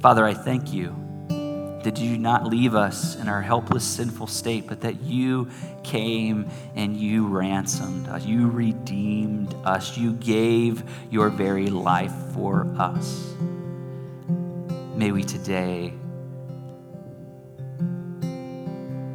Father, 0.01 0.25
I 0.25 0.35
thank 0.35 0.73
you 0.73 0.97
that 1.83 1.99
you 1.99 2.11
did 2.11 2.21
not 2.21 2.47
leave 2.47 2.75
us 2.75 3.17
in 3.17 3.29
our 3.29 3.41
helpless, 3.41 3.85
sinful 3.85 4.27
state, 4.27 4.67
but 4.67 4.83
that 4.83 5.01
you 5.03 5.49
came 5.83 6.49
and 6.75 6.97
you 6.97 7.27
ransomed 7.27 8.07
us. 8.09 8.25
You 8.25 8.49
redeemed 8.49 9.55
us. 9.65 9.97
You 9.97 10.13
gave 10.15 10.85
your 11.11 11.31
very 11.31 11.69
life 11.71 12.13
for 12.35 12.67
us. 12.79 13.35
May 14.95 15.13
we 15.13 15.25
today 15.25 15.95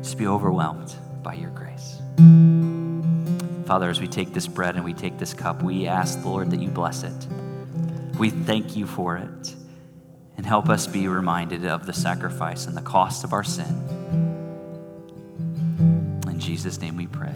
just 0.02 0.18
be 0.18 0.26
overwhelmed 0.26 0.96
by 1.22 1.36
your 1.36 1.52
grace. 1.52 2.02
Father, 3.66 3.90
as 3.90 4.00
we 4.00 4.08
take 4.08 4.32
this 4.32 4.46
bread 4.46 4.76
and 4.76 4.86
we 4.86 4.94
take 4.94 5.18
this 5.18 5.34
cup, 5.34 5.64
we 5.64 5.88
ask, 5.88 6.24
Lord, 6.24 6.52
that 6.52 6.60
you 6.60 6.70
bless 6.70 7.02
it. 7.04 7.28
We 8.20 8.30
thank 8.30 8.76
you 8.76 8.86
for 8.86 9.18
it 9.18 9.56
and 10.38 10.46
help 10.46 10.70
us 10.70 10.86
be 10.86 11.08
reminded 11.08 11.66
of 11.66 11.88
the 11.88 11.94
sacrifice 11.94 12.68
and 12.68 12.78
the 12.78 12.82
cost 12.82 13.24
of 13.24 13.34
our 13.34 13.44
sin. 13.44 13.66
In 16.28 16.40
Jesus' 16.40 16.80
name 16.80 16.96
we 16.96 17.08
pray. 17.08 17.34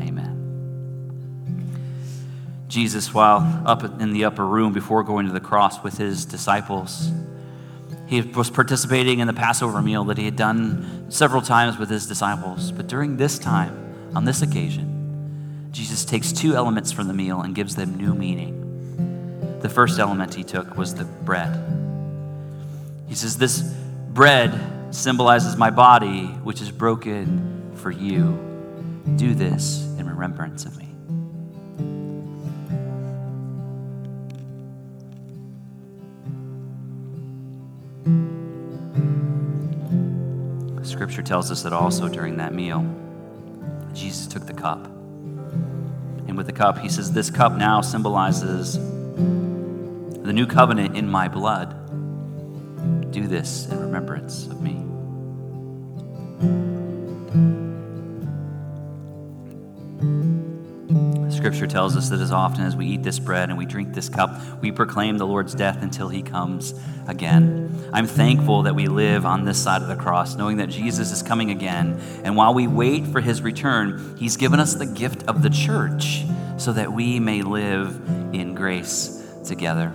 Amen. 0.00 0.34
Jesus, 2.66 3.14
while 3.14 3.62
up 3.64 3.84
in 4.00 4.12
the 4.12 4.24
upper 4.24 4.44
room 4.44 4.72
before 4.72 5.04
going 5.04 5.26
to 5.26 5.32
the 5.32 5.40
cross 5.40 5.82
with 5.84 5.96
his 5.96 6.24
disciples, 6.24 7.12
he 8.06 8.20
was 8.22 8.50
participating 8.50 9.20
in 9.20 9.28
the 9.28 9.32
Passover 9.32 9.80
meal 9.80 10.02
that 10.04 10.18
he 10.18 10.24
had 10.24 10.34
done 10.34 11.06
several 11.08 11.42
times 11.42 11.78
with 11.78 11.88
his 11.88 12.06
disciples. 12.06 12.72
But 12.72 12.88
during 12.88 13.16
this 13.16 13.38
time, 13.38 13.94
on 14.16 14.24
this 14.24 14.42
occasion, 14.42 14.97
Jesus 15.70 16.04
takes 16.04 16.32
two 16.32 16.54
elements 16.54 16.92
from 16.92 17.08
the 17.08 17.14
meal 17.14 17.42
and 17.42 17.54
gives 17.54 17.76
them 17.76 17.96
new 17.96 18.14
meaning. 18.14 19.58
The 19.60 19.68
first 19.68 19.98
element 19.98 20.34
he 20.34 20.44
took 20.44 20.76
was 20.76 20.94
the 20.94 21.04
bread. 21.04 21.64
He 23.08 23.14
says, 23.14 23.36
This 23.36 23.60
bread 23.60 24.58
symbolizes 24.94 25.56
my 25.56 25.70
body, 25.70 26.26
which 26.26 26.60
is 26.60 26.70
broken 26.70 27.72
for 27.76 27.90
you. 27.90 28.38
Do 29.16 29.34
this 29.34 29.84
in 29.98 30.08
remembrance 30.08 30.64
of 30.64 30.76
me. 30.76 30.84
Scripture 40.84 41.22
tells 41.22 41.50
us 41.50 41.62
that 41.62 41.72
also 41.72 42.08
during 42.08 42.38
that 42.38 42.52
meal, 42.52 42.84
Jesus 43.92 44.26
took 44.26 44.46
the 44.46 44.52
cup. 44.52 44.97
With 46.38 46.46
the 46.46 46.52
cup, 46.52 46.78
he 46.78 46.88
says, 46.88 47.10
This 47.10 47.30
cup 47.30 47.54
now 47.54 47.80
symbolizes 47.80 48.74
the 48.74 50.32
new 50.32 50.46
covenant 50.46 50.96
in 50.96 51.08
my 51.08 51.26
blood. 51.26 51.74
Do 53.10 53.26
this 53.26 53.66
in 53.66 53.80
remembrance 53.80 54.46
of 54.46 54.62
me. 54.62 54.77
Scripture 61.48 61.66
tells 61.66 61.96
us 61.96 62.10
that 62.10 62.20
as 62.20 62.30
often 62.30 62.62
as 62.62 62.76
we 62.76 62.84
eat 62.84 63.02
this 63.02 63.18
bread 63.18 63.48
and 63.48 63.56
we 63.56 63.64
drink 63.64 63.94
this 63.94 64.10
cup, 64.10 64.38
we 64.60 64.70
proclaim 64.70 65.16
the 65.16 65.26
Lord's 65.26 65.54
death 65.54 65.82
until 65.82 66.10
he 66.10 66.20
comes 66.20 66.74
again. 67.06 67.88
I'm 67.90 68.06
thankful 68.06 68.64
that 68.64 68.74
we 68.74 68.86
live 68.86 69.24
on 69.24 69.46
this 69.46 69.56
side 69.56 69.80
of 69.80 69.88
the 69.88 69.96
cross, 69.96 70.36
knowing 70.36 70.58
that 70.58 70.68
Jesus 70.68 71.10
is 71.10 71.22
coming 71.22 71.50
again. 71.50 71.98
And 72.22 72.36
while 72.36 72.52
we 72.52 72.66
wait 72.66 73.06
for 73.06 73.22
his 73.22 73.40
return, 73.40 74.14
he's 74.18 74.36
given 74.36 74.60
us 74.60 74.74
the 74.74 74.84
gift 74.84 75.22
of 75.22 75.42
the 75.42 75.48
church 75.48 76.22
so 76.58 76.70
that 76.74 76.92
we 76.92 77.18
may 77.18 77.40
live 77.40 77.98
in 78.34 78.54
grace 78.54 79.26
together. 79.46 79.90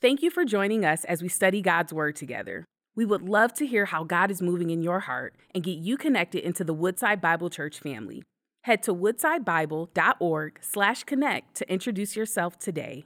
Thank 0.00 0.22
you 0.22 0.30
for 0.30 0.46
joining 0.46 0.86
us 0.86 1.04
as 1.04 1.20
we 1.20 1.28
study 1.28 1.60
God's 1.60 1.92
Word 1.92 2.16
together. 2.16 2.64
We 2.94 3.04
would 3.04 3.20
love 3.20 3.52
to 3.54 3.66
hear 3.66 3.84
how 3.84 4.04
God 4.04 4.30
is 4.30 4.40
moving 4.40 4.70
in 4.70 4.80
your 4.80 5.00
heart 5.00 5.34
and 5.54 5.62
get 5.62 5.76
you 5.76 5.98
connected 5.98 6.46
into 6.46 6.64
the 6.64 6.72
Woodside 6.72 7.20
Bible 7.20 7.50
Church 7.50 7.78
family. 7.78 8.22
Head 8.66 8.82
to 8.82 8.94
woodsidebible.org 8.94 10.58
slash 10.60 11.04
connect 11.04 11.54
to 11.54 11.72
introduce 11.72 12.16
yourself 12.16 12.58
today. 12.58 13.04